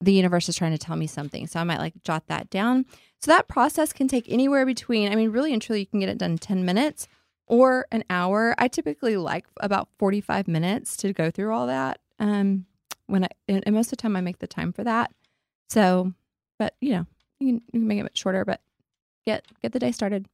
the 0.00 0.12
universe 0.12 0.48
is 0.48 0.56
trying 0.56 0.72
to 0.72 0.78
tell 0.78 0.96
me 0.96 1.06
something. 1.06 1.46
So 1.46 1.60
I 1.60 1.64
might 1.64 1.78
like 1.78 1.94
jot 2.02 2.26
that 2.28 2.50
down. 2.50 2.86
So 3.20 3.30
that 3.30 3.48
process 3.48 3.92
can 3.92 4.08
take 4.08 4.30
anywhere 4.30 4.66
between, 4.66 5.10
I 5.10 5.14
mean, 5.14 5.30
really 5.30 5.52
and 5.52 5.62
truly, 5.62 5.80
you 5.80 5.86
can 5.86 6.00
get 6.00 6.10
it 6.10 6.18
done 6.18 6.32
in 6.32 6.38
10 6.38 6.64
minutes 6.64 7.08
or 7.46 7.86
an 7.92 8.04
hour. 8.10 8.54
I 8.58 8.68
typically 8.68 9.16
like 9.16 9.46
about 9.60 9.88
45 9.98 10.48
minutes 10.48 10.96
to 10.98 11.12
go 11.12 11.30
through 11.30 11.54
all 11.54 11.66
that. 11.66 12.00
Um, 12.18 12.66
when 13.06 13.24
I, 13.24 13.28
and 13.48 13.74
most 13.74 13.86
of 13.86 13.90
the 13.90 13.96
time 13.96 14.16
I 14.16 14.20
make 14.20 14.38
the 14.38 14.46
time 14.46 14.72
for 14.72 14.84
that. 14.84 15.12
So, 15.68 16.12
but 16.58 16.74
you 16.80 16.92
know, 16.92 17.06
you 17.38 17.48
can, 17.48 17.62
you 17.72 17.80
can 17.80 17.86
make 17.86 17.98
it 17.98 18.04
bit 18.04 18.16
shorter, 18.16 18.44
but 18.44 18.60
get, 19.26 19.44
get 19.62 19.72
the 19.72 19.78
day 19.78 19.92
started. 19.92 20.26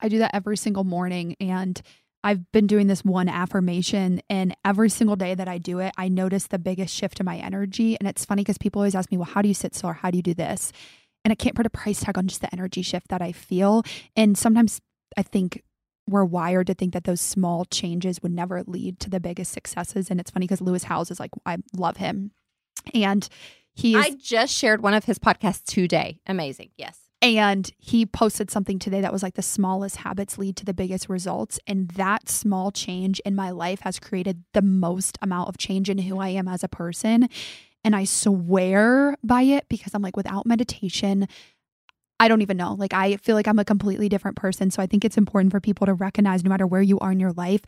I 0.00 0.08
do 0.08 0.18
that 0.18 0.34
every 0.34 0.56
single 0.56 0.84
morning 0.84 1.36
and 1.40 1.80
I've 2.22 2.50
been 2.50 2.66
doing 2.66 2.88
this 2.88 3.04
one 3.04 3.28
affirmation 3.28 4.20
and 4.28 4.56
every 4.64 4.90
single 4.90 5.16
day 5.16 5.34
that 5.34 5.48
I 5.48 5.58
do 5.58 5.78
it, 5.78 5.94
I 5.96 6.08
notice 6.08 6.48
the 6.48 6.58
biggest 6.58 6.94
shift 6.94 7.20
in 7.20 7.24
my 7.24 7.38
energy. 7.38 7.96
And 7.98 8.08
it's 8.08 8.24
funny 8.24 8.42
because 8.42 8.58
people 8.58 8.80
always 8.80 8.96
ask 8.96 9.10
me, 9.12 9.16
well, 9.16 9.26
how 9.26 9.42
do 9.42 9.48
you 9.48 9.54
sit 9.54 9.74
still 9.76 9.90
or 9.90 9.94
how 9.94 10.10
do 10.10 10.18
you 10.18 10.22
do 10.22 10.34
this? 10.34 10.72
And 11.24 11.30
I 11.30 11.36
can't 11.36 11.54
put 11.54 11.66
a 11.66 11.70
price 11.70 12.00
tag 12.00 12.18
on 12.18 12.26
just 12.26 12.40
the 12.40 12.52
energy 12.52 12.82
shift 12.82 13.08
that 13.08 13.22
I 13.22 13.32
feel. 13.32 13.84
And 14.16 14.36
sometimes 14.36 14.80
I 15.16 15.22
think 15.22 15.62
we're 16.08 16.24
wired 16.24 16.68
to 16.68 16.74
think 16.74 16.92
that 16.92 17.04
those 17.04 17.20
small 17.20 17.64
changes 17.64 18.22
would 18.22 18.32
never 18.32 18.62
lead 18.66 19.00
to 19.00 19.10
the 19.10 19.20
biggest 19.20 19.52
successes. 19.52 20.10
And 20.10 20.20
it's 20.20 20.30
funny 20.30 20.44
because 20.46 20.60
Lewis 20.60 20.84
Howes 20.84 21.10
is 21.10 21.18
like, 21.18 21.32
I 21.44 21.56
love 21.76 21.96
him. 21.96 22.30
And 22.94 23.28
he 23.74 23.96
I 23.96 24.10
just 24.10 24.54
shared 24.54 24.82
one 24.82 24.94
of 24.94 25.04
his 25.04 25.18
podcasts 25.18 25.64
today. 25.64 26.20
Amazing. 26.26 26.70
Yes. 26.76 26.98
and 27.22 27.70
he 27.78 28.06
posted 28.06 28.50
something 28.50 28.78
today 28.78 29.00
that 29.00 29.12
was 29.12 29.22
like 29.22 29.34
the 29.34 29.42
smallest 29.42 29.96
habits 29.96 30.38
lead 30.38 30.56
to 30.58 30.64
the 30.64 30.74
biggest 30.74 31.08
results. 31.08 31.58
And 31.66 31.88
that 31.90 32.28
small 32.28 32.70
change 32.70 33.20
in 33.20 33.34
my 33.34 33.50
life 33.50 33.80
has 33.80 33.98
created 33.98 34.44
the 34.52 34.62
most 34.62 35.18
amount 35.22 35.48
of 35.48 35.58
change 35.58 35.90
in 35.90 35.98
who 35.98 36.20
I 36.20 36.28
am 36.28 36.46
as 36.46 36.62
a 36.62 36.68
person. 36.68 37.28
And 37.82 37.96
I 37.96 38.04
swear 38.04 39.16
by 39.24 39.42
it 39.42 39.66
because 39.68 39.94
I'm 39.94 40.02
like, 40.02 40.16
without 40.16 40.46
meditation, 40.46 41.26
I 42.18 42.28
don't 42.28 42.42
even 42.42 42.56
know. 42.56 42.74
Like, 42.74 42.94
I 42.94 43.16
feel 43.18 43.34
like 43.34 43.46
I'm 43.46 43.58
a 43.58 43.64
completely 43.64 44.08
different 44.08 44.36
person. 44.36 44.70
So 44.70 44.82
I 44.82 44.86
think 44.86 45.04
it's 45.04 45.18
important 45.18 45.52
for 45.52 45.60
people 45.60 45.86
to 45.86 45.94
recognize 45.94 46.44
no 46.44 46.48
matter 46.48 46.66
where 46.66 46.82
you 46.82 46.98
are 47.00 47.12
in 47.12 47.20
your 47.20 47.32
life, 47.32 47.62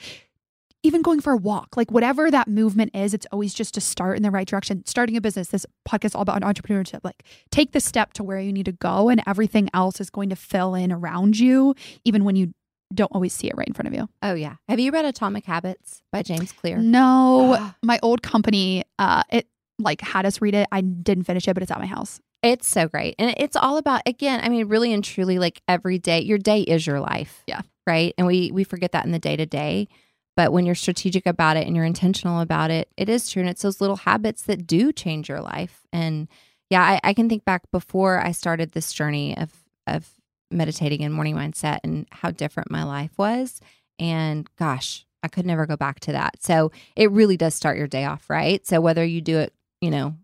even 0.82 1.02
going 1.02 1.20
for 1.20 1.32
a 1.32 1.36
walk, 1.36 1.76
like 1.76 1.90
whatever 1.90 2.30
that 2.30 2.46
movement 2.48 2.94
is, 2.94 3.12
it's 3.12 3.26
always 3.32 3.52
just 3.52 3.74
to 3.74 3.80
start 3.80 4.16
in 4.16 4.22
the 4.22 4.30
right 4.30 4.46
direction. 4.46 4.84
Starting 4.86 5.16
a 5.16 5.20
business, 5.20 5.48
this 5.48 5.66
podcast 5.86 6.04
is 6.06 6.14
all 6.14 6.22
about 6.22 6.42
entrepreneurship. 6.42 7.00
Like 7.02 7.24
take 7.50 7.72
the 7.72 7.80
step 7.80 8.12
to 8.14 8.22
where 8.22 8.38
you 8.38 8.52
need 8.52 8.66
to 8.66 8.72
go, 8.72 9.08
and 9.08 9.22
everything 9.26 9.68
else 9.74 10.00
is 10.00 10.08
going 10.08 10.28
to 10.30 10.36
fill 10.36 10.74
in 10.74 10.92
around 10.92 11.38
you, 11.38 11.74
even 12.04 12.24
when 12.24 12.36
you 12.36 12.54
don't 12.94 13.12
always 13.12 13.34
see 13.34 13.48
it 13.48 13.54
right 13.56 13.66
in 13.66 13.74
front 13.74 13.88
of 13.88 13.94
you. 13.94 14.08
Oh, 14.22 14.34
yeah. 14.34 14.54
Have 14.68 14.80
you 14.80 14.90
read 14.92 15.04
Atomic 15.04 15.44
Habits 15.44 16.02
by 16.10 16.22
James 16.22 16.52
Clear? 16.52 16.78
No, 16.78 17.72
my 17.82 17.98
old 18.02 18.22
company, 18.22 18.84
uh, 18.98 19.24
it 19.30 19.46
like 19.78 20.00
had 20.00 20.26
us 20.26 20.40
read 20.40 20.54
it. 20.54 20.68
I 20.72 20.80
didn't 20.80 21.24
finish 21.24 21.46
it, 21.48 21.54
but 21.54 21.62
it's 21.62 21.72
at 21.72 21.78
my 21.78 21.86
house. 21.86 22.20
It's 22.42 22.68
so 22.68 22.88
great. 22.88 23.14
And 23.18 23.34
it's 23.36 23.56
all 23.56 23.78
about 23.78 24.02
again, 24.06 24.40
I 24.42 24.48
mean, 24.48 24.68
really 24.68 24.92
and 24.92 25.02
truly 25.02 25.38
like 25.38 25.60
every 25.66 25.98
day, 25.98 26.20
your 26.20 26.38
day 26.38 26.62
is 26.62 26.86
your 26.86 27.00
life. 27.00 27.42
Yeah. 27.46 27.62
Right? 27.86 28.14
And 28.18 28.26
we 28.26 28.50
we 28.52 28.64
forget 28.64 28.92
that 28.92 29.06
in 29.06 29.12
the 29.12 29.18
day-to-day, 29.18 29.88
but 30.36 30.52
when 30.52 30.66
you're 30.66 30.74
strategic 30.74 31.26
about 31.26 31.56
it 31.56 31.66
and 31.66 31.74
you're 31.74 31.84
intentional 31.84 32.40
about 32.40 32.70
it, 32.70 32.88
it 32.96 33.08
is 33.08 33.30
true 33.30 33.40
and 33.40 33.48
it's 33.50 33.62
those 33.62 33.80
little 33.80 33.96
habits 33.96 34.42
that 34.42 34.66
do 34.66 34.92
change 34.92 35.28
your 35.28 35.40
life. 35.40 35.86
And 35.92 36.28
yeah, 36.70 36.82
I, 36.82 37.00
I 37.02 37.14
can 37.14 37.28
think 37.28 37.44
back 37.44 37.62
before 37.72 38.20
I 38.24 38.32
started 38.32 38.72
this 38.72 38.92
journey 38.92 39.36
of 39.36 39.52
of 39.86 40.08
meditating 40.50 41.02
and 41.02 41.12
morning 41.12 41.34
mindset 41.34 41.80
and 41.82 42.06
how 42.10 42.30
different 42.30 42.70
my 42.70 42.84
life 42.84 43.12
was. 43.18 43.60
And 43.98 44.48
gosh, 44.58 45.06
I 45.22 45.28
could 45.28 45.46
never 45.46 45.66
go 45.66 45.76
back 45.76 46.00
to 46.00 46.12
that. 46.12 46.42
So 46.42 46.70
it 46.94 47.10
really 47.10 47.36
does 47.36 47.54
start 47.54 47.78
your 47.78 47.86
day 47.86 48.04
off 48.04 48.30
right. 48.30 48.64
So 48.66 48.80
whether 48.80 49.04
you 49.04 49.20
do 49.20 49.38
it, 49.38 49.52
you 49.80 49.90
know, 49.90 50.14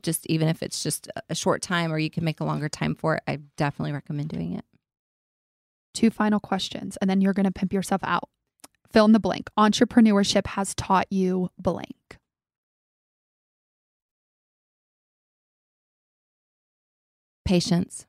just 0.00 0.26
even 0.26 0.48
if 0.48 0.62
it's 0.62 0.82
just 0.82 1.08
a 1.28 1.34
short 1.34 1.60
time 1.62 1.92
or 1.92 1.98
you 1.98 2.10
can 2.10 2.24
make 2.24 2.40
a 2.40 2.44
longer 2.44 2.68
time 2.68 2.94
for 2.94 3.16
it, 3.16 3.22
I 3.26 3.40
definitely 3.56 3.92
recommend 3.92 4.28
doing 4.28 4.54
it. 4.54 4.64
Two 5.92 6.10
final 6.10 6.40
questions, 6.40 6.96
and 7.00 7.10
then 7.10 7.20
you're 7.20 7.34
going 7.34 7.44
to 7.44 7.52
pimp 7.52 7.72
yourself 7.72 8.00
out. 8.02 8.28
Fill 8.90 9.04
in 9.04 9.12
the 9.12 9.20
blank. 9.20 9.50
Entrepreneurship 9.58 10.46
has 10.48 10.74
taught 10.74 11.06
you 11.10 11.50
blank. 11.58 12.18
Patience. 17.44 18.06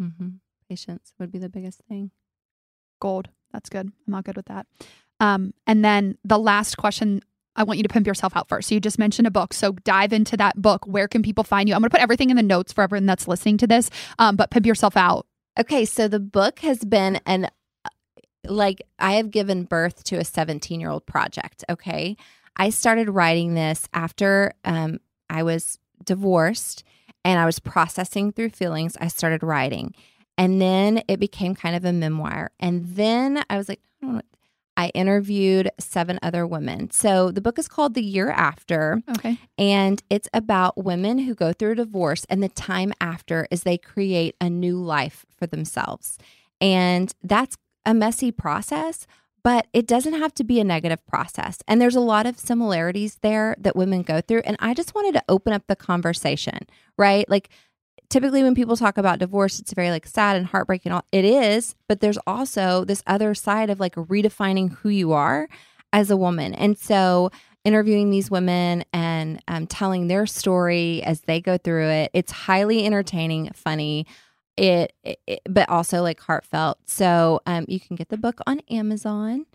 Mm-hmm. 0.00 0.28
Patience 0.68 1.14
would 1.18 1.32
be 1.32 1.38
the 1.38 1.48
biggest 1.48 1.80
thing. 1.88 2.10
Gold. 3.00 3.28
That's 3.52 3.70
good. 3.70 3.86
I'm 3.86 4.12
not 4.12 4.24
good 4.24 4.36
with 4.36 4.46
that. 4.46 4.66
Um, 5.20 5.54
and 5.66 5.82
then 5.84 6.18
the 6.24 6.38
last 6.38 6.76
question 6.76 7.22
I 7.56 7.64
want 7.64 7.78
you 7.78 7.82
to 7.82 7.88
pimp 7.88 8.06
yourself 8.06 8.36
out 8.36 8.48
first. 8.48 8.68
So 8.68 8.74
you 8.74 8.80
just 8.80 8.98
mentioned 8.98 9.26
a 9.26 9.30
book. 9.30 9.52
So 9.52 9.72
dive 9.72 10.12
into 10.12 10.36
that 10.36 10.60
book. 10.60 10.86
Where 10.86 11.08
can 11.08 11.22
people 11.22 11.44
find 11.44 11.68
you? 11.68 11.74
I'm 11.74 11.80
going 11.80 11.90
to 11.90 11.94
put 11.94 12.02
everything 12.02 12.30
in 12.30 12.36
the 12.36 12.42
notes 12.42 12.72
for 12.72 12.82
everyone 12.82 13.06
that's 13.06 13.26
listening 13.26 13.58
to 13.58 13.66
this. 13.66 13.90
Um, 14.18 14.36
but 14.36 14.50
pimp 14.50 14.66
yourself 14.66 14.96
out. 14.96 15.26
Okay, 15.58 15.84
so 15.86 16.06
the 16.06 16.20
book 16.20 16.58
has 16.60 16.84
been 16.84 17.18
an 17.26 17.48
like 18.44 18.80
I 18.98 19.14
have 19.14 19.30
given 19.30 19.64
birth 19.64 20.04
to 20.04 20.16
a 20.16 20.24
17 20.24 20.80
year 20.80 20.90
old 20.90 21.06
project. 21.06 21.64
Okay, 21.68 22.16
I 22.56 22.70
started 22.70 23.08
writing 23.10 23.54
this 23.54 23.88
after 23.92 24.52
um, 24.64 25.00
I 25.28 25.42
was 25.42 25.78
divorced 26.04 26.84
and 27.24 27.40
I 27.40 27.46
was 27.46 27.58
processing 27.58 28.32
through 28.32 28.50
feelings. 28.50 28.96
I 29.00 29.08
started 29.08 29.42
writing, 29.42 29.94
and 30.38 30.60
then 30.60 31.02
it 31.08 31.18
became 31.18 31.54
kind 31.54 31.74
of 31.74 31.84
a 31.84 31.92
memoir. 31.92 32.50
And 32.60 32.84
then 32.84 33.42
I 33.50 33.56
was 33.56 33.68
like, 33.68 33.80
I 34.02 34.06
don't 34.06 34.14
know. 34.16 34.22
I 34.76 34.88
interviewed 34.88 35.70
seven 35.78 36.18
other 36.22 36.46
women. 36.46 36.90
So 36.90 37.30
the 37.30 37.40
book 37.40 37.58
is 37.58 37.68
called 37.68 37.94
The 37.94 38.02
Year 38.02 38.30
After. 38.30 39.02
Okay. 39.16 39.38
And 39.56 40.02
it's 40.10 40.28
about 40.34 40.82
women 40.82 41.18
who 41.18 41.34
go 41.34 41.52
through 41.52 41.72
a 41.72 41.76
divorce 41.76 42.26
and 42.28 42.42
the 42.42 42.48
time 42.48 42.92
after 43.00 43.48
as 43.50 43.62
they 43.62 43.78
create 43.78 44.36
a 44.40 44.50
new 44.50 44.76
life 44.82 45.24
for 45.36 45.46
themselves. 45.46 46.18
And 46.60 47.14
that's 47.22 47.56
a 47.84 47.94
messy 47.94 48.30
process, 48.30 49.06
but 49.42 49.68
it 49.72 49.86
doesn't 49.86 50.14
have 50.14 50.34
to 50.34 50.44
be 50.44 50.58
a 50.58 50.64
negative 50.64 51.06
process. 51.06 51.58
And 51.68 51.80
there's 51.80 51.94
a 51.94 52.00
lot 52.00 52.26
of 52.26 52.38
similarities 52.38 53.18
there 53.22 53.54
that 53.58 53.76
women 53.76 54.02
go 54.02 54.20
through. 54.20 54.42
And 54.44 54.56
I 54.58 54.74
just 54.74 54.94
wanted 54.94 55.14
to 55.14 55.24
open 55.28 55.52
up 55.52 55.66
the 55.68 55.76
conversation, 55.76 56.66
right? 56.98 57.28
Like, 57.30 57.48
typically 58.08 58.42
when 58.42 58.54
people 58.54 58.76
talk 58.76 58.98
about 58.98 59.18
divorce 59.18 59.58
it's 59.58 59.72
very 59.72 59.90
like 59.90 60.06
sad 60.06 60.36
and 60.36 60.46
heartbreaking 60.46 60.92
All. 60.92 61.04
It 61.12 61.24
is 61.24 61.74
but 61.88 62.00
there's 62.00 62.18
also 62.26 62.84
this 62.84 63.02
other 63.06 63.34
side 63.34 63.70
of 63.70 63.80
like 63.80 63.94
redefining 63.94 64.72
who 64.72 64.88
you 64.88 65.12
are 65.12 65.48
as 65.92 66.10
a 66.10 66.16
woman. 66.16 66.54
And 66.54 66.78
so 66.78 67.30
interviewing 67.64 68.10
these 68.10 68.30
women 68.30 68.84
and 68.92 69.42
um, 69.48 69.66
telling 69.66 70.06
their 70.08 70.26
story 70.26 71.02
as 71.02 71.22
they 71.22 71.40
go 71.40 71.58
through 71.58 71.88
it 71.88 72.10
it's 72.14 72.32
highly 72.32 72.84
entertaining 72.84 73.50
funny. 73.54 74.06
It, 74.56 74.94
it 75.04 75.40
but 75.48 75.68
also 75.68 76.00
like 76.00 76.18
heartfelt. 76.20 76.78
So 76.86 77.40
um, 77.44 77.66
you 77.68 77.78
can 77.78 77.94
get 77.96 78.08
the 78.08 78.16
book 78.16 78.40
on 78.46 78.60
amazon 78.70 79.46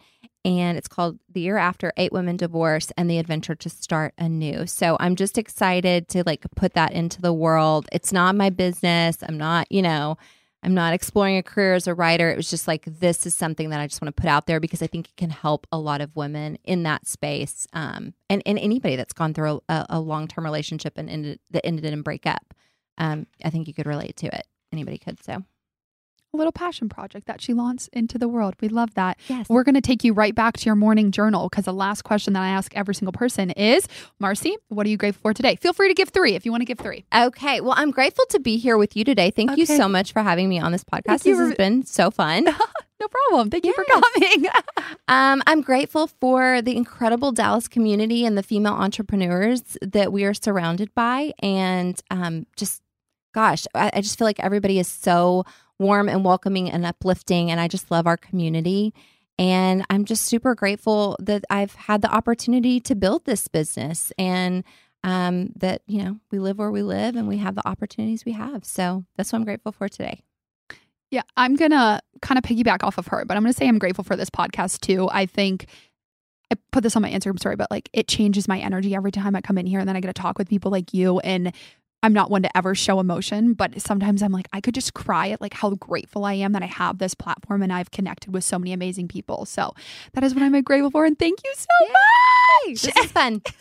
and 0.43 0.77
it's 0.77 0.87
called 0.87 1.19
The 1.31 1.41
Year 1.41 1.57
After 1.57 1.93
Eight 1.97 2.11
Women 2.11 2.37
Divorce 2.37 2.91
and 2.97 3.09
the 3.09 3.17
Adventure 3.17 3.55
to 3.55 3.69
Start 3.69 4.13
Anew. 4.17 4.65
So 4.65 4.97
I'm 4.99 5.15
just 5.15 5.37
excited 5.37 6.07
to 6.09 6.23
like 6.25 6.45
put 6.55 6.73
that 6.73 6.93
into 6.93 7.21
the 7.21 7.33
world. 7.33 7.87
It's 7.91 8.11
not 8.11 8.35
my 8.35 8.49
business. 8.49 9.17
I'm 9.27 9.37
not, 9.37 9.71
you 9.71 9.81
know, 9.81 10.17
I'm 10.63 10.73
not 10.73 10.93
exploring 10.93 11.37
a 11.37 11.43
career 11.43 11.73
as 11.73 11.87
a 11.87 11.93
writer. 11.93 12.29
It 12.29 12.37
was 12.37 12.49
just 12.49 12.67
like 12.67 12.85
this 12.85 13.25
is 13.25 13.33
something 13.33 13.69
that 13.69 13.79
I 13.79 13.87
just 13.87 14.01
want 14.01 14.15
to 14.15 14.21
put 14.21 14.29
out 14.29 14.45
there 14.45 14.59
because 14.59 14.81
I 14.81 14.87
think 14.87 15.09
it 15.09 15.17
can 15.17 15.31
help 15.31 15.65
a 15.71 15.79
lot 15.79 16.01
of 16.01 16.15
women 16.15 16.57
in 16.63 16.83
that 16.83 17.07
space, 17.07 17.65
um, 17.73 18.13
and 18.29 18.43
and 18.45 18.59
anybody 18.59 18.95
that's 18.95 19.13
gone 19.13 19.33
through 19.33 19.61
a, 19.69 19.85
a 19.89 19.99
long 19.99 20.27
term 20.27 20.43
relationship 20.43 20.97
and 20.97 21.09
ended 21.09 21.39
that 21.49 21.65
ended 21.65 21.85
in 21.85 22.03
breakup. 22.03 22.53
Um, 22.99 23.25
I 23.43 23.49
think 23.49 23.67
you 23.67 23.73
could 23.73 23.87
relate 23.87 24.17
to 24.17 24.27
it. 24.27 24.45
Anybody 24.71 24.99
could. 24.99 25.23
So 25.23 25.43
a 26.33 26.37
little 26.37 26.51
passion 26.51 26.87
project 26.87 27.27
that 27.27 27.41
she 27.41 27.53
launched 27.53 27.89
into 27.91 28.17
the 28.17 28.27
world. 28.27 28.55
We 28.61 28.69
love 28.69 28.93
that. 28.93 29.17
Yes. 29.27 29.47
We're 29.49 29.63
going 29.63 29.75
to 29.75 29.81
take 29.81 30.03
you 30.03 30.13
right 30.13 30.33
back 30.33 30.55
to 30.57 30.65
your 30.65 30.75
morning 30.75 31.11
journal 31.11 31.49
because 31.49 31.65
the 31.65 31.73
last 31.73 32.03
question 32.03 32.33
that 32.33 32.41
I 32.41 32.47
ask 32.47 32.75
every 32.75 32.95
single 32.95 33.11
person 33.11 33.51
is 33.51 33.87
Marsi, 34.19 34.55
what 34.69 34.85
are 34.85 34.89
you 34.89 34.97
grateful 34.97 35.21
for 35.21 35.33
today? 35.33 35.57
Feel 35.57 35.73
free 35.73 35.89
to 35.89 35.93
give 35.93 36.09
three 36.09 36.35
if 36.35 36.45
you 36.45 36.51
want 36.51 36.61
to 36.61 36.65
give 36.65 36.79
three. 36.79 37.03
Okay. 37.13 37.59
Well, 37.59 37.73
I'm 37.75 37.91
grateful 37.91 38.25
to 38.29 38.39
be 38.39 38.57
here 38.57 38.77
with 38.77 38.95
you 38.95 39.03
today. 39.03 39.31
Thank 39.31 39.57
you 39.57 39.65
so 39.65 39.89
much 39.89 40.13
for 40.13 40.21
having 40.21 40.47
me 40.47 40.59
on 40.59 40.71
this 40.71 40.85
podcast. 40.85 41.23
This 41.23 41.37
has 41.37 41.55
been 41.55 41.85
so 41.85 42.11
fun. 42.11 42.47
No 43.01 43.07
problem. 43.07 43.49
Thank 43.49 43.65
you 43.65 43.73
for 43.73 43.83
coming. 43.83 44.45
Um, 45.07 45.41
I'm 45.47 45.61
grateful 45.61 46.05
for 46.05 46.61
the 46.61 46.77
incredible 46.77 47.31
Dallas 47.31 47.67
community 47.67 48.25
and 48.25 48.37
the 48.37 48.43
female 48.43 48.73
entrepreneurs 48.73 49.75
that 49.81 50.13
we 50.13 50.23
are 50.23 50.35
surrounded 50.35 50.93
by. 50.93 51.33
And 51.39 51.99
um, 52.11 52.45
just, 52.55 52.81
gosh, 53.33 53.65
I, 53.73 53.89
I 53.95 54.01
just 54.01 54.17
feel 54.17 54.25
like 54.25 54.39
everybody 54.39 54.77
is 54.79 54.87
so 54.87 55.45
warm 55.81 56.07
and 56.07 56.23
welcoming 56.23 56.69
and 56.69 56.85
uplifting. 56.85 57.51
And 57.51 57.59
I 57.59 57.67
just 57.67 57.91
love 57.91 58.07
our 58.07 58.17
community. 58.17 58.93
And 59.37 59.83
I'm 59.89 60.05
just 60.05 60.25
super 60.25 60.53
grateful 60.53 61.17
that 61.19 61.43
I've 61.49 61.73
had 61.73 62.01
the 62.01 62.13
opportunity 62.13 62.79
to 62.81 62.95
build 62.95 63.25
this 63.25 63.47
business 63.47 64.13
and 64.17 64.63
um, 65.03 65.51
that, 65.55 65.81
you 65.87 66.03
know, 66.03 66.19
we 66.29 66.37
live 66.37 66.59
where 66.59 66.69
we 66.69 66.83
live 66.83 67.15
and 67.15 67.27
we 67.27 67.37
have 67.37 67.55
the 67.55 67.67
opportunities 67.67 68.23
we 68.23 68.33
have. 68.33 68.63
So 68.63 69.03
that's 69.17 69.33
what 69.33 69.39
I'm 69.39 69.45
grateful 69.45 69.71
for 69.71 69.89
today. 69.89 70.21
Yeah, 71.09 71.23
I'm 71.35 71.55
going 71.55 71.71
to 71.71 71.99
kind 72.21 72.37
of 72.37 72.43
piggyback 72.43 72.83
off 72.83 72.99
of 72.99 73.07
her, 73.07 73.25
but 73.25 73.35
I'm 73.35 73.43
going 73.43 73.51
to 73.51 73.57
say 73.57 73.67
I'm 73.67 73.79
grateful 73.79 74.03
for 74.03 74.15
this 74.15 74.29
podcast 74.29 74.81
too. 74.81 75.09
I 75.11 75.25
think 75.25 75.65
I 76.51 76.55
put 76.71 76.83
this 76.83 76.95
on 76.95 77.01
my 77.01 77.09
Instagram 77.09 77.39
story, 77.39 77.55
but 77.55 77.71
like 77.71 77.89
it 77.93 78.07
changes 78.07 78.47
my 78.47 78.59
energy 78.59 78.93
every 78.93 79.11
time 79.11 79.35
I 79.35 79.41
come 79.41 79.57
in 79.57 79.65
here 79.65 79.79
and 79.79 79.89
then 79.89 79.95
I 79.95 80.01
get 80.01 80.13
to 80.13 80.21
talk 80.21 80.37
with 80.37 80.49
people 80.49 80.69
like 80.69 80.93
you. 80.93 81.19
And 81.19 81.53
I'm 82.03 82.13
not 82.13 82.31
one 82.31 82.41
to 82.43 82.57
ever 82.57 82.73
show 82.73 82.99
emotion, 82.99 83.53
but 83.53 83.79
sometimes 83.79 84.23
I'm 84.23 84.31
like, 84.31 84.47
I 84.53 84.59
could 84.61 84.73
just 84.73 84.93
cry 84.93 85.29
at 85.29 85.39
like 85.39 85.53
how 85.53 85.71
grateful 85.71 86.25
I 86.25 86.33
am 86.33 86.53
that 86.53 86.63
I 86.63 86.67
have 86.67 86.97
this 86.97 87.13
platform 87.13 87.61
and 87.61 87.71
I've 87.71 87.91
connected 87.91 88.33
with 88.33 88.43
so 88.43 88.57
many 88.57 88.73
amazing 88.73 89.07
people. 89.07 89.45
So 89.45 89.73
that 90.13 90.23
is 90.23 90.33
what 90.33 90.43
I'm 90.43 90.59
grateful 90.63 90.89
for. 90.89 91.05
And 91.05 91.17
thank 91.17 91.39
you 91.43 91.53
so 91.55 91.67
Yay! 91.81 92.71
much. 92.71 92.81
This 92.81 92.97
is 92.97 93.11
fun. 93.11 93.41